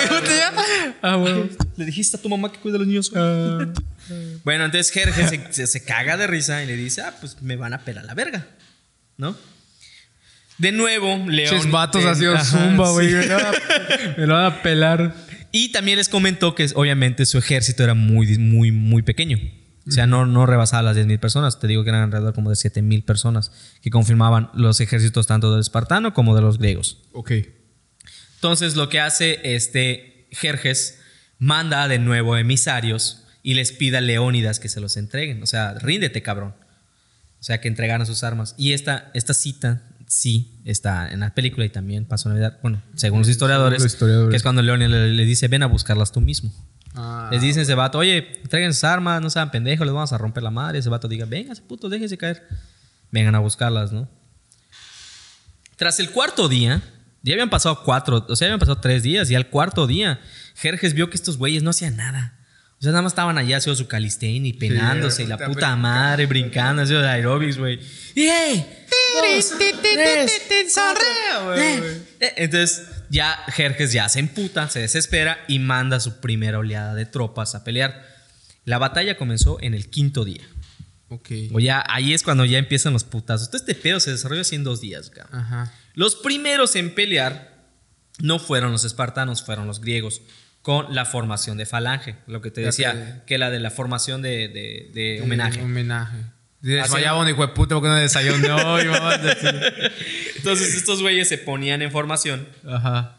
Ah, 1.02 1.16
güey. 1.16 1.50
Le 1.78 1.86
dijiste 1.86 2.18
a 2.18 2.22
tu 2.22 2.30
mamá 2.30 2.52
que 2.52 2.60
cuida 2.60 2.78
a 2.78 2.80
los 2.80 2.88
niños. 2.88 3.12
Ah. 3.16 3.66
Bueno, 4.44 4.66
entonces 4.66 4.92
Jerjes 4.92 5.30
se, 5.30 5.54
se- 5.54 5.68
se 5.68 5.84
caga 5.84 6.18
de 6.18 6.26
risa 6.28 6.64
y 6.64 6.68
le 6.68 6.76
dice, 6.76 7.02
ah, 7.02 7.16
pues 7.20 7.42
me 7.42 7.56
van 7.56 7.74
a 7.74 7.80
pelar 7.82 8.06
la 8.06 8.14
verga. 8.16 8.48
¿No? 9.18 9.36
De 10.58 10.72
nuevo, 10.72 11.24
León. 11.28 11.50
Ches 11.56 11.70
vatos 11.72 12.04
eh, 12.04 12.10
haciendo 12.10 12.36
ajá, 12.36 12.46
zumba, 12.46 12.90
güey. 12.92 13.10
sí. 13.10 13.16
Me 14.18 14.26
lo 14.26 14.34
van 14.34 14.46
a 14.46 14.62
pelar. 14.64 15.14
Y 15.52 15.72
también 15.72 15.98
les 15.98 16.10
comentó 16.10 16.56
que 16.56 16.68
obviamente 16.76 17.26
su 17.26 17.38
ejército 17.38 17.84
era 17.84 17.94
muy, 17.94 18.38
muy, 18.38 18.72
muy 18.72 19.02
pequeño. 19.02 19.40
O 19.88 19.92
sea, 19.92 20.06
no, 20.06 20.28
no 20.28 20.46
rebasaba 20.46 20.84
las 20.84 20.98
10.000 20.98 21.20
personas. 21.20 21.60
Te 21.60 21.68
digo 21.68 21.84
que 21.84 21.90
eran 21.90 22.04
alrededor 22.04 22.36
como 22.36 22.52
de 22.52 22.56
7.000 22.56 23.04
personas 23.04 23.52
que 23.82 23.90
confirmaban 23.90 24.52
los 24.54 24.82
ejércitos 24.82 25.26
tanto 25.26 25.52
del 25.52 25.62
espartano 25.62 26.14
como 26.14 26.36
de 26.36 26.42
los 26.42 26.60
griegos. 26.60 27.00
Ok. 27.12 27.32
Entonces, 28.36 28.76
lo 28.76 28.88
que 28.90 29.00
hace 29.00 29.40
este 29.44 30.28
Jerjes 30.32 31.00
manda 31.40 31.88
de 31.88 31.98
nuevo 31.98 32.38
emisarios 32.38 33.24
y 33.42 33.56
les 33.56 33.72
pide 33.72 33.98
a 33.98 34.02
Leónidas 34.02 34.60
que 34.60 34.70
se 34.70 34.80
los 34.80 34.96
entreguen. 34.96 35.42
O 35.42 35.48
sea, 35.48 35.74
ríndete, 35.74 36.22
cabrón. 36.22 36.54
O 37.40 37.44
sea, 37.44 37.60
que 37.62 37.68
entregaran 37.68 38.06
sus 38.06 38.24
armas. 38.24 38.54
Y 38.58 38.74
esta, 38.74 39.10
esta 39.14 39.34
cita 39.34 39.89
sí 40.10 40.60
está 40.66 41.08
en 41.10 41.22
la 41.22 41.34
película 41.34 41.66
y 41.66 41.70
también 41.70 42.04
pasó 42.06 42.34
vida. 42.34 42.60
Bueno, 42.62 42.82
según 42.96 43.20
los 43.20 43.30
historiadores, 43.30 43.82
los 43.82 43.94
historiadores. 43.94 44.32
que 44.32 44.38
es 44.38 44.44
cuando 44.44 44.62
León 44.62 44.80
le, 44.80 44.88
le 45.14 45.26
dice, 45.26 45.48
ven 45.48 45.64
a 45.64 45.68
buscarlas 45.68 46.12
tú 46.12 46.20
mismo. 46.20 46.52
Ah, 46.96 47.30
Les 47.32 47.42
dicen 47.42 47.62
ese 47.62 47.76
vato, 47.76 48.00
oye, 48.00 48.42
traigan 48.50 48.74
sus 48.74 48.84
armas, 48.84 49.22
no 49.22 49.30
sean 49.30 49.52
pendejos, 49.52 49.86
les 49.86 49.94
vamos 49.94 50.12
a 50.12 50.18
romper 50.18 50.42
la 50.44 50.52
madre. 50.52 50.80
Ese 50.80 50.90
vato 50.90 51.08
diga, 51.08 51.26
vengan, 51.26 51.56
putos, 51.68 51.92
déjense 51.92 52.18
caer. 52.18 52.46
Vengan 53.12 53.36
a 53.36 53.40
buscarlas, 53.40 53.92
¿no? 53.92 54.10
Tras 55.78 56.00
el 56.00 56.10
cuarto 56.10 56.50
día, 56.50 56.82
ya 57.22 57.34
habían 57.34 57.50
pasado 57.50 57.84
cuatro, 57.84 58.26
o 58.28 58.36
sea, 58.36 58.48
habían 58.48 58.60
pasado 58.60 58.82
tres 58.82 59.04
días, 59.04 59.30
y 59.32 59.36
al 59.36 59.48
cuarto 59.50 59.88
día, 59.88 60.20
Jerjes 60.56 60.94
vio 60.94 61.10
que 61.10 61.16
estos 61.16 61.38
güeyes 61.38 61.64
no 61.64 61.70
hacían 61.70 61.96
nada. 61.96 62.36
O 62.80 62.82
sea, 62.82 62.92
nada 62.92 63.02
más 63.02 63.12
estaban 63.12 63.38
allá 63.38 63.58
haciendo 63.58 63.76
su 63.76 63.88
calistenia 63.88 64.50
y 64.50 64.54
penándose 64.54 65.24
y 65.24 65.28
la 65.28 65.38
puta 65.38 65.76
madre 65.76 66.26
brincando, 66.26 66.82
haciendo 66.82 67.06
aerobics, 67.08 67.58
güey. 67.58 67.80
¡Y 68.16 68.28
hey! 68.30 68.66
Dos, 69.14 69.54
tres, 69.58 70.74
cuatro, 70.74 71.56
Entonces, 72.20 72.88
ya 73.10 73.38
Jerjes 73.48 73.92
ya 73.92 74.08
se 74.10 74.20
emputa, 74.20 74.70
se 74.70 74.80
desespera 74.80 75.40
y 75.48 75.60
manda 75.60 76.00
su 76.00 76.20
primera 76.20 76.60
oleada 76.60 76.94
de 76.96 77.06
tropas 77.06 77.56
a 77.56 77.64
pelear. 77.64 78.06
La 78.66 78.78
batalla 78.78 79.18
comenzó 79.18 79.58
en 79.62 79.74
el 79.74 79.90
quinto 79.90 80.26
día. 80.26 80.48
Ok. 81.10 81.30
O 81.54 81.60
ya, 81.60 81.84
ahí 81.90 82.14
es 82.14 82.22
cuando 82.24 82.46
ya 82.46 82.58
empiezan 82.60 82.94
los 82.94 83.04
putazos. 83.04 83.50
Todo 83.50 83.58
este 83.58 83.74
pedo 83.76 84.00
se 84.00 84.12
desarrolló 84.12 84.42
así 84.42 84.56
en 84.56 84.64
dos 84.64 84.80
días, 84.82 85.10
cabrón. 85.10 85.40
Ajá. 85.42 85.74
Los 85.96 86.16
primeros 86.16 86.76
en 86.76 86.94
pelear 86.94 87.58
no 88.20 88.38
fueron 88.38 88.72
los 88.72 88.84
espartanos, 88.84 89.44
fueron 89.44 89.66
los 89.66 89.82
griegos, 89.82 90.22
con 90.62 90.94
la 90.94 91.06
formación 91.06 91.58
de 91.58 91.66
falange. 91.66 92.18
Lo 92.28 92.42
que 92.42 92.52
te 92.52 92.62
decía, 92.62 93.24
que 93.26 93.38
la 93.40 93.50
de 93.50 93.60
la 93.60 93.72
formación 93.72 94.22
de, 94.22 94.50
de- 94.50 94.92
de 94.94 95.22
homenaje. 95.24 95.62
Homenaje. 95.64 96.18
Desmayaba 96.62 97.20
un 97.22 97.30
hijo 97.30 97.46
de 97.46 97.54
puta 97.54 97.76
porque 97.76 97.88
no 97.88 97.96
desayunó 97.96 98.82
y. 98.84 98.88
Entonces 100.38 100.76
estos 100.76 101.02
güeyes 101.02 101.30
se 101.30 101.38
ponían 101.38 101.82
en 101.82 101.92
formación 101.92 102.48
Ajá. 102.68 103.18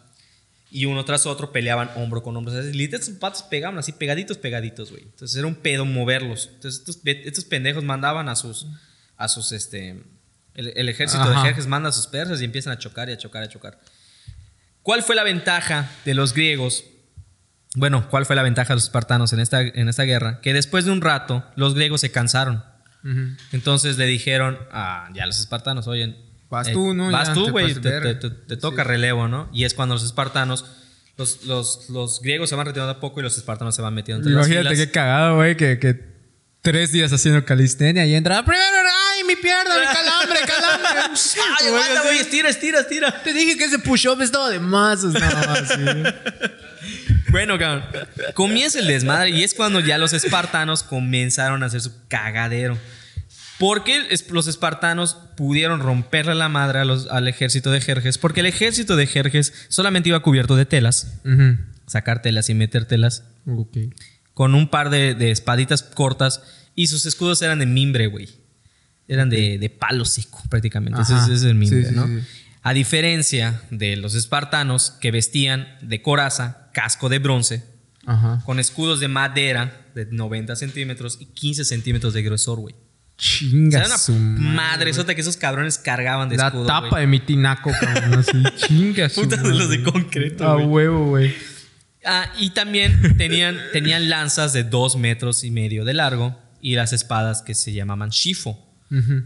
y 0.71 0.85
uno 0.85 1.05
tras 1.05 1.25
otro 1.27 1.51
peleaban 1.53 1.91
hombro 1.97 2.23
con 2.23 2.37
hombro. 2.37 2.53
O 2.53 2.55
sea, 2.57 2.71
literal, 2.71 3.01
estos 3.01 3.17
patos 3.17 3.43
pegaban 3.43 3.79
así 3.79 3.93
pegaditos, 3.93 4.37
pegaditos, 4.37 4.91
güey. 4.91 5.05
Entonces 5.05 5.37
era 5.37 5.47
un 5.47 5.55
pedo 5.55 5.85
moverlos. 5.85 6.51
Entonces 6.55 6.81
estos, 6.81 7.01
estos 7.05 7.45
pendejos 7.45 7.83
mandaban 7.83 8.29
a 8.29 8.37
sus, 8.37 8.67
a 9.17 9.29
sus, 9.29 9.53
este, 9.53 10.03
el, 10.55 10.73
el 10.77 10.89
ejército 10.89 11.23
Ajá. 11.23 11.31
de 11.31 11.47
Jerjes 11.47 11.67
manda 11.67 11.89
a 11.89 11.93
sus 11.93 12.07
persas 12.07 12.43
y 12.43 12.45
empiezan 12.45 12.73
a 12.75 12.79
chocar 12.79 13.09
y 13.09 13.13
a 13.13 13.19
chocar 13.19 13.43
y 13.43 13.47
a 13.47 13.49
chocar. 13.49 13.81
¿Cuál 14.83 15.03
fue 15.03 15.15
la 15.15 15.25
ventaja 15.25 15.91
de 16.05 16.15
los 16.15 16.35
griegos? 16.35 16.85
Bueno, 17.77 18.09
¿cuál 18.11 18.27
fue 18.27 18.35
la 18.35 18.43
ventaja 18.43 18.69
de 18.69 18.77
los 18.77 18.85
espartanos 18.85 19.33
en 19.33 19.41
esta, 19.41 19.61
en 19.61 19.89
esta 19.89 20.03
guerra? 20.03 20.41
Que 20.41 20.53
después 20.53 20.85
de 20.85 20.91
un 20.91 21.01
rato 21.01 21.45
los 21.55 21.75
griegos 21.75 22.01
se 22.01 22.11
cansaron. 22.11 22.65
Ujú. 23.05 23.37
Entonces 23.53 23.97
le 23.99 24.07
dijeron 24.07 24.59
a 24.73 25.09
ya 25.15 25.27
los 25.27 25.39
espartanos, 25.41 25.87
oye, 25.87 26.17
Vas 26.51 26.73
tú, 26.73 26.95
¿no? 26.95 27.13
Vas 27.13 27.29
Ya 27.29 27.35
tú, 27.35 27.49
güey, 27.53 27.73
te, 27.75 27.79
verga". 27.81 28.19
te- 28.19 28.29
te- 28.29 28.37
te 28.37 28.57
toca 28.57 28.83
Sí. 28.83 28.89
relevo, 28.89 29.29
¿no? 29.29 29.49
Y 29.53 29.63
es 29.65 29.73
cuando 29.73 29.95
los 29.95 30.03
espartanos, 30.05 30.65
los, 31.17 31.45
los, 31.45 31.89
los 31.91 32.21
griegos 32.23 32.51
se 32.51 32.57
van 32.57 32.67
retirando 32.67 32.91
a 32.91 32.99
poco 32.99 33.21
y 33.21 33.23
los 33.23 33.37
espartanos 33.37 33.73
se 33.77 33.83
van 33.83 33.95
metiendo 33.95 34.19
entre 34.29 34.33
Imagínate 34.33 34.65
las 34.65 34.73
filas. 34.73 34.87
qué 34.89 34.93
cagado, 34.93 35.37
güey, 35.37 35.57
que, 35.57 35.79
que 35.79 36.11
tres 36.61 36.91
días 36.91 37.13
haciendo 37.13 37.45
calistenia 37.45 38.05
y 38.05 38.15
entra. 38.17 38.45
Primero, 38.45 38.65
ay, 39.15 39.23
mi 39.25 39.37
pierna, 39.37 39.79
mi 39.79 39.87
calambre, 39.87 40.41
calambre. 40.45 40.91
¡Ay, 41.61 41.67
aguanta, 41.69 42.03
güey! 42.03 42.19
Estira, 42.19 42.49
estira, 42.49 42.81
estira. 42.81 43.23
Te 43.23 43.33
dije 43.33 43.57
que 43.57 43.65
ese 43.67 43.79
push-up 43.79 44.21
estaba 44.21 44.51
de 44.51 44.59
más. 44.59 45.05
No, 45.05 45.13
sí. 45.21 46.03
Bueno, 47.31 47.59
cabrón. 47.59 47.85
Comienza 48.35 48.79
el 48.81 48.87
desmadre 48.87 49.31
y 49.31 49.43
es 49.43 49.55
cuando 49.55 49.81
ya 49.81 49.99
los 49.99 50.13
espartanos 50.13 50.83
comenzaron 50.83 51.63
a 51.63 51.67
hacer 51.67 51.81
su 51.81 51.93
cagadero. 52.09 52.77
Porque 53.59 54.07
los 54.31 54.47
espartanos 54.47 55.17
pudieron 55.37 55.81
romperle 55.81 56.35
la 56.35 56.49
madre 56.49 56.79
a 56.81 56.85
los- 56.87 57.09
al 57.09 57.29
ejército 57.29 57.71
de 57.71 57.81
Jerjes. 57.81 58.17
Porque 58.17 58.41
el 58.41 58.47
ejército 58.47 58.97
de 58.97 59.07
Jerjes 59.07 59.53
solamente 59.69 60.09
iba 60.09 60.21
cubierto 60.21 60.57
de 60.57 60.65
telas. 60.67 61.15
Sacar 61.87 62.23
telas 62.23 62.49
y 62.49 62.55
meter 62.55 62.87
telas. 62.87 63.25
Ok. 63.47 63.77
Con 64.33 64.55
un 64.55 64.69
par 64.69 64.89
de, 64.91 65.15
de 65.15 65.31
espaditas 65.31 65.83
cortas. 65.83 66.43
Y 66.75 66.87
sus 66.87 67.05
escudos 67.05 67.43
eran 67.43 67.59
de 67.59 67.67
mimbre, 67.67 68.07
güey. 68.07 68.29
Eran 69.09 69.29
de, 69.29 69.59
de 69.59 69.69
palo 69.71 70.05
seco, 70.05 70.41
prácticamente. 70.49 71.03
Ese, 71.03 71.15
ese 71.17 71.35
es 71.35 71.43
el 71.43 71.57
mimbre, 71.57 71.83
Sí, 71.83 71.89
sí, 71.91 71.95
¿no? 71.95 72.07
sí. 72.07 72.21
A 72.63 72.73
diferencia 72.75 73.63
de 73.71 73.97
los 73.97 74.15
espartanos 74.15 74.91
que 75.01 75.11
vestían 75.11 75.67
de 75.81 76.03
coraza, 76.03 76.71
casco 76.75 77.09
de 77.09 77.19
bronce, 77.19 77.65
Ajá. 78.07 78.43
con 78.45 78.59
escudos 78.61 79.01
de 79.01 79.09
madera 79.09 79.87
de 79.95 80.07
90 80.07 80.57
centímetros 80.57 81.17
y 81.21 81.27
15 81.27 81.65
centímetros 81.65 82.13
de 82.15 82.23
grosor, 82.23 82.61
güey. 82.61 82.75
O 82.75 83.23
sea, 83.23 83.39
Chinga 83.51 83.99
su 83.99 84.15
madre 84.15 84.95
sota 84.95 85.15
que 85.15 85.21
esos 85.21 85.37
cabrones 85.37 85.77
cargaban 85.79 86.29
de 86.31 86.37
La 86.39 86.47
escudo, 86.47 86.67
tapa 86.67 87.01
de 87.01 87.07
mi 87.07 87.21
tinaco, 87.21 87.71
cabrón. 87.79 88.15
Así. 88.21 88.43
Chinga 88.67 89.09
su 89.11 89.23
Puta 89.23 89.37
de 89.37 89.43
madre. 89.43 89.59
los 89.59 89.69
de 89.71 89.83
concreto, 89.83 90.47
A 90.47 90.57
huevo, 90.57 91.07
güey. 91.11 91.35
Ah, 92.05 92.33
y 92.39 92.51
también 92.51 93.17
tenían, 93.19 93.59
tenían 93.73 94.09
lanzas 94.09 94.55
de 94.55 94.65
dos 94.65 94.97
metros 94.97 95.45
y 95.45 95.51
medio 95.51 95.85
de 95.85 95.93
largo 95.93 96.39
y 96.63 96.75
las 96.77 96.95
espadas 96.95 97.43
que 97.43 97.55
se 97.55 97.73
llamaban 97.75 98.09
shifo, 98.09 98.70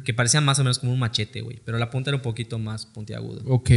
Que 0.05 0.13
parecían 0.13 0.45
más 0.45 0.59
o 0.59 0.65
menos 0.65 0.79
como 0.79 0.93
un 0.93 0.99
machete, 0.99 1.41
güey. 1.41 1.61
Pero 1.65 1.79
la 1.79 1.89
punta 1.91 2.11
era 2.11 2.17
un 2.17 2.23
poquito 2.23 2.59
más 2.59 2.85
puntiaguda. 2.85 3.43
Ok. 3.47 3.71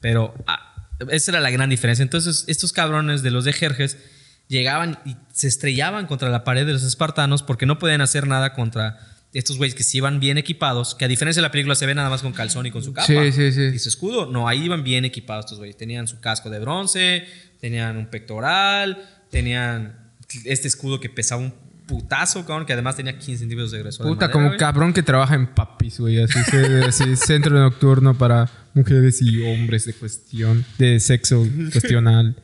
Pero 0.00 0.32
ah, 0.46 0.88
esa 1.10 1.32
era 1.32 1.40
la 1.40 1.50
gran 1.50 1.70
diferencia. 1.70 2.02
Entonces, 2.02 2.44
estos 2.46 2.72
cabrones 2.72 3.22
de 3.22 3.30
los 3.30 3.44
de 3.44 3.52
Jerjes 3.52 3.98
llegaban 4.46 4.98
y 5.04 5.16
se 5.32 5.48
estrellaban 5.48 6.06
contra 6.06 6.30
la 6.30 6.44
pared 6.44 6.66
de 6.66 6.72
los 6.72 6.82
espartanos 6.82 7.42
porque 7.42 7.66
no 7.66 7.78
podían 7.78 8.00
hacer 8.00 8.26
nada 8.26 8.54
contra 8.54 8.98
estos 9.32 9.58
güeyes 9.58 9.74
que 9.74 9.82
sí 9.82 9.98
iban 9.98 10.20
bien 10.20 10.38
equipados, 10.38 10.94
que 10.94 11.04
a 11.04 11.08
diferencia 11.08 11.42
de 11.42 11.46
la 11.46 11.52
película 11.52 11.74
se 11.74 11.84
ven 11.84 11.96
nada 11.96 12.08
más 12.08 12.22
con 12.22 12.32
calzón 12.32 12.66
y 12.66 12.70
con 12.70 12.82
su 12.82 12.92
capa. 12.92 13.06
Sí, 13.06 13.32
sí, 13.32 13.52
sí. 13.52 13.62
Y 13.74 13.78
su 13.78 13.88
escudo. 13.88 14.26
No, 14.26 14.48
ahí 14.48 14.64
iban 14.64 14.82
bien 14.84 15.04
equipados 15.04 15.44
estos 15.44 15.58
güeyes. 15.58 15.76
Tenían 15.76 16.08
su 16.08 16.20
casco 16.20 16.48
de 16.48 16.58
bronce, 16.58 17.26
tenían 17.60 17.96
un 17.96 18.06
pectoral, 18.06 19.06
tenían 19.30 20.12
este 20.44 20.68
escudo 20.68 21.00
que 21.00 21.10
pesaba 21.10 21.42
un 21.42 21.67
putazo, 21.88 22.44
cabrón, 22.46 22.66
que 22.66 22.74
además 22.74 22.94
tenía 22.94 23.18
15 23.18 23.38
centímetros 23.38 23.72
de 23.72 23.78
de 23.78 23.84
Puta, 23.90 24.04
madera, 24.04 24.30
como 24.30 24.46
güey. 24.48 24.58
cabrón 24.58 24.92
que 24.92 25.02
trabaja 25.02 25.34
en 25.34 25.48
papis, 25.48 25.98
güey. 25.98 26.22
Así, 26.22 26.38
así, 26.86 27.16
centro 27.16 27.58
nocturno 27.58 28.16
para 28.16 28.48
mujeres 28.74 29.20
y 29.20 29.42
hombres 29.42 29.86
de 29.86 29.94
cuestión, 29.94 30.64
de 30.78 31.00
sexo 31.00 31.44
cuestional. 31.72 32.36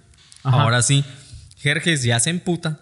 Ajá. 0.43 0.63
Ahora 0.63 0.83
sí, 0.83 1.05
Jerjes 1.59 2.03
ya 2.03 2.19
se 2.19 2.31
emputa 2.31 2.81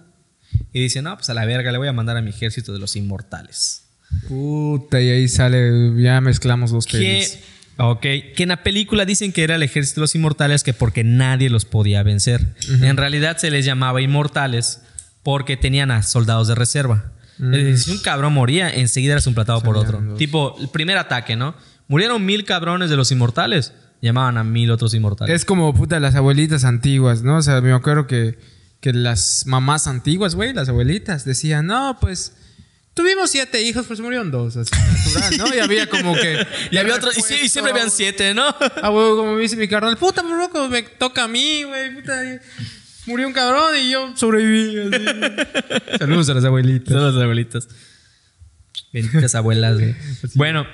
y 0.72 0.80
dice, 0.82 1.02
no, 1.02 1.14
pues 1.16 1.28
a 1.28 1.34
la 1.34 1.44
verga, 1.44 1.70
le 1.72 1.78
voy 1.78 1.88
a 1.88 1.92
mandar 1.92 2.16
a 2.16 2.22
mi 2.22 2.30
ejército 2.30 2.72
de 2.72 2.78
los 2.78 2.96
inmortales. 2.96 3.82
Puta, 4.28 5.00
y 5.00 5.08
ahí 5.10 5.28
sale, 5.28 5.92
ya 6.02 6.20
mezclamos 6.20 6.70
dos 6.70 6.86
Que, 6.86 6.98
pelis. 6.98 7.38
ok, 7.78 8.00
que 8.00 8.34
en 8.42 8.50
la 8.50 8.62
película 8.62 9.04
dicen 9.04 9.32
que 9.32 9.42
era 9.42 9.54
el 9.56 9.62
ejército 9.62 10.00
de 10.00 10.02
los 10.02 10.14
inmortales 10.14 10.62
que 10.62 10.72
porque 10.74 11.02
nadie 11.04 11.50
los 11.50 11.64
podía 11.64 12.02
vencer. 12.02 12.54
En 12.82 12.96
realidad 12.96 13.38
se 13.38 13.50
les 13.50 13.64
llamaba 13.64 14.00
inmortales 14.02 14.82
porque 15.22 15.56
tenían 15.56 15.90
a 15.90 16.02
soldados 16.02 16.48
de 16.48 16.54
reserva. 16.54 17.12
Es 17.38 17.50
decir, 17.50 17.78
si 17.78 17.90
un 17.92 17.98
cabrón 17.98 18.32
moría, 18.34 18.70
enseguida 18.70 19.12
era 19.14 19.20
supplantado 19.20 19.60
por 19.62 19.76
otro. 19.76 20.00
dos. 20.00 20.18
Tipo, 20.18 20.54
el 20.60 20.68
primer 20.68 20.98
ataque, 20.98 21.34
¿no? 21.34 21.54
Murieron 21.88 22.24
mil 22.24 22.44
cabrones 22.44 22.88
de 22.90 22.96
los 22.96 23.10
inmortales, 23.10 23.72
llamaban 24.00 24.38
a 24.38 24.44
mil 24.44 24.70
otros 24.70 24.94
inmortales. 24.94 25.34
Es 25.34 25.44
como, 25.44 25.74
puta, 25.74 25.98
las 25.98 26.14
abuelitas 26.14 26.64
antiguas, 26.64 27.22
¿no? 27.22 27.38
O 27.38 27.42
sea, 27.42 27.60
me 27.60 27.72
acuerdo 27.72 28.06
que, 28.06 28.38
que 28.80 28.92
las 28.92 29.44
mamás 29.46 29.86
antiguas, 29.88 30.34
güey, 30.36 30.52
las 30.52 30.68
abuelitas, 30.68 31.24
decían, 31.24 31.66
no, 31.66 31.98
pues... 32.00 32.34
Tuvimos 32.94 33.30
siete 33.30 33.62
hijos, 33.62 33.86
pues 33.86 34.00
murieron 34.00 34.30
dos, 34.30 34.54
así 34.56 34.70
natural, 34.70 35.38
¿no? 35.38 35.54
Y 35.56 35.58
había 35.60 35.88
como 35.88 36.14
que... 36.14 36.46
y 36.70 36.76
había 36.76 36.94
otros, 36.94 37.16
y, 37.16 37.22
sí- 37.22 37.38
y 37.44 37.48
siempre 37.48 37.72
habían 37.72 37.90
siete, 37.90 38.34
¿no? 38.34 38.44
Ah, 38.82 38.90
huevo, 38.90 39.16
como 39.16 39.32
me 39.34 39.40
dice 39.40 39.56
mi 39.56 39.66
carnal, 39.66 39.96
puta, 39.96 40.22
me 40.22 40.36
loco, 40.36 40.68
me 40.68 40.82
toca 40.82 41.24
a 41.24 41.28
mí, 41.28 41.62
güey, 41.64 41.94
puta. 41.94 42.22
Murió 43.06 43.26
un 43.26 43.32
cabrón 43.32 43.74
y 43.80 43.90
yo 43.90 44.16
sobreviví. 44.16 44.78
así. 44.80 45.04
Saludos 45.98 46.28
a 46.28 46.34
las 46.34 46.44
abuelitas. 46.44 46.88
Todas 46.94 47.14
las 47.14 47.22
abuelitas. 47.22 47.68
Benditas 48.92 49.34
abuelas, 49.34 49.74
güey. 49.78 49.94
Bueno, 50.34 50.66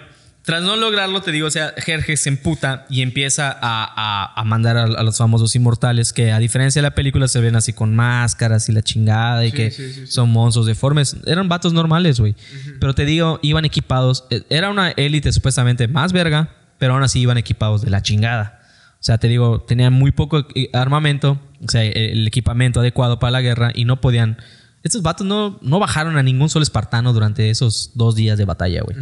tras 0.43 0.63
no 0.63 0.77
lograrlo, 0.77 1.21
te 1.23 1.31
digo, 1.31 1.47
o 1.47 1.51
sea, 1.51 1.75
Jerjes 1.77 2.21
se 2.23 2.31
emputa 2.31 2.87
y 2.89 3.03
empieza 3.03 3.51
a, 3.51 3.59
a- 3.61 4.33
a 4.41 4.45
mandar 4.45 4.77
a, 4.77 4.85
a 4.85 5.03
los 5.03 5.19
famosos 5.19 5.55
inmortales, 5.57 6.13
que 6.13 6.33
a 6.33 6.39
diferencia 6.39 6.81
de 6.81 6.85
la 6.89 6.95
película 6.95 7.29
se 7.29 7.41
ven 7.41 7.55
así 7.55 7.73
con 7.73 7.95
máscaras 7.95 8.69
y 8.69 8.73
la 8.73 8.83
chingada 8.83 9.45
y 9.45 9.51
Sí, 9.51 9.57
que 9.57 9.71
sí, 9.71 9.93
sí, 9.93 10.01
sí. 10.01 10.07
son 10.07 10.31
monstruos 10.31 10.67
deformes. 10.67 11.17
Eran 11.27 11.49
vatos 11.49 11.73
normales, 11.73 12.19
güey. 12.19 12.35
Pero 12.81 12.95
te 12.95 13.05
digo, 13.05 13.39
iban 13.43 13.65
equipados. 13.65 14.25
eh, 14.31 14.43
Era 14.49 14.71
una 14.71 14.91
élite 14.91 15.33
supuestamente 15.33 15.87
más 15.87 16.13
verga, 16.13 16.55
pero 16.79 16.95
aún 16.95 17.03
así 17.03 17.21
iban 17.21 17.37
equipados 17.39 17.83
de 17.83 17.91
la 17.91 18.03
chingada. 18.03 18.58
O 19.01 19.03
sea, 19.03 19.19
te 19.19 19.29
digo, 19.29 19.61
tenían 19.63 19.93
muy 19.93 20.11
poco 20.11 20.47
eh, 20.55 20.71
armamento, 20.73 21.41
o 21.65 21.69
sea, 21.69 21.83
el 21.85 22.27
equipamiento 22.27 22.81
adecuado 22.81 23.19
para 23.19 23.31
la 23.31 23.41
guerra 23.41 23.71
y 23.75 23.85
no 23.85 24.01
podían. 24.01 24.39
Estos 24.83 25.03
vatos 25.03 25.27
no, 25.27 25.59
no 25.63 25.79
bajaron 25.79 26.17
a 26.17 26.23
ningún 26.23 26.49
solo 26.49 26.63
espartano 26.63 27.13
durante 27.13 27.51
esos 27.51 27.93
dos 27.95 28.15
días 28.15 28.39
de 28.39 28.45
batalla, 28.45 28.83
güey. 28.83 28.97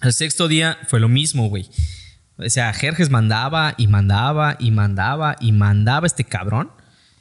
El 0.00 0.12
sexto 0.12 0.48
día 0.48 0.78
fue 0.88 0.98
lo 0.98 1.08
mismo, 1.08 1.48
güey. 1.48 1.68
O 2.36 2.48
sea, 2.48 2.72
Jerjes 2.72 3.10
mandaba 3.10 3.74
y 3.76 3.86
mandaba 3.86 4.56
y 4.58 4.70
mandaba 4.70 5.36
y 5.40 5.52
mandaba 5.52 6.06
este 6.06 6.24
cabrón. 6.24 6.70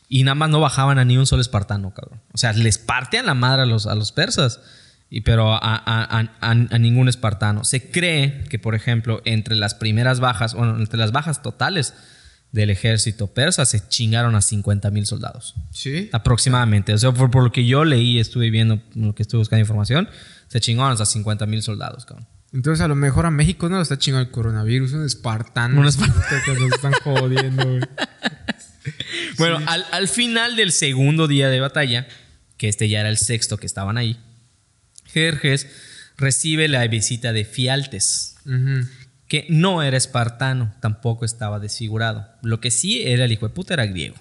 Y 0.08 0.24
nada 0.24 0.36
más 0.36 0.50
no 0.50 0.60
bajaban 0.60 1.00
a 1.00 1.06
ni 1.06 1.18
un 1.18 1.26
solo 1.26 1.42
espartano, 1.42 1.94
cabrón. 1.94 2.22
O 2.34 2.38
sea, 2.38 2.54
les 2.54 2.78
partían 2.78 3.26
la 3.26 3.34
madre 3.34 3.64
a 3.64 3.66
los, 3.66 3.88
a 3.88 3.96
los 3.96 4.12
persas. 4.12 4.60
Y, 5.12 5.22
pero 5.22 5.54
a, 5.54 5.58
a- 5.60 5.76
a- 5.86 6.32
a- 6.40 6.50
a 6.52 6.78
ningún 6.80 7.08
espartano. 7.10 7.64
Se 7.66 7.92
cree 7.92 8.44
que, 8.50 8.58
por 8.58 8.74
ejemplo, 8.74 9.22
entre 9.26 9.56
las 9.56 9.76
primeras 9.76 10.20
bajas, 10.20 10.56
bueno, 10.56 10.78
entre 10.80 10.98
las 10.98 11.12
bajas 11.12 11.44
totales 11.44 11.94
del 12.52 12.70
ejército 12.70 13.28
persa, 13.28 13.66
se 13.66 13.88
chingaron 13.88 14.36
a 14.36 14.42
50 14.42 14.90
mil 14.90 15.06
soldados. 15.06 15.54
Sí. 15.72 16.10
Aproximadamente. 16.12 16.94
O 16.94 16.98
sea, 16.98 17.12
por, 17.12 17.30
por 17.30 17.44
lo 17.44 17.52
que 17.52 17.66
yo 17.66 17.86
leí, 17.86 18.20
estuve 18.20 18.50
viendo, 18.50 18.82
lo 18.96 19.14
que 19.14 19.22
estuve 19.24 19.40
buscando 19.40 19.60
información, 19.62 20.10
se 20.48 20.60
chingaron 20.60 20.92
hasta 20.94 21.06
50 21.06 21.46
mil 21.46 21.62
soldados, 21.62 22.06
cabrón. 22.06 22.28
Entonces 22.54 22.84
a 22.84 22.90
lo 22.90 22.96
mejor 22.96 23.26
a 23.26 23.32
México 23.32 23.70
no 23.70 23.78
lo 23.78 23.82
está 23.82 23.98
chingando 23.98 24.26
el 24.28 24.32
coronavirus, 24.32 24.92
un 24.94 25.06
espartano. 25.06 25.80
Un 25.80 25.88
espartano. 25.88 26.22
Que 26.46 26.54
nos 26.60 26.72
están 26.74 26.92
jodiendo, 27.04 27.66
güey. 27.66 27.82
Bueno, 29.38 29.60
al, 29.68 29.86
al 29.92 30.08
final 30.08 30.56
del 30.56 30.72
segundo 30.72 31.28
día 31.28 31.50
de 31.50 31.60
batalla, 31.60 32.08
que 32.58 32.68
este 32.68 32.90
ya 32.90 33.00
era 33.02 33.10
el 33.10 33.18
sexto 33.18 33.58
que 33.58 33.66
estaban 33.66 33.98
ahí, 33.98 34.20
Jerjes 35.14 35.68
recibe 36.18 36.68
la 36.68 36.86
visita 36.88 37.34
de 37.34 37.46
Fialtes, 37.46 38.36
que 39.28 39.46
no 39.50 39.82
era 39.82 39.98
espartano, 39.98 40.74
tampoco 40.82 41.26
estaba 41.26 41.60
desfigurado. 41.60 42.28
Lo 42.42 42.60
que 42.60 42.72
sí 42.72 43.04
era 43.04 43.26
el 43.26 43.32
hijo 43.32 43.48
de 43.48 43.54
puta 43.54 43.74
era 43.74 43.86
griego. 43.86 44.16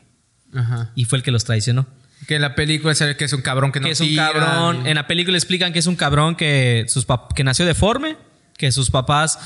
Ajá. 0.55 0.91
Y 0.95 1.05
fue 1.05 1.19
el 1.19 1.25
que 1.25 1.31
los 1.31 1.45
traicionó. 1.45 1.87
Que 2.27 2.37
en 2.37 2.43
la 2.43 2.55
película 2.55 2.95
ve 2.99 3.17
que 3.17 3.25
es 3.25 3.33
un 3.33 3.43
cabrón 3.43 3.73
que 3.73 3.81
no 3.81 3.87
que 3.87 3.93
es 3.93 4.01
un 4.01 4.09
tira, 4.09 4.31
cabrón. 4.33 4.87
En 4.87 4.95
la 4.95 5.07
película 5.07 5.37
explican 5.37 5.73
que 5.73 5.79
es 5.79 5.87
un 5.87 5.97
cabrón 5.97 6.37
que, 6.37 6.85
sus 6.89 7.07
que 7.35 7.45
nació 7.45 7.65
deforme, 7.65 8.17
que 8.57 8.73
sus 8.73 8.91
papás 8.91 9.39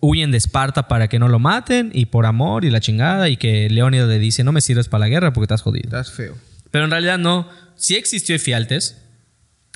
huyen 0.00 0.30
de 0.30 0.38
Esparta 0.38 0.88
para 0.88 1.08
que 1.08 1.18
no 1.18 1.28
lo 1.28 1.38
maten 1.38 1.90
y 1.94 2.06
por 2.06 2.26
amor 2.26 2.64
y 2.64 2.70
la 2.70 2.80
chingada 2.80 3.28
y 3.28 3.36
que 3.36 3.68
Leónidas 3.70 4.08
le 4.08 4.18
dice 4.18 4.44
no 4.44 4.52
me 4.52 4.60
sirves 4.60 4.88
para 4.88 5.00
la 5.00 5.08
guerra 5.08 5.32
porque 5.32 5.44
estás 5.44 5.62
jodido. 5.62 5.84
Estás 5.84 6.12
feo. 6.12 6.36
Pero 6.70 6.84
en 6.84 6.90
realidad 6.90 7.18
no. 7.18 7.48
Sí 7.76 7.96
existió 7.96 8.36
Efialtes, 8.36 8.99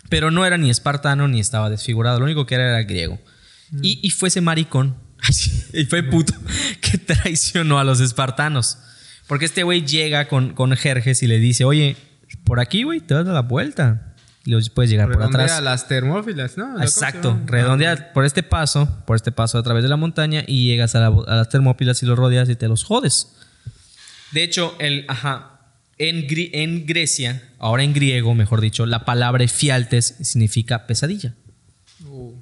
pero 0.09 0.31
no 0.31 0.45
era 0.47 0.57
ni 0.59 0.71
espartano 0.71 1.29
ni 1.29 1.41
estaba 1.41 1.71
desfigurado. 1.71 2.19
Lo 2.19 2.25
único 2.27 2.47
que 2.47 2.55
era 2.55 2.69
era 2.69 2.83
griego. 2.83 3.19
Y, 3.83 3.99
y 4.03 4.11
fue 4.11 4.29
ese 4.29 4.41
maricón, 4.41 4.97
y 5.73 5.85
fue 5.87 6.03
puto, 6.03 6.33
que 6.81 6.99
traicionó 6.99 7.79
a 7.79 7.85
los 7.85 8.01
espartanos. 8.01 8.79
Porque 9.27 9.47
este 9.47 9.63
güey 9.63 9.85
llega 9.87 10.29
con, 10.29 10.53
con 10.55 10.77
Jerjes 10.77 11.23
y 11.23 11.27
le 11.27 11.39
dice, 11.39 11.65
oye, 11.65 11.97
por 12.45 12.61
aquí, 12.61 12.83
güey, 12.83 13.01
te 13.01 13.15
das 13.15 13.27
la 13.27 13.41
vuelta. 13.41 14.15
Y 14.45 14.51
luego 14.51 14.67
puedes 14.75 14.91
llegar 14.91 15.07
por 15.09 15.17
Redondea 15.17 15.45
atrás. 15.45 15.63
las 15.63 15.89
termófilas, 15.89 16.59
¿no? 16.59 16.79
Exacto, 16.83 17.41
redondea 17.47 18.13
por 18.13 18.27
este 18.27 18.43
paso, 18.43 19.03
por 19.07 19.17
este 19.17 19.33
paso 19.33 19.57
a 19.57 19.63
través 19.63 19.83
de 19.83 19.89
la 19.89 19.97
montaña 19.97 20.45
y 20.47 20.67
llegas 20.67 20.95
a, 20.95 21.01
la- 21.01 21.07
a 21.27 21.37
las 21.37 21.49
termópilas 21.49 22.03
y 22.03 22.07
los 22.07 22.19
rodeas 22.19 22.51
y 22.51 22.55
te 22.55 22.69
los 22.69 22.85
jodes. 22.85 23.35
De 24.33 24.43
hecho, 24.45 24.75
el, 24.79 25.07
ajá, 25.09 25.54
en, 25.99 26.87
Grecia, 26.87 27.43
ahora 27.59 27.83
en 27.85 27.93
griego, 27.93 28.35
mejor 28.35 28.61
dicho, 28.61 28.87
la 28.87 29.05
palabra 29.05 29.47
fialtes 29.49 30.17
significa 30.23 30.87
pesadilla. 30.87 31.35
Uh, 32.07 32.33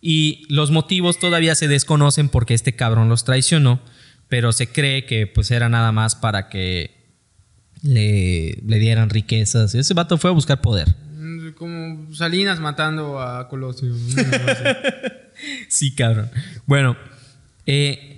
Y 0.00 0.44
los 0.48 0.70
motivos 0.70 1.18
todavía 1.18 1.54
se 1.54 1.68
desconocen 1.68 2.28
porque 2.28 2.54
este 2.54 2.74
cabrón 2.74 3.08
los 3.08 3.24
traicionó, 3.24 3.80
pero 4.28 4.52
se 4.52 4.68
cree 4.68 5.04
que 5.06 5.26
pues 5.26 5.50
era 5.50 5.68
nada 5.68 5.92
más 5.92 6.14
para 6.16 6.48
que 6.48 6.90
le, 7.82 8.58
le 8.66 8.78
dieran 8.78 9.10
riquezas. 9.10 9.74
Ese 9.74 9.94
vato 9.94 10.18
fue 10.18 10.30
a 10.30 10.34
buscar 10.34 10.60
poder. 10.60 10.88
mm, 11.16 11.50
como 11.52 12.12
Salinas 12.14 12.60
matando 12.60 13.20
a 13.20 13.48
Colosio. 13.48 13.92
Sí, 15.68 15.94
cabrón. 15.94 16.30
Bueno, 16.64 16.96
eh, 17.66 18.15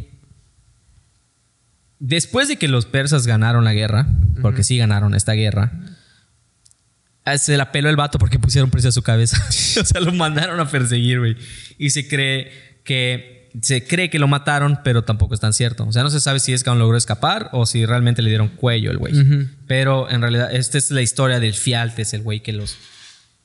después 1.99 2.49
de 2.49 2.57
que 2.57 2.69
los 2.69 2.87
persas 2.87 3.27
ganaron 3.27 3.65
la 3.65 3.75
guerra, 3.75 4.07
porque 4.43 4.63
sí 4.63 4.79
ganaron 4.79 5.15
esta 5.15 5.33
guerra, 5.33 5.73
eh, 7.27 7.39
se 7.39 7.57
la 7.57 7.73
peló 7.73 7.91
el 7.91 7.97
vato 7.97 8.19
porque 8.19 8.39
pusieron 8.39 8.71
precio 8.71 8.89
a 8.89 8.93
su 8.93 9.03
cabeza. 9.03 9.37
o 9.81 9.85
sea, 9.85 10.01
lo 10.01 10.13
mandaron 10.13 10.61
a 10.61 10.71
perseguir, 10.71 11.19
güey. 11.19 11.37
Y 11.79 11.91
se 11.91 12.09
cree 12.09 12.81
que 12.85 13.39
se 13.63 13.85
cree 13.85 14.11
que 14.11 14.19
lo 14.19 14.29
mataron, 14.29 14.81
pero 14.85 15.05
tampoco 15.05 15.35
es 15.35 15.41
tan 15.41 15.53
cierto. 15.53 15.87
O 15.87 15.93
sea, 15.93 16.03
no 16.03 16.11
se 16.11 16.21
sabe 16.21 16.39
si 16.39 16.53
es 16.53 16.63
que 16.63 16.71
aún 16.71 16.79
logró 16.79 16.97
escapar 16.97 17.49
o 17.53 17.67
si 17.67 17.87
realmente 17.87 18.23
le 18.23 18.29
dieron 18.29 18.49
cuello 18.49 18.91
el 18.91 18.99
güey. 18.99 19.15
Pero 19.67 20.09
en 20.11 20.21
realidad, 20.21 20.55
esta 20.55 20.79
es 20.79 20.91
la 20.91 21.03
historia 21.03 21.41
del 21.41 21.55
Fialtes, 21.55 22.13
el 22.13 22.23
güey 22.23 22.41
que 22.41 22.53
los, 22.53 22.77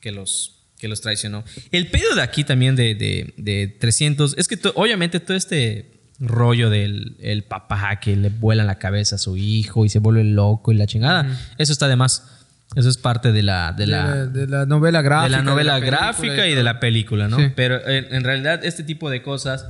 que 0.00 0.12
los, 0.12 0.66
que 0.78 0.88
los 0.88 1.00
traicionó. 1.00 1.44
El 1.70 1.88
pedo 1.88 2.14
de 2.14 2.22
aquí 2.22 2.44
también 2.44 2.76
de, 2.76 2.94
de, 2.94 3.34
de 3.36 3.66
300 3.66 4.36
es 4.38 4.46
que 4.46 4.58
obviamente 4.74 5.20
todo 5.20 5.36
este 5.36 5.93
rollo 6.20 6.70
del 6.70 7.16
el 7.20 7.44
papá 7.44 7.98
que 8.00 8.16
le 8.16 8.28
vuela 8.30 8.62
en 8.62 8.66
la 8.68 8.78
cabeza 8.78 9.16
a 9.16 9.18
su 9.18 9.36
hijo 9.36 9.84
y 9.84 9.88
se 9.88 9.98
vuelve 9.98 10.24
loco 10.24 10.72
y 10.72 10.76
la 10.76 10.86
chingada, 10.86 11.26
eso 11.58 11.72
está 11.72 11.88
de 11.88 11.96
más. 11.96 12.30
Eso 12.76 12.88
es 12.88 12.96
parte 12.98 13.30
de 13.30 13.42
la, 13.42 13.72
de 13.72 13.84
De 13.84 13.90
la, 13.90 14.26
de 14.26 14.46
la 14.48 14.66
novela 14.66 15.00
gráfica. 15.00 15.24
de 15.24 15.30
la 15.30 15.42
novela 15.42 15.78
gráfica 15.78 16.48
y 16.48 16.54
de 16.54 16.62
la 16.64 16.80
película, 16.80 17.28
¿no? 17.28 17.38
Sí. 17.38 17.52
Pero 17.54 17.86
en, 17.86 18.12
en 18.12 18.24
realidad 18.24 18.64
este 18.64 18.82
tipo 18.82 19.10
de 19.10 19.22
cosas 19.22 19.66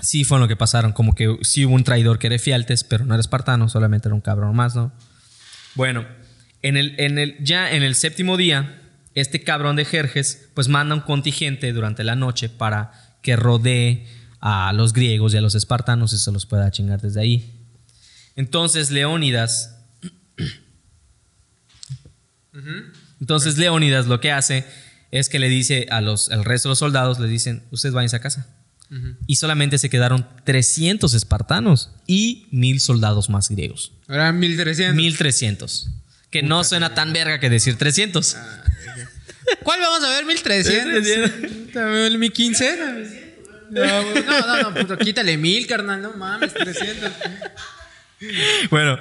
sí 0.00 0.24
fueron 0.24 0.42
lo 0.42 0.48
que 0.48 0.56
pasaron. 0.56 0.92
Como 0.92 1.14
que 1.14 1.36
sí 1.42 1.64
hubo 1.64 1.74
un 1.74 1.84
traidor 1.84 2.18
que 2.18 2.26
era 2.28 2.38
Fialtes, 2.38 2.82
pero 2.84 3.04
no 3.04 3.14
era 3.14 3.20
espartano, 3.20 3.68
solamente 3.68 4.08
era 4.08 4.14
un 4.14 4.20
cabrón 4.20 4.56
más, 4.56 4.74
¿no? 4.74 4.92
Bueno, 5.74 6.04
en 6.62 6.76
el, 6.76 6.94
en 6.98 7.18
el, 7.18 7.36
ya 7.44 7.70
en 7.70 7.82
el 7.82 7.94
séptimo 7.94 8.36
día, 8.36 8.80
este 9.14 9.42
cabrón 9.44 9.76
de 9.76 9.84
Jerjes 9.84 10.48
pues 10.54 10.68
manda 10.68 10.94
un 10.94 11.00
contingente 11.02 11.72
durante 11.72 12.02
la 12.02 12.16
noche 12.16 12.48
para 12.48 12.92
que 13.22 13.36
rodee 13.36 14.06
a 14.40 14.72
los 14.72 14.92
griegos 14.92 15.34
y 15.34 15.36
a 15.36 15.40
los 15.40 15.54
espartanos 15.54 16.12
y 16.12 16.18
se 16.18 16.32
los 16.32 16.46
pueda 16.46 16.70
chingar 16.70 17.00
desde 17.00 17.20
ahí. 17.20 17.52
Entonces 18.36 18.90
Leónidas. 18.90 19.74
Entonces 23.20 23.58
Leónidas 23.58 24.06
lo 24.06 24.20
que 24.20 24.30
hace 24.30 24.64
es 25.10 25.28
que 25.28 25.38
le 25.38 25.48
dice 25.48 25.86
a 25.90 26.00
los, 26.00 26.30
al 26.30 26.44
resto 26.44 26.68
de 26.68 26.72
los 26.72 26.78
soldados, 26.78 27.18
le 27.18 27.28
dicen, 27.28 27.62
ustedes 27.70 27.94
váyanse 27.94 28.16
a 28.16 28.20
casa. 28.20 28.46
Y 29.26 29.36
solamente 29.36 29.76
se 29.76 29.90
quedaron 29.90 30.26
300 30.44 31.12
espartanos 31.12 31.90
y 32.06 32.46
mil 32.50 32.80
soldados 32.80 33.28
más 33.28 33.50
griegos. 33.50 33.92
Eran 34.08 34.38
1300. 34.38 34.96
1300. 34.96 35.88
Que 36.30 36.42
no 36.42 36.64
suena 36.64 36.94
tan 36.94 37.12
verga 37.12 37.38
que 37.38 37.50
decir 37.50 37.76
300. 37.76 38.36
Ah, 38.36 38.64
¿Cuál 39.62 39.80
vamos 39.80 40.02
a 40.04 40.10
ver? 40.10 40.24
1300. 40.24 41.06
¿El 41.76 42.18
1015? 42.18 43.27
No. 43.70 44.70
No, 44.70 44.70
no, 44.72 44.98
quítale 44.98 45.36
mil, 45.36 45.66
carnal. 45.66 46.02
No 46.02 46.12
mames, 46.12 46.54
300. 46.54 47.12
bueno, 48.70 48.98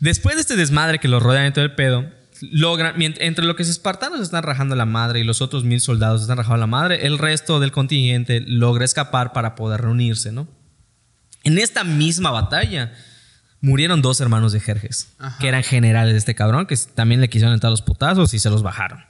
después 0.00 0.36
de 0.36 0.42
este 0.42 0.56
desmadre 0.56 0.98
que 0.98 1.08
los 1.08 1.22
rodean 1.22 1.46
y 1.46 1.52
todo 1.52 1.64
el 1.64 1.74
pedo, 1.74 2.10
logran, 2.40 3.00
entre 3.00 3.44
lo 3.44 3.56
que 3.56 3.62
los 3.62 3.70
espartanos 3.70 4.20
están 4.20 4.42
rajando 4.42 4.76
la 4.76 4.86
madre 4.86 5.20
y 5.20 5.24
los 5.24 5.42
otros 5.42 5.64
mil 5.64 5.80
soldados 5.80 6.22
están 6.22 6.36
rajando 6.36 6.58
la 6.58 6.66
madre, 6.66 7.06
el 7.06 7.18
resto 7.18 7.60
del 7.60 7.72
contingente 7.72 8.40
logra 8.40 8.84
escapar 8.84 9.32
para 9.32 9.54
poder 9.54 9.80
reunirse, 9.82 10.32
¿no? 10.32 10.48
En 11.44 11.58
esta 11.58 11.84
misma 11.84 12.30
batalla 12.30 12.92
murieron 13.60 14.02
dos 14.02 14.20
hermanos 14.20 14.52
de 14.52 14.60
Jerjes, 14.60 15.08
que 15.40 15.48
eran 15.48 15.62
generales 15.62 16.12
de 16.12 16.18
este 16.18 16.34
cabrón, 16.34 16.66
que 16.66 16.76
también 16.94 17.20
le 17.20 17.28
quisieron 17.28 17.54
entrar 17.54 17.70
los 17.70 17.82
putazos 17.82 18.34
y 18.34 18.38
se 18.38 18.50
los 18.50 18.62
bajaron. 18.62 19.07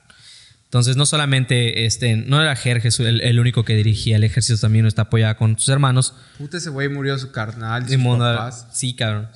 Entonces, 0.69 0.97
no 0.97 1.07
solamente 1.07 1.87
este, 1.87 2.15
no 2.15 2.39
era 2.39 2.55
Jerjes 2.55 2.99
el, 2.99 3.21
el 3.21 3.39
único 3.39 3.65
que 3.65 3.75
dirigía 3.75 4.17
el 4.17 4.23
ejército, 4.23 4.59
también 4.59 4.85
está 4.85 5.01
apoyado 5.03 5.35
con 5.35 5.57
sus 5.57 5.69
hermanos, 5.69 6.13
Puta, 6.37 6.57
ese 6.57 6.69
güey 6.69 6.87
murió 6.89 7.17
su 7.17 7.31
carnal. 7.31 7.89
Sus 7.89 7.97
papás. 7.97 8.67
Sí, 8.71 8.93
cabrón. 8.93 9.29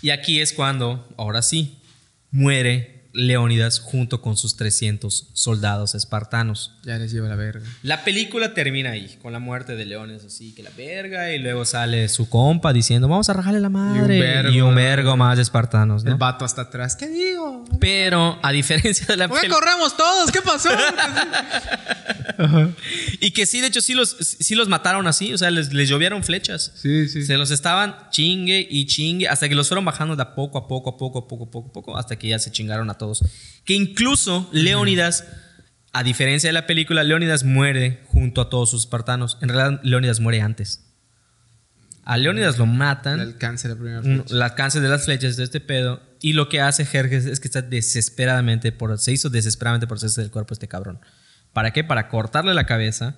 Y 0.00 0.08
aquí 0.08 0.40
es 0.40 0.54
cuando, 0.54 1.06
ahora 1.18 1.42
sí, 1.42 1.76
muere 2.30 2.91
Leónidas 3.14 3.78
junto 3.80 4.22
con 4.22 4.36
sus 4.36 4.56
300 4.56 5.28
soldados 5.34 5.94
espartanos. 5.94 6.72
Ya 6.84 6.96
les 6.98 7.12
lleva 7.12 7.28
la 7.28 7.36
verga. 7.36 7.64
La 7.82 8.04
película 8.04 8.54
termina 8.54 8.90
ahí, 8.90 9.18
con 9.20 9.32
la 9.32 9.38
muerte 9.38 9.76
de 9.76 9.84
Leónidas, 9.84 10.24
así 10.24 10.54
que 10.54 10.62
la 10.62 10.70
verga, 10.76 11.32
y 11.32 11.38
luego 11.38 11.64
sale 11.64 12.08
su 12.08 12.28
compa 12.28 12.72
diciendo, 12.72 13.08
vamos 13.08 13.28
a 13.28 13.34
rajarle 13.34 13.60
la 13.60 13.68
madre. 13.68 14.18
vergo, 14.18 14.50
Y 14.52 14.60
un 14.60 14.74
vergo 14.74 15.16
más 15.16 15.36
de 15.36 15.42
espartanos, 15.42 16.04
El 16.04 16.14
vato 16.14 16.44
hasta 16.44 16.62
atrás. 16.62 16.96
¿Qué 16.96 17.08
digo? 17.08 17.64
Pero, 17.80 18.38
a 18.42 18.50
diferencia 18.52 19.06
de 19.06 19.16
la 19.16 19.28
¿Por 19.28 19.38
qué 19.40 19.46
película... 19.48 19.66
corremos 19.66 19.96
todos? 19.96 20.30
¿Qué 20.30 20.40
pasó? 20.42 20.70
Y 23.20 23.30
que 23.32 23.46
sí, 23.46 23.60
de 23.60 23.68
hecho, 23.68 23.80
sí 23.80 23.94
los, 23.94 24.16
sí 24.18 24.54
los 24.54 24.68
mataron 24.68 25.06
así, 25.06 25.32
o 25.32 25.38
sea, 25.38 25.50
les, 25.50 25.72
les 25.72 25.88
llovieron 25.88 26.24
flechas. 26.24 26.72
sí, 26.74 27.08
sí. 27.08 27.24
Se 27.24 27.36
los 27.36 27.50
estaban 27.50 27.94
chingue 28.10 28.66
y 28.68 28.86
chingue 28.86 29.28
hasta 29.28 29.48
que 29.48 29.54
los 29.54 29.68
fueron 29.68 29.84
bajando 29.84 30.16
de 30.16 30.22
a 30.22 30.34
poco 30.34 30.58
a 30.58 30.66
poco, 30.66 30.90
a 30.90 30.96
poco, 30.96 31.18
a 31.20 31.28
poco, 31.28 31.44
a 31.44 31.50
poco, 31.50 31.68
a 31.68 31.72
poco, 31.72 31.96
hasta 31.96 32.16
que 32.16 32.28
ya 32.28 32.38
se 32.38 32.50
chingaron 32.50 32.88
a 32.90 32.94
todos. 32.94 33.01
Que 33.64 33.74
incluso 33.74 34.48
Leónidas, 34.52 35.26
a 35.92 36.02
diferencia 36.02 36.48
de 36.48 36.52
la 36.52 36.66
película, 36.66 37.04
Leónidas 37.04 37.44
muere 37.44 38.02
junto 38.06 38.40
a 38.40 38.50
todos 38.50 38.70
sus 38.70 38.82
espartanos. 38.82 39.38
En 39.40 39.48
realidad, 39.48 39.80
Leónidas 39.82 40.20
muere 40.20 40.40
antes. 40.40 40.84
A 42.04 42.16
Leónidas 42.16 42.58
lo 42.58 42.64
El 42.64 42.70
matan, 42.70 43.20
alcance 43.20 43.68
de 43.68 43.74
la 43.74 43.80
primera 43.80 44.44
alcance 44.44 44.80
de 44.80 44.88
las 44.88 45.04
flechas 45.04 45.36
de 45.36 45.44
este 45.44 45.60
pedo, 45.60 46.00
y 46.20 46.32
lo 46.32 46.48
que 46.48 46.60
hace 46.60 46.84
Jerjes 46.84 47.26
es 47.26 47.38
que 47.38 47.48
está 47.48 47.62
desesperadamente 47.62 48.72
por, 48.72 48.98
se 48.98 49.12
hizo 49.12 49.30
desesperadamente 49.30 49.86
por 49.86 49.98
hacerse 49.98 50.20
del 50.20 50.30
cuerpo 50.30 50.50
de 50.50 50.54
este 50.54 50.68
cabrón. 50.68 51.00
¿Para 51.52 51.72
qué? 51.72 51.84
Para 51.84 52.08
cortarle 52.08 52.54
la 52.54 52.66
cabeza, 52.66 53.16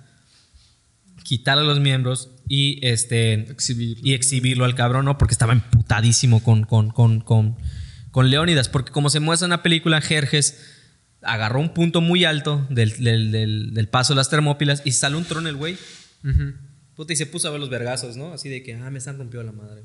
quitarle 1.23 1.65
los 1.65 1.81
miembros 1.81 2.31
y 2.49 2.79
este 2.87 3.35
Exhibir. 3.51 3.99
y 4.03 4.13
exhibirlo 4.15 4.65
al 4.65 4.75
cabrón, 4.75 5.07
¿no? 5.07 5.19
Porque 5.19 5.33
estaba 5.33 5.53
emputadísimo 5.53 6.43
con, 6.43 6.65
con, 6.65 6.91
con, 6.91 7.21
con, 7.21 7.57
con 8.15 8.31
Leónidas. 8.31 8.69
Porque 8.69 8.93
como 8.93 9.11
se 9.11 9.19
muestra 9.19 9.47
en 9.47 9.51
la 9.51 9.65
película, 9.65 10.01
Jerjes 10.01 10.57
agarró 11.21 11.59
un 11.59 11.75
punto 11.75 12.01
muy 12.01 12.25
alto 12.25 12.65
del, 12.71 12.97
del- 13.03 13.33
del- 13.33 13.75
del 13.75 13.89
paso 13.89 14.13
de 14.13 14.19
las 14.19 14.31
Termópilas 14.31 14.83
y 14.85 14.93
salió 14.93 15.19
un 15.19 15.25
trono 15.25 15.49
el 15.49 15.57
güey. 15.57 15.77
Ujú. 16.23 16.53
Puta, 16.95 17.13
y 17.13 17.17
se 17.17 17.27
puso 17.27 17.49
a 17.49 17.51
ver 17.51 17.59
los 17.59 17.71
vergazos, 17.71 18.17
¿no? 18.17 18.33
Así 18.33 18.49
de 18.49 18.63
que, 18.63 18.75
ah, 18.77 18.89
me 18.91 18.99
están 18.99 19.19
rompiendo 19.19 19.51
la 19.51 19.57
madre. 19.61 19.83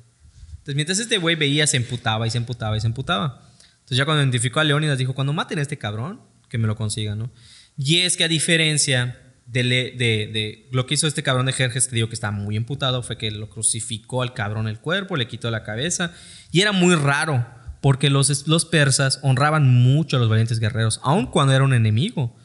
Entonces, 0.51 0.75
mientras 0.75 0.99
este 0.99 1.17
güey 1.17 1.35
veía, 1.35 1.65
se 1.65 1.77
emputaba 1.77 2.27
y 2.27 2.29
se 2.29 2.37
emputaba 2.37 2.77
y 2.77 2.81
se 2.81 2.85
emputaba. 2.87 3.41
Entonces, 3.79 3.97
ya 3.97 4.05
cuando 4.05 4.21
identificó 4.21 4.59
a 4.59 4.63
Leónidas, 4.63 4.99
dijo: 4.99 5.15
Cuando 5.15 5.33
maten 5.33 5.57
a 5.57 5.63
este 5.63 5.79
cabrón, 5.79 6.21
que 6.49 6.59
me 6.59 6.67
lo 6.67 6.75
consigan, 6.75 7.17
¿no? 7.17 7.31
Y 7.77 8.01
es 8.01 8.15
que, 8.15 8.25
a 8.25 8.27
diferencia 8.27 9.17
de, 9.47 9.63
le- 9.63 9.91
de- 9.91 10.29
de 10.31 10.69
lo 10.71 10.85
que 10.85 10.93
hizo 10.93 11.07
este 11.07 11.23
cabrón 11.23 11.47
de 11.47 11.53
Jerjes, 11.53 11.87
te 11.87 11.95
digo 11.95 12.09
que 12.09 12.13
estaba 12.13 12.31
muy 12.31 12.55
emputado, 12.55 13.01
fue 13.01 13.17
que 13.17 13.31
lo 13.31 13.49
crucificó 13.49 14.21
al 14.21 14.35
cabrón 14.35 14.67
el 14.67 14.77
cuerpo, 14.79 15.15
le 15.17 15.27
quitó 15.27 15.49
la 15.49 15.63
cabeza. 15.63 16.13
Y 16.51 16.61
era 16.61 16.71
muy 16.73 16.93
raro, 16.93 17.47
porque 17.81 18.09
los, 18.09 18.47
los 18.47 18.65
persas 18.65 19.19
honraban 19.23 19.67
mucho 19.67 20.17
a 20.17 20.19
los 20.19 20.29
valientes 20.29 20.59
guerreros, 20.59 20.99
aun 21.03 21.27
cuando 21.27 21.53
era 21.53 21.63
un 21.63 21.73
enemigo. 21.73 22.35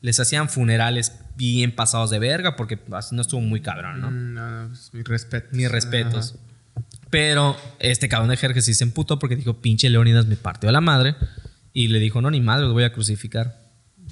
Les 0.00 0.20
hacían 0.20 0.50
funerales 0.50 1.12
bien 1.36 1.74
pasados 1.74 2.10
de 2.10 2.18
verga, 2.18 2.56
porque 2.56 2.78
así 2.92 3.14
no 3.14 3.22
estuvo 3.22 3.40
muy 3.40 3.60
cabrón, 3.62 4.00
¿no? 4.02 4.10
Mm, 4.10 4.34
No, 4.34 4.68
pues, 4.68 4.92
mis 4.92 5.04
respetos. 5.04 5.52
Mis 5.54 5.70
respetos. 5.70 6.34
Pero 7.08 7.56
este 7.78 8.08
cabrón 8.08 8.28
de 8.28 8.36
Jerjes 8.36 8.66
sí 8.66 8.74
se 8.74 8.84
emputó 8.84 9.18
porque 9.18 9.36
dijo, 9.36 9.62
pinche 9.62 9.88
Leónidas 9.88 10.26
me 10.26 10.36
partió 10.36 10.68
a 10.68 10.72
la 10.72 10.80
madre. 10.82 11.16
Y 11.72 11.88
le 11.88 12.00
dijo, 12.00 12.20
no, 12.20 12.30
ni 12.30 12.40
madre, 12.40 12.64
los 12.64 12.72
voy 12.72 12.84
a 12.84 12.92
crucificar. 12.92 13.60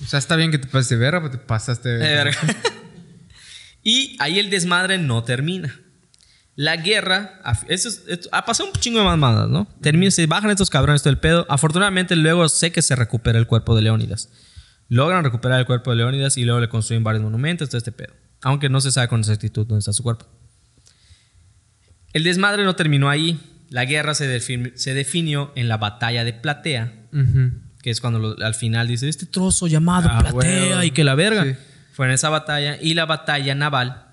O 0.02 0.06
sea, 0.06 0.18
está 0.18 0.36
bien 0.36 0.50
que 0.50 0.58
te 0.58 0.66
pases 0.66 0.88
de 0.88 0.96
verga, 0.96 1.20
pero 1.20 1.32
te 1.32 1.38
pasaste 1.38 1.90
de 1.90 1.98
verga. 1.98 2.38
y 3.82 4.16
ahí 4.18 4.38
el 4.38 4.50
desmadre 4.50 4.98
no 4.98 5.22
termina. 5.24 5.78
La 6.54 6.76
guerra, 6.76 7.40
eso 7.68 7.88
es- 7.88 8.02
esto- 8.08 8.28
ha 8.32 8.44
pasado 8.44 8.68
un 8.68 8.78
chingo 8.78 8.98
de 8.98 9.04
mamadas, 9.06 9.48
¿no? 9.48 9.66
Termina, 9.80 10.10
se 10.10 10.26
bajan 10.26 10.50
estos 10.50 10.68
cabrones 10.68 11.02
todo 11.02 11.10
el 11.10 11.18
pedo. 11.18 11.46
Afortunadamente, 11.48 12.14
luego 12.14 12.46
sé 12.48 12.70
que 12.72 12.82
se 12.82 12.94
recupera 12.94 13.38
el 13.38 13.46
cuerpo 13.46 13.74
de 13.74 13.82
Leónidas. 13.82 14.28
Logran 14.88 15.24
recuperar 15.24 15.58
el 15.60 15.64
cuerpo 15.66 15.90
de 15.90 15.96
Leónidas 15.96 16.36
y 16.36 16.44
luego 16.44 16.60
le 16.60 16.68
construyen 16.68 17.02
varios 17.04 17.22
monumentos, 17.24 17.68
todo 17.70 17.78
este 17.78 17.92
pedo. 17.92 18.12
Aunque 18.42 18.68
no 18.68 18.80
se 18.82 18.92
sabe 18.92 19.08
con 19.08 19.20
exactitud 19.20 19.66
dónde 19.66 19.78
está 19.78 19.92
su 19.94 20.02
cuerpo. 20.02 20.26
El 22.12 22.24
desmadre 22.24 22.64
no 22.64 22.76
terminó 22.76 23.08
ahí. 23.08 23.40
La 23.70 23.86
guerra 23.86 24.14
se, 24.14 24.26
defini- 24.28 24.72
se 24.76 24.92
definió 24.92 25.52
en 25.54 25.68
la 25.68 25.78
batalla 25.78 26.24
de 26.24 26.34
Platea, 26.34 26.92
que 27.80 27.90
es 27.90 28.00
cuando 28.02 28.18
lo- 28.18 28.44
al 28.44 28.54
final 28.54 28.86
dice 28.88 29.08
este 29.08 29.24
trozo 29.24 29.66
llamado 29.66 30.08
Ah, 30.12 30.18
Platea 30.30 30.84
y 30.84 30.90
que 30.90 31.04
la 31.04 31.14
verga. 31.14 31.44
Sí. 31.44 31.54
Fue 31.94 32.06
en 32.06 32.12
esa 32.12 32.28
batalla 32.28 32.76
y 32.80 32.92
la 32.94 33.06
batalla 33.06 33.54
naval 33.54 34.04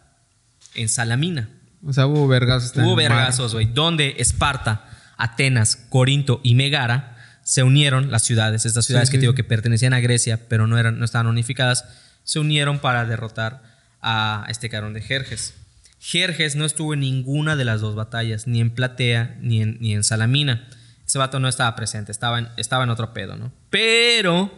en 0.76 0.88
Salamina. 0.88 1.50
O 1.86 1.94
sea, 1.94 2.08
hubo 2.08 2.28
vergazos. 2.28 2.76
Hubo 2.76 2.96
vergazos, 2.96 3.54
güey, 3.54 3.66
donde 3.66 4.16
Esparta, 4.18 4.86
Atenas, 5.18 5.76
Corinto 5.90 6.42
y 6.44 6.56
Megara 6.56 7.18
se 7.44 7.64
unieron, 7.64 8.12
las 8.12 8.24
ciudades, 8.24 8.66
estas 8.66 8.86
ciudades 8.86 9.10
Sí, 9.10 9.14
que 9.14 9.18
sí, 9.18 9.22
te 9.22 9.24
digo 9.24 9.34
que 9.34 9.44
pertenecían 9.44 9.94
a 9.94 10.00
Grecia, 10.00 10.48
pero 10.48 10.68
no, 10.68 10.78
eran, 10.78 11.00
no 11.00 11.06
estaban 11.06 11.28
unificadas, 11.28 11.86
se 12.24 12.40
unieron 12.40 12.80
para 12.80 13.06
derrotar 13.06 13.64
a 14.02 14.46
este 14.50 14.70
cabrón 14.70 14.94
de 14.94 15.02
Jerjes. 15.02 15.56
Jerjes 16.00 16.56
no 16.56 16.66
estuvo 16.66 16.94
en 16.94 17.02
ninguna 17.02 17.56
de 17.56 17.66
las 17.66 17.82
dos 17.82 17.96
batallas, 17.96 18.46
ni 18.46 18.62
en 18.62 18.70
Platea 18.70 19.38
ni 19.42 19.62
en, 19.62 19.78
ni 19.82 19.94
en 19.94 20.04
Salamina. 20.04 20.68
Ese 21.06 21.18
vato 21.18 21.40
no 21.40 21.48
estaba 21.48 21.76
presente, 21.76 22.12
estaba 22.12 22.40
en, 22.40 22.50
estaba 22.56 22.84
en 22.84 22.92
otro 22.92 23.14
pedo, 23.14 23.36
¿no? 23.36 23.52
Pero 23.70 24.54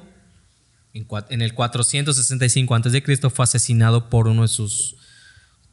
en, 0.93 1.07
en 1.29 1.41
el 1.41 1.53
465 1.53 2.75
a.C. 2.75 3.29
fue 3.29 3.43
asesinado 3.43 4.09
por 4.09 4.27
uno 4.27 4.41
de 4.41 4.47
sus 4.49 4.97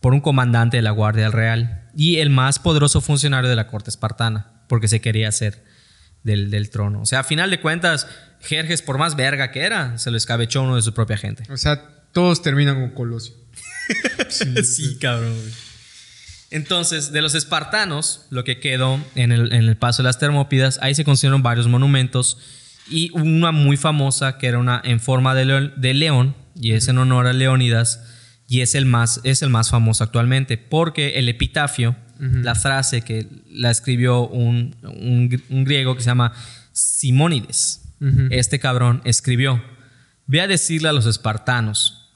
por 0.00 0.14
un 0.14 0.20
comandante 0.20 0.76
de 0.76 0.82
la 0.82 0.90
Guardia 0.90 1.30
Real 1.30 1.88
y 1.94 2.18
el 2.18 2.30
más 2.30 2.58
poderoso 2.58 3.00
funcionario 3.00 3.50
de 3.50 3.56
la 3.56 3.66
corte 3.66 3.90
espartana, 3.90 4.62
porque 4.68 4.88
se 4.88 5.00
quería 5.00 5.28
hacer 5.28 5.64
del, 6.22 6.50
del 6.50 6.70
trono. 6.70 7.02
O 7.02 7.06
sea, 7.06 7.20
a 7.20 7.24
final 7.24 7.50
de 7.50 7.60
cuentas, 7.60 8.06
Jerjes, 8.40 8.82
por 8.82 8.98
más 8.98 9.16
verga 9.16 9.50
que 9.50 9.62
era, 9.62 9.98
se 9.98 10.10
lo 10.10 10.16
escabechó 10.16 10.62
uno 10.62 10.76
de 10.76 10.82
su 10.82 10.94
propia 10.94 11.16
gente. 11.16 11.44
O 11.52 11.56
sea, 11.56 11.82
todos 12.12 12.42
terminan 12.42 12.80
con 12.80 12.90
Colosio. 12.90 13.34
Sí, 14.28 14.98
cabrón. 14.98 15.34
Entonces, 16.50 17.12
de 17.12 17.22
los 17.22 17.34
espartanos, 17.34 18.26
lo 18.28 18.44
que 18.44 18.60
quedó 18.60 19.00
en 19.14 19.32
el, 19.32 19.52
en 19.52 19.64
el 19.64 19.76
paso 19.76 20.02
de 20.02 20.08
las 20.08 20.18
Termópidas, 20.18 20.78
ahí 20.82 20.94
se 20.94 21.04
construyeron 21.04 21.42
varios 21.42 21.68
monumentos 21.68 22.38
y 22.90 23.10
una 23.12 23.52
muy 23.52 23.76
famosa 23.76 24.38
que 24.38 24.46
era 24.46 24.58
una 24.58 24.80
en 24.84 25.00
forma 25.00 25.34
de 25.34 25.44
león, 25.44 25.72
de 25.76 25.94
león, 25.94 26.34
y 26.54 26.72
es 26.72 26.88
en 26.88 26.98
honor 26.98 27.26
a 27.26 27.32
Leónidas 27.32 28.02
y 28.48 28.62
es 28.62 28.74
el 28.74 28.86
más 28.86 29.20
es 29.24 29.42
el 29.42 29.50
más 29.50 29.68
famoso 29.70 30.02
actualmente 30.02 30.56
porque 30.58 31.18
el 31.18 31.28
epitafio, 31.28 31.94
la 32.18 32.54
frase 32.56 33.02
que 33.02 33.28
la 33.50 33.70
escribió 33.70 34.26
un, 34.26 34.74
un 34.82 35.30
gr- 35.30 35.42
un 35.50 35.62
griego 35.64 35.94
que 35.94 36.00
se 36.02 36.06
llama 36.06 36.32
Simónides. 36.72 37.82
Este 38.30 38.58
cabrón 38.58 39.02
escribió: 39.04 39.62
Ve 40.26 40.40
a 40.40 40.46
decirle 40.46 40.88
a 40.88 40.92
los 40.92 41.06
espartanos, 41.06 42.10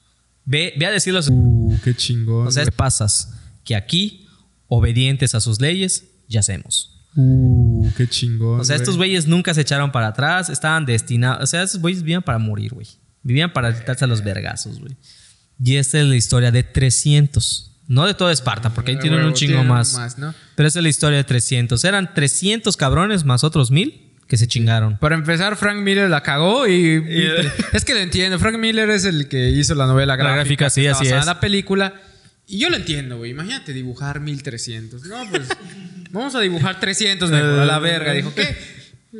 ve, 0.45 0.73
ve 0.77 0.85
a 0.85 0.91
decirle 0.91 1.17
a 1.17 1.21
los 1.21 1.29
Uh, 1.29 1.77
qué 1.83 1.93
chingón. 1.95 2.47
o 2.47 2.51
sea, 2.51 2.65
pasas 2.75 3.33
que 3.65 3.75
aquí, 3.75 4.27
obedientes 4.67 5.35
a 5.35 5.41
sus 5.41 5.59
leyes, 5.61 6.05
yacemos. 6.27 7.05
uh, 7.15 7.89
qué 7.95 8.07
chingón. 8.07 8.59
O 8.61 8.63
sea, 8.63 8.75
estos 8.75 8.97
güeyes 8.97 9.27
nunca 9.27 9.53
se 9.53 9.61
echaron 9.61 9.91
para 9.91 10.07
atrás, 10.07 10.49
estaban 10.49 10.85
destinados. 10.85 11.43
O 11.43 11.47
sea, 11.47 11.63
esos 11.63 11.79
güeyes 11.81 12.01
vivían 12.01 12.23
para 12.23 12.39
morir, 12.39 12.73
güey. 12.73 12.87
Vivían 13.21 13.51
para 13.53 13.77
quitarse 13.77 14.03
a 14.05 14.07
los 14.07 14.23
vergazos, 14.23 14.79
güey. 14.79 14.95
Y 15.63 15.77
esta 15.77 15.99
es 15.99 16.05
la 16.05 16.15
historia 16.15 16.51
de 16.51 16.63
300. 16.63 17.71
No 17.87 18.05
de 18.05 18.13
toda 18.13 18.31
Esparta, 18.31 18.73
porque 18.73 18.91
ahí 18.91 18.97
Ah, 18.97 19.01
tienen 19.01 19.23
un 19.23 19.33
chingo 19.33 19.63
más. 19.63 20.17
¿no? 20.17 20.33
Pero 20.55 20.67
esa 20.67 20.79
es 20.79 20.83
la 20.83 20.89
historia 20.89 21.17
de 21.17 21.23
300. 21.23 21.83
Eran 21.85 22.13
300 22.13 22.75
cabrones 22.77 23.23
más 23.25 23.43
otros 23.43 23.71
mil 23.71 24.01
que 24.27 24.37
se 24.37 24.47
chingaron. 24.47 24.97
Para 24.97 25.15
empezar, 25.15 25.55
Frank 25.55 25.77
Miller 25.81 26.09
la 26.09 26.21
cagó 26.23 26.67
y... 26.67 27.03
es 27.73 27.85
que 27.85 27.93
lo 27.93 27.99
entiendo. 27.99 28.39
Frank 28.39 28.57
Miller 28.57 28.89
es 28.89 29.05
el 29.05 29.27
que 29.27 29.49
hizo 29.51 29.75
la 29.75 29.85
novela 29.85 30.15
gráfica. 30.15 30.35
gráfica, 30.35 30.69
sí, 30.69 30.87
así 30.87 31.07
es. 31.07 31.25
la 31.25 31.39
película. 31.39 31.93
Y 32.47 32.57
yo 32.59 32.69
lo 32.69 32.75
entiendo, 32.77 33.17
güey. 33.17 33.31
Imagínate 33.31 33.73
dibujar 33.73 34.19
1300. 34.19 35.03
No, 35.05 35.29
pues... 35.29 35.47
vamos 36.11 36.35
a 36.35 36.39
dibujar 36.39 36.79
300 36.79 37.29
mejor. 37.31 37.59
A 37.59 37.65
la 37.65 37.79
verga. 37.79 38.13
Dijo, 38.13 38.33
¿qué? 38.33 38.55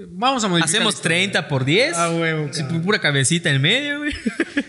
Vamos 0.09 0.43
a 0.43 0.47
modificar... 0.47 0.69
Hacemos 0.69 0.93
la 0.93 0.97
historia. 0.97 1.17
30 1.17 1.47
por 1.47 1.65
10. 1.65 1.95
Ah, 1.97 2.09
huevo, 2.09 2.49
cabrón. 2.51 2.81
pura 2.81 2.99
cabecita 2.99 3.49
en 3.51 3.61
medio, 3.61 3.99
güey. 3.99 4.13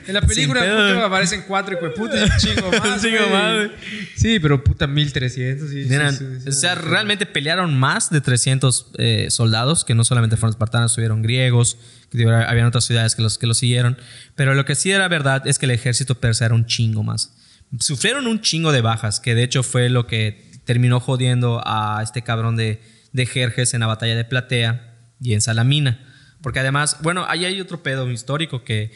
En 0.06 0.12
la 0.12 0.20
película 0.20 0.60
puta, 0.60 1.06
aparecen 1.06 1.44
cuatro 1.48 1.74
hijueputas 1.76 2.20
y 2.20 2.24
un 2.50 2.56
chingo 2.56 2.70
más. 2.78 2.88
Un 2.96 3.00
chingo 3.10 3.26
más, 3.32 3.54
güey. 3.56 3.70
Sí, 4.16 4.38
pero 4.38 4.62
puta 4.62 4.86
1300. 4.86 5.70
Sí, 5.70 5.88
sí, 5.88 5.94
Eran- 5.94 6.14
sí, 6.14 6.24
sí, 6.42 6.48
o 6.50 6.52
sea, 6.52 6.74
realmente 6.74 7.24
pelearon 7.24 7.74
más 7.74 8.10
de 8.10 8.20
300 8.20 8.90
eh, 8.98 9.26
soldados, 9.30 9.86
que 9.86 9.94
no 9.94 10.04
solamente 10.04 10.36
fueron 10.36 10.50
espartanos, 10.50 10.94
tuvieron 10.94 11.22
griegos, 11.22 11.78
que 12.12 12.30
habían 12.30 12.66
otras 12.66 12.84
ciudades 12.84 13.14
que 13.14 13.22
los, 13.22 13.38
que 13.38 13.46
los 13.46 13.56
siguieron. 13.56 13.96
Pero 14.34 14.54
lo 14.54 14.66
que 14.66 14.74
sí 14.74 14.90
era 14.90 15.08
verdad 15.08 15.46
es 15.46 15.58
que 15.58 15.64
el 15.64 15.70
ejército 15.70 16.16
persa 16.16 16.44
era 16.44 16.54
un 16.54 16.66
chingo 16.66 17.02
más. 17.02 17.34
Sufrieron 17.80 18.26
un 18.26 18.42
chingo 18.42 18.72
de 18.72 18.82
bajas, 18.82 19.20
que 19.20 19.34
de 19.34 19.42
hecho 19.42 19.62
fue 19.62 19.88
lo 19.88 20.06
que 20.06 20.50
terminó 20.66 21.00
jodiendo 21.00 21.62
a 21.64 22.00
este 22.02 22.20
cabrón 22.22 22.56
de, 22.56 22.82
de 23.12 23.24
Jerjes 23.24 23.72
en 23.72 23.80
la 23.80 23.86
batalla 23.86 24.14
de 24.16 24.24
Platea 24.26 24.90
y 25.24 25.32
en 25.32 25.40
Salamina. 25.40 25.98
Porque 26.42 26.60
además, 26.60 26.98
bueno, 27.00 27.24
ahí 27.26 27.46
hay 27.46 27.60
otro 27.60 27.82
pedo 27.82 28.10
histórico 28.10 28.62
que 28.62 28.92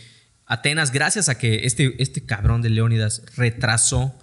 Atenas, 0.46 0.92
gracias 0.92 1.28
a 1.28 1.38
que 1.38 1.64
este, 1.64 2.00
este 2.02 2.24
cabrón 2.24 2.62
de 2.62 2.70
Leónidas 2.70 3.22
retrasó 3.36 4.14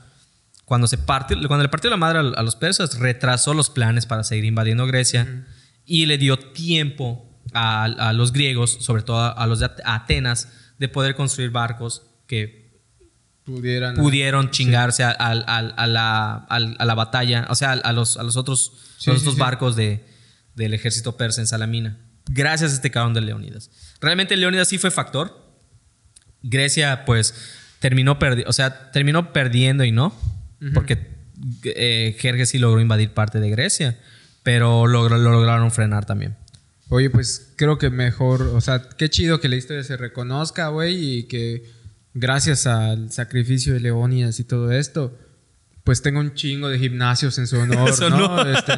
cuando 0.64 0.88
se 0.88 0.97
partió, 0.97 1.38
cuando 1.47 1.64
le 1.64 1.70
partió 1.70 1.89
la 1.89 1.97
madre 1.97 2.20
a, 2.20 2.43
los 2.43 2.56
persas, 2.56 2.99
retrasó 2.99 3.53
los 3.53 3.70
planes 3.70 4.06
para 4.06 4.24
seguir 4.24 4.45
invadiendo 4.45 4.88
Grecia 4.88 5.45
y 5.86 6.06
le 6.06 6.18
dio 6.18 6.38
tiempo 6.38 7.28
a, 7.53 7.84
a 7.84 8.14
los 8.14 8.32
griegos, 8.32 8.78
sobre 8.80 9.03
todo 9.03 9.38
a, 9.38 9.47
los 9.47 9.60
de 9.60 9.70
Atenas, 9.84 10.49
de 10.78 10.88
poder 10.88 11.16
construir 11.16 11.49
barcos 11.51 12.03
que 12.28 12.66
Pudieran... 13.43 13.95
pudieron 13.95 14.49
chingarse 14.49 15.03
a, 15.03 15.12
a 15.12 15.36
la, 15.88 16.36
a 16.36 16.86
la 16.86 16.95
batalla, 16.95 17.45
o 17.49 17.53
sea, 17.53 17.74
a 17.74 17.93
los, 17.93 18.18
a 18.18 18.24
los 18.24 18.38
otros, 18.38 18.72
Sí, 18.97 19.12
los 19.12 19.22
sí, 19.22 19.28
otros 19.28 19.38
barcos 19.38 19.76
de, 19.76 20.03
del 20.56 20.74
ejército 20.74 21.18
persa 21.18 21.41
en 21.41 21.47
Salamina. 21.47 21.97
Gracias 22.28 22.72
a 22.72 22.76
este 22.76 22.91
cabrón 22.91 23.14
de 23.14 23.22
Leónidas. 23.22 23.70
Realmente 24.01 24.36
Leónidas 24.36 24.68
sí 24.68 24.78
fue 24.78 24.89
factor. 24.91 25.43
Grecia, 26.41 27.06
pues, 27.06 27.34
terminó, 27.80 28.20
perdi- 28.20 28.43
o 28.47 28.53
sea, 28.53 28.91
terminó 28.91 29.34
perdiendo 29.34 29.84
y 29.84 29.91
no, 29.91 30.16
porque 30.74 31.08
eh, 31.64 32.16
Jerjes 32.20 32.49
sí 32.49 32.58
logró 32.60 32.80
invadir 32.82 33.12
parte 33.12 33.39
de 33.39 33.49
Grecia, 33.49 33.99
pero 34.43 34.86
logró- 34.88 35.18
lo 35.18 35.32
lograron 35.32 35.72
frenar 35.72 36.06
también. 36.06 36.36
Oye, 36.89 37.10
pues 37.10 37.51
creo 37.56 37.78
que 37.80 37.89
mejor, 37.89 38.43
o 38.43 38.62
sea, 38.62 38.89
qué 38.97 39.10
chido 39.10 39.39
que 39.41 39.49
la 39.49 39.56
historia 39.56 39.84
se 39.84 39.97
reconozca, 39.97 40.68
güey, 40.70 41.18
y 41.20 41.24
que 41.24 41.64
gracias 42.14 42.68
al 42.68 43.12
sacrificio 43.12 43.74
de 43.74 43.80
Leónidas 43.80 44.39
y 44.39 44.43
todo 44.43 44.72
esto, 44.72 45.18
pues 45.84 46.01
tengo 46.03 46.20
un 46.20 46.34
chingo 46.36 46.70
de 46.70 46.78
gimnasios 46.80 47.38
en 47.39 47.47
su 47.47 47.58
honor, 47.60 48.12
¿no? 48.12 48.41
Este, 48.56 48.74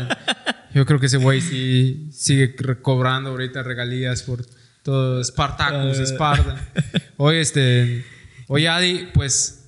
yo 0.77 0.85
creo 0.85 0.99
que 0.99 1.07
ese 1.07 1.17
güey 1.17 1.41
sí 1.41 2.09
sigue 2.11 2.55
recobrando 2.57 3.31
ahorita 3.31 3.63
regalías 3.63 4.21
por 4.21 4.45
todo 4.83 5.23
Spartacus, 5.23 5.97
Ah. 5.97 6.03
Esparta. 6.03 6.71
Oye, 7.17 7.41
este, 7.41 8.05
oye, 8.47 8.69
Adi, 8.69 9.09
pues, 9.13 9.65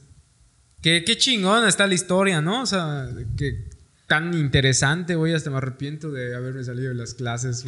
qué, 0.82 1.04
qué 1.04 1.18
chingón 1.18 1.68
está 1.68 1.88
la 1.88 1.96
historia, 1.96 2.42
¿no? 2.42 2.62
O 2.62 2.66
sea, 2.68 3.10
que 3.36 3.70
tan 4.08 4.34
interesante, 4.34 5.16
güey. 5.16 5.34
Hasta 5.34 5.50
me 5.50 5.58
arrepiento 5.58 6.12
de 6.12 6.36
haberme 6.36 6.64
salido 6.64 6.90
de 6.90 6.96
las 6.96 7.16
clases. 7.16 7.64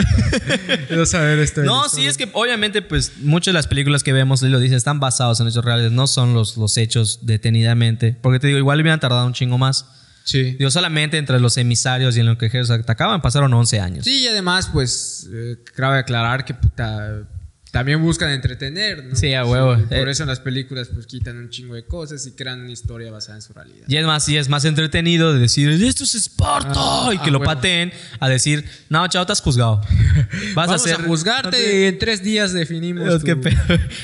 no 0.92 1.06
saber 1.08 1.40
esto. 1.40 1.64
No, 1.64 1.90
sí, 1.90 2.06
es 2.06 2.18
que 2.18 2.30
obviamente, 2.34 2.82
pues, 2.82 3.14
muchas 3.20 3.54
de 3.54 3.58
las 3.58 3.68
películas 3.68 4.04
que 4.04 4.14
vemos, 4.14 4.42
lo 4.42 4.60
dice, 4.60 4.76
están 4.76 5.00
basados 5.00 5.40
en 5.40 5.48
hechos 5.48 5.66
reales, 5.66 5.92
no 5.92 6.06
son 6.08 6.34
los, 6.34 6.58
los 6.58 6.78
hechos 6.78 7.20
detenidamente. 7.24 8.18
Porque 8.22 8.40
te 8.40 8.48
digo, 8.48 8.60
igual 8.60 8.82
hubieran 8.82 9.00
tardado 9.00 9.26
un 9.26 9.34
chingo 9.34 9.58
más. 9.58 9.86
Sí. 10.24 10.56
Digo, 10.58 10.70
solamente 10.72 11.18
entre 11.18 11.40
los 11.40 11.58
emisarios 11.58 12.16
y 12.16 12.20
en 12.20 12.28
los 12.28 12.38
que 12.38 12.50
atacaban 12.58 13.22
pasaron 13.22 13.54
11 13.54 13.80
años. 13.80 14.06
Sí, 14.06 14.20
y 14.24 14.28
además, 14.28 14.70
pues, 14.72 15.28
eh, 15.34 15.58
cabe 15.76 15.98
aclarar 16.00 16.46
que 16.46 16.54
puta, 16.54 17.24
también 17.72 18.02
buscan 18.02 18.30
entretener, 18.32 19.06
¿no? 19.06 19.16
Sí, 19.16 19.34
a 19.34 19.46
huevo. 19.46 19.76
y 19.80 19.84
por 19.84 20.08
Eh. 20.10 20.12
eso 20.12 20.24
en 20.24 20.30
las 20.30 20.42
películas, 20.42 20.90
pues, 20.94 21.06
quitan 21.08 21.38
un 21.38 21.50
chingo 21.50 21.74
de 21.74 21.86
cosas 21.86 22.26
y 22.28 22.32
crean 22.34 22.60
una 22.62 22.72
historia 22.72 23.10
basada 23.12 23.38
en 23.38 23.42
su 23.42 23.54
realidad. 23.54 23.86
Y 23.88 23.96
es 23.96 24.06
más, 24.06 24.26
sí, 24.26 24.36
es 24.36 24.50
más 24.50 24.66
entretenido 24.66 25.34
de 25.34 25.40
decir, 25.40 25.70
esto 25.70 26.04
es 26.04 26.14
Esparta, 26.16 26.74
Ah, 26.76 27.12
y 27.14 27.18
que 27.18 27.30
ah, 27.30 27.32
lo 27.32 27.40
huevo. 27.40 27.46
pateen, 27.46 27.94
a 28.20 28.28
decir, 28.28 28.66
no, 28.90 29.08
chao, 29.08 29.26
te 29.26 29.32
has 29.32 29.40
juzgado. 29.42 29.78
Vas 30.54 30.68
Vamos 30.68 30.86
a 30.86 30.90
a, 30.90 30.94
hacer. 30.96 31.06
juzgarte 31.08 31.82
y 31.82 31.86
en 31.86 31.98
tres 31.98 32.22
días 32.22 32.52
definimos. 32.52 33.24
Tu- 33.24 33.40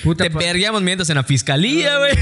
Puta, 0.03 0.23
te 0.23 0.31
perguiamos 0.31 0.81
mientras 0.81 1.09
en 1.09 1.15
la 1.15 1.23
fiscalía, 1.23 1.97
güey. 1.97 2.13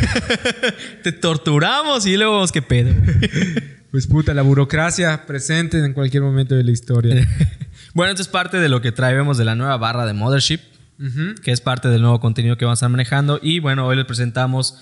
te 1.03 1.11
torturamos 1.11 2.07
y 2.07 2.17
luego 2.17 2.33
vamos 2.33 2.51
qué 2.51 2.63
pedo. 2.63 2.91
Pues 3.95 4.07
puta, 4.07 4.33
la 4.33 4.41
burocracia 4.41 5.25
presente 5.25 5.77
en 5.77 5.93
cualquier 5.93 6.21
momento 6.21 6.53
de 6.53 6.65
la 6.65 6.71
historia. 6.71 7.25
bueno, 7.93 8.11
esto 8.11 8.23
es 8.23 8.27
parte 8.27 8.59
de 8.59 8.67
lo 8.67 8.81
que 8.81 8.91
traemos 8.91 9.37
de 9.37 9.45
la 9.45 9.55
nueva 9.55 9.77
barra 9.77 10.05
de 10.05 10.11
Mothership, 10.11 10.59
que 11.41 11.51
es 11.53 11.61
parte 11.61 11.87
del 11.87 12.01
nuevo 12.01 12.19
contenido 12.19 12.57
que 12.57 12.65
vamos 12.65 12.75
a 12.75 12.79
estar 12.79 12.89
manejando. 12.89 13.39
Y 13.41 13.59
bueno, 13.59 13.87
hoy 13.87 13.95
les 13.95 14.03
presentamos 14.03 14.77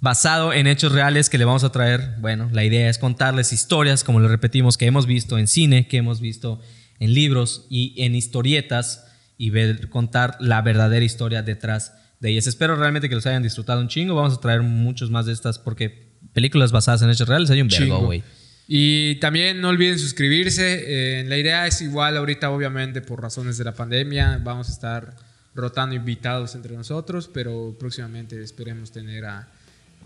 basado 0.00 0.52
en 0.52 0.66
hechos 0.66 0.92
reales 0.92 1.30
que 1.30 1.38
le 1.38 1.46
vamos 1.46 1.64
a 1.64 1.72
traer. 1.72 2.16
Bueno, 2.20 2.50
la 2.52 2.62
idea 2.62 2.90
es 2.90 2.98
contarles 2.98 3.54
historias, 3.54 4.04
como 4.04 4.20
les 4.20 4.30
repetimos, 4.30 4.76
que 4.76 4.84
hemos 4.84 5.06
visto 5.06 5.38
en 5.38 5.48
cine, 5.48 5.88
que 5.88 5.96
hemos 5.96 6.20
visto 6.20 6.60
en 6.98 7.14
libros 7.14 7.66
y 7.70 7.94
en 8.04 8.14
historietas 8.14 9.06
y 9.38 9.48
ver, 9.48 9.88
contar 9.88 10.36
la 10.40 10.60
verdadera 10.60 11.06
historia 11.06 11.42
detrás 11.42 11.94
de 12.20 12.28
ellas. 12.32 12.46
Espero 12.46 12.76
realmente 12.76 13.08
que 13.08 13.14
los 13.14 13.24
hayan 13.24 13.42
disfrutado 13.42 13.80
un 13.80 13.88
chingo. 13.88 14.14
Vamos 14.14 14.34
a 14.34 14.40
traer 14.42 14.60
muchos 14.60 15.10
más 15.10 15.24
de 15.24 15.32
estas 15.32 15.58
porque 15.58 16.12
películas 16.34 16.70
basadas 16.70 17.00
en 17.00 17.08
hechos 17.08 17.28
reales 17.28 17.48
hay 17.48 17.62
un 17.62 17.68
vergo, 17.68 18.00
güey. 18.00 18.22
Y 18.68 19.16
también 19.16 19.60
no 19.60 19.68
olviden 19.68 19.98
suscribirse. 19.98 21.20
Eh, 21.20 21.24
la 21.24 21.36
idea 21.36 21.66
es 21.66 21.82
igual 21.82 22.16
ahorita, 22.16 22.50
obviamente, 22.50 23.00
por 23.00 23.20
razones 23.20 23.58
de 23.58 23.64
la 23.64 23.74
pandemia. 23.74 24.40
Vamos 24.42 24.68
a 24.68 24.72
estar 24.72 25.16
rotando 25.54 25.94
invitados 25.94 26.54
entre 26.54 26.74
nosotros, 26.74 27.28
pero 27.32 27.76
próximamente 27.78 28.42
esperemos 28.42 28.90
tener 28.90 29.26
a, 29.26 29.48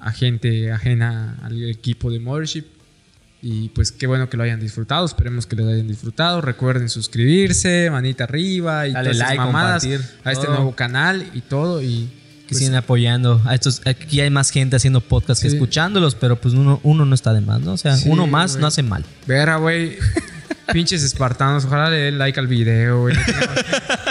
a 0.00 0.12
gente 0.12 0.72
ajena 0.72 1.38
al 1.42 1.62
equipo 1.68 2.10
de 2.10 2.18
Mothership. 2.18 2.64
Y 3.42 3.68
pues 3.68 3.92
qué 3.92 4.06
bueno 4.06 4.28
que 4.28 4.36
lo 4.36 4.42
hayan 4.42 4.58
disfrutado. 4.58 5.06
Esperemos 5.06 5.46
que 5.46 5.54
lo 5.54 5.68
hayan 5.68 5.86
disfrutado. 5.86 6.40
Recuerden 6.40 6.88
suscribirse, 6.88 7.90
manita 7.90 8.24
arriba 8.24 8.88
y 8.88 8.92
Dale 8.92 9.10
todas 9.10 9.16
esas 9.16 9.28
like, 9.28 9.38
mamadas 9.38 9.84
compartir, 9.84 10.16
a 10.24 10.32
este 10.32 10.46
nuevo 10.48 10.74
canal 10.74 11.30
y 11.34 11.42
todo. 11.42 11.82
Y 11.82 12.10
Que 12.46 12.50
pues, 12.50 12.58
siguen 12.58 12.76
apoyando. 12.76 13.42
A 13.44 13.54
estos, 13.54 13.82
aquí 13.84 14.20
hay 14.20 14.30
más 14.30 14.50
gente 14.50 14.76
haciendo 14.76 15.00
podcast 15.00 15.42
que 15.42 15.48
escuchándolos, 15.48 16.14
pero 16.14 16.40
pues 16.40 16.54
uno, 16.54 16.78
uno 16.84 17.04
no 17.04 17.14
está 17.14 17.32
de 17.32 17.40
más, 17.40 17.60
¿no? 17.60 17.72
O 17.72 17.76
sea, 17.76 17.96
Sí, 17.96 18.08
uno 18.08 18.28
más 18.28 18.56
no 18.56 18.68
hace 18.68 18.82
mal. 18.84 19.04
Verga, 19.26 19.56
güey. 19.56 19.96
Pinches 20.72 21.02
espartanos. 21.02 21.64
Ojalá 21.64 21.90
le 21.90 21.96
den 21.96 22.18
like 22.18 22.38
al 22.38 22.46
video, 22.46 23.00
güey. 23.00 23.16
Que 23.16 23.32
tengamos, 23.32 23.64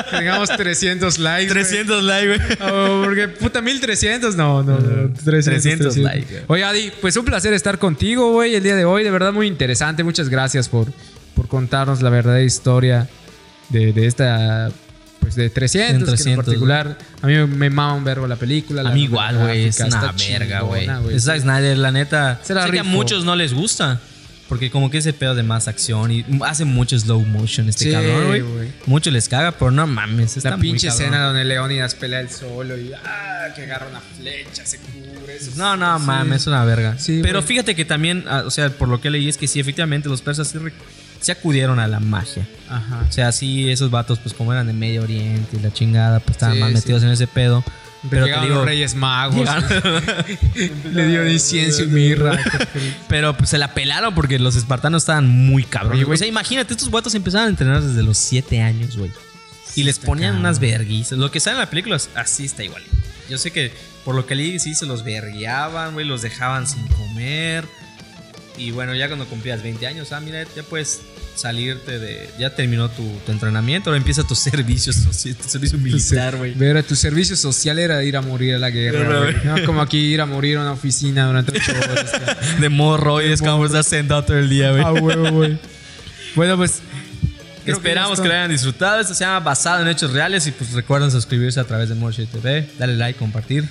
que 0.10 0.18
tengamos 0.18 0.50
300 0.50 1.20
likes. 1.20 1.54
güey. 1.54 2.02
likes, 2.02 2.28
güey. 2.28 2.72
Oh, 2.72 3.04
porque 3.04 3.28
puta, 3.28 3.62
1300. 3.62 4.36
No, 4.36 4.64
no, 4.64 4.80
no. 4.80 5.14
300, 5.14 5.44
300 5.46 5.98
likes. 5.98 6.44
Oye, 6.48 6.64
Adi, 6.64 6.92
pues 7.02 7.16
un 7.18 7.26
placer 7.26 7.54
estar 7.54 7.80
contigo, 7.80 8.32
güey, 8.32 8.56
el 8.56 8.64
día 8.64 8.76
de 8.76 8.86
hoy. 8.86 9.04
De 9.04 9.12
verdad, 9.12 9.34
muy 9.34 9.48
interesante. 9.48 10.04
Muchas 10.04 10.30
gracias 10.30 10.70
por, 10.70 10.92
por 11.36 11.48
contarnos 11.48 12.02
la 12.02 12.10
verdadera 12.10 12.44
historia 12.46 13.08
de, 13.70 13.94
de 13.94 14.08
esta. 14.08 14.70
Pues 15.26 15.36
de 15.36 15.50
300, 15.50 15.90
En 15.90 15.98
que 15.98 16.04
en 16.04 16.16
300, 16.16 16.46
particular. 16.46 16.98
A 17.22 17.26
mí 17.28 17.34
me 17.48 17.72
mama 17.72 17.96
un 17.96 18.04
verbo 18.04 18.28
la 18.28 18.36
película. 18.36 18.84
la 18.84 18.92
A 18.92 18.94
mí 18.94 19.04
igual, 19.04 19.40
güey. 19.40 19.66
Es 19.66 19.80
una 19.80 20.12
verga, 20.12 20.62
güey. 20.62 20.88
Zack 21.20 21.42
Snyder, 21.42 21.78
la 21.80 21.92
neta. 21.92 22.40
Se 22.44 22.54
la 22.54 22.66
sé 22.66 22.72
que 22.72 22.80
a 22.80 22.84
muchos 22.84 23.26
no 23.26 23.36
les 23.36 23.54
gusta. 23.54 24.00
Porque 24.48 24.70
como 24.70 24.92
que 24.92 25.00
ese 25.00 25.12
pedo 25.12 25.34
de 25.34 25.42
más 25.42 25.68
acción 25.68 26.12
y 26.12 26.24
hace 26.46 26.66
mucho 26.66 27.00
slow 27.00 27.26
motion 27.26 27.68
este 27.68 27.86
Sí, 27.86 27.92
cabrón, 27.92 28.28
güey. 28.28 28.72
Mucho 28.86 29.10
les 29.10 29.28
caga, 29.28 29.54
pero 29.54 29.72
no 29.72 29.88
mames. 29.88 30.38
Está 30.38 30.52
La 30.52 30.58
pinche 30.58 30.90
escena 30.90 31.24
donde 31.24 31.44
Leónidas 31.46 31.96
pelea 31.96 32.20
el 32.20 32.30
solo 32.30 32.78
y 32.78 32.92
ah, 32.94 33.48
que 33.56 33.64
agarra 33.64 33.88
una 33.90 34.02
flecha, 34.02 34.64
se 34.64 34.78
cubre. 34.78 35.38
eso 35.38 35.52
No, 35.56 35.76
no, 35.76 35.98
sí. 35.98 36.06
mames, 36.06 36.42
es 36.42 36.48
una 36.48 36.64
verga. 36.64 36.96
Sí, 37.00 37.22
Pero 37.24 37.42
fíjate 37.42 37.74
que 37.74 37.86
también, 37.86 38.26
ah, 38.28 38.44
o 38.46 38.52
sea, 38.52 38.70
por 38.70 38.88
lo 38.88 39.02
que 39.02 39.10
leí 39.10 39.28
es 39.28 39.38
que 39.38 39.48
sí, 39.48 39.60
efectivamente 39.60 40.10
los 40.10 40.22
persas 40.22 40.48
sí, 40.48 40.60
sí 41.20 41.32
acudieron 41.32 41.80
a 41.80 41.88
la 41.88 42.00
magia. 42.00 42.48
Ajá. 42.70 43.06
O 43.08 43.12
sea, 43.12 43.32
sí, 43.32 43.70
esos 43.70 43.92
vatos, 43.92 44.20
pues 44.20 44.34
como 44.34 44.52
eran 44.54 44.68
de 44.68 44.74
Medio 44.74 45.04
Oriente 45.04 45.58
y 45.58 45.60
la 45.60 45.72
chingada, 45.72 46.20
pues 46.20 46.32
estaban 46.38 46.56
Sí, 46.56 46.62
más 46.62 46.70
sí. 46.70 46.76
metidos 46.76 47.04
en 47.04 47.10
ese 47.10 47.28
pedo. 47.28 47.64
Pero 48.10 48.26
te 48.26 48.40
digo, 48.42 48.56
los 48.56 48.66
Reyes 48.66 48.94
Magos. 48.94 49.50
Le 50.94 51.08
dio 51.08 51.28
incienso 51.30 51.84
y 51.84 51.88
mirra. 51.88 52.38
pero 53.08 53.36
pues 53.36 53.50
se 53.50 53.58
la 53.58 53.74
pelaron 53.74 54.14
porque 54.14 54.38
los 54.40 54.56
espartanos 54.56 55.04
estaban 55.04 55.28
muy 55.28 55.64
cabrones. 55.64 56.06
O 56.08 56.16
sea, 56.18 56.28
imagínate, 56.28 56.74
estos 56.74 56.92
vatos 56.92 57.16
empezaron 57.16 57.48
a 57.48 57.50
entrenar 57.50 57.82
desde 57.82 58.04
los 58.04 58.18
7 58.18 58.62
años, 58.62 58.98
güey. 58.98 59.12
Y 59.76 59.84
les 59.84 60.00
ponían 60.00 60.30
cabrón. 60.34 60.42
unas 60.46 60.60
verguizas. 60.60 61.18
Lo 61.18 61.32
que 61.32 61.40
sale 61.40 61.56
en 61.56 61.62
la 61.62 61.70
película, 61.70 61.96
es- 61.96 62.10
así 62.16 62.46
está 62.46 62.64
igual. 62.64 62.84
Yo 63.30 63.38
sé 63.40 63.52
que 63.52 63.74
por 64.06 64.14
lo 64.16 64.26
que 64.28 64.36
leí, 64.36 64.60
sí 64.60 64.76
se 64.76 64.86
los 64.86 65.04
vergueaban, 65.04 65.94
güey, 65.94 66.06
los 66.06 66.22
dejaban 66.22 66.68
sin 66.68 66.86
comer. 66.88 67.66
Y 68.58 68.72
bueno, 68.72 68.96
ya 68.96 69.08
cuando 69.08 69.26
cumplías 69.26 69.62
20 69.62 69.88
años, 69.88 70.12
ah, 70.12 70.20
mira, 70.20 70.46
ya 70.56 70.64
puedes 70.64 71.02
salirte 71.36 72.00
de. 72.00 72.30
Ya 72.40 72.56
terminó 72.56 72.90
tu, 72.90 73.04
tu 73.26 73.32
entrenamiento, 73.32 73.90
ahora 73.90 73.98
empieza 73.98 74.24
tu 74.24 74.36
servicio 74.36 74.94
social, 74.94 75.36
tu 75.36 75.50
servicio 75.50 75.78
militar, 75.78 76.38
güey. 76.38 76.54
Ver, 76.54 76.82
tu 76.84 76.96
servicio 76.96 77.36
social 77.36 77.80
era 77.80 78.04
ir 78.04 78.18
a 78.18 78.22
morir 78.22 78.56
a 78.56 78.60
la 78.60 78.70
guerra. 78.70 79.20
Güey. 79.20 79.34
güey. 79.34 79.46
No 79.46 79.66
como 79.66 79.82
aquí 79.82 79.98
ir 79.98 80.22
a 80.22 80.26
morir 80.26 80.58
a 80.58 80.62
una 80.62 80.72
oficina 80.72 81.28
durante 81.28 81.52
ocho 81.52 81.72
horas. 81.72 82.12
cabrón. 82.12 82.62
De 82.62 82.70
morro, 82.70 83.22
y 83.22 83.32
es 83.32 83.42
como 83.42 83.66
estás 83.66 83.88
sentado 83.88 84.24
todo 84.24 84.38
el 84.38 84.50
día, 84.50 84.72
güey. 84.72 84.84
Ah, 84.84 84.94
huevo, 84.94 85.32
güey. 85.32 85.58
Bueno, 86.36 86.58
pues. 86.58 86.82
creo 87.64 87.78
Esperamos 87.78 88.20
que, 88.20 88.28
lo 88.28 88.34
hayan 88.34 88.52
disfrutado. 88.52 89.02
Esto 89.02 89.14
se 89.14 89.24
llama 89.24 89.40
Basado 89.42 89.82
en 89.82 89.88
Hechos 89.90 90.12
Reales. 90.12 90.48
Y 90.48 90.52
pues 90.52 90.72
recuerden 90.72 91.12
suscribirse 91.12 91.60
a 91.60 91.66
través 91.66 91.90
de 91.90 91.96
Morshe 91.96 92.26
TV. 92.26 92.70
Dale 92.78 92.96
like, 92.96 93.20
compartir. 93.20 93.70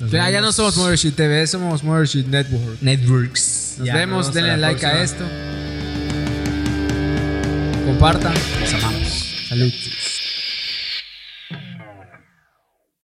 Nos 0.00 0.10
Ya, 0.10 0.40
no 0.40 0.50
somos 0.50 0.76
Mothership 0.78 1.12
TV, 1.12 1.46
somos 1.46 1.82
Mothership 1.82 2.26
Network. 2.26 2.80
Networks. 2.80 3.74
Nos 3.78 3.86
Ya, 3.86 3.94
vemos, 3.96 4.26
nos 4.26 4.34
denle 4.34 4.56
like 4.56 4.84
a 4.86 5.02
esto. 5.02 5.24
Compartan. 7.84 8.32
Los 8.60 8.72
amamos. 8.74 9.46
Saludos. 9.48 10.19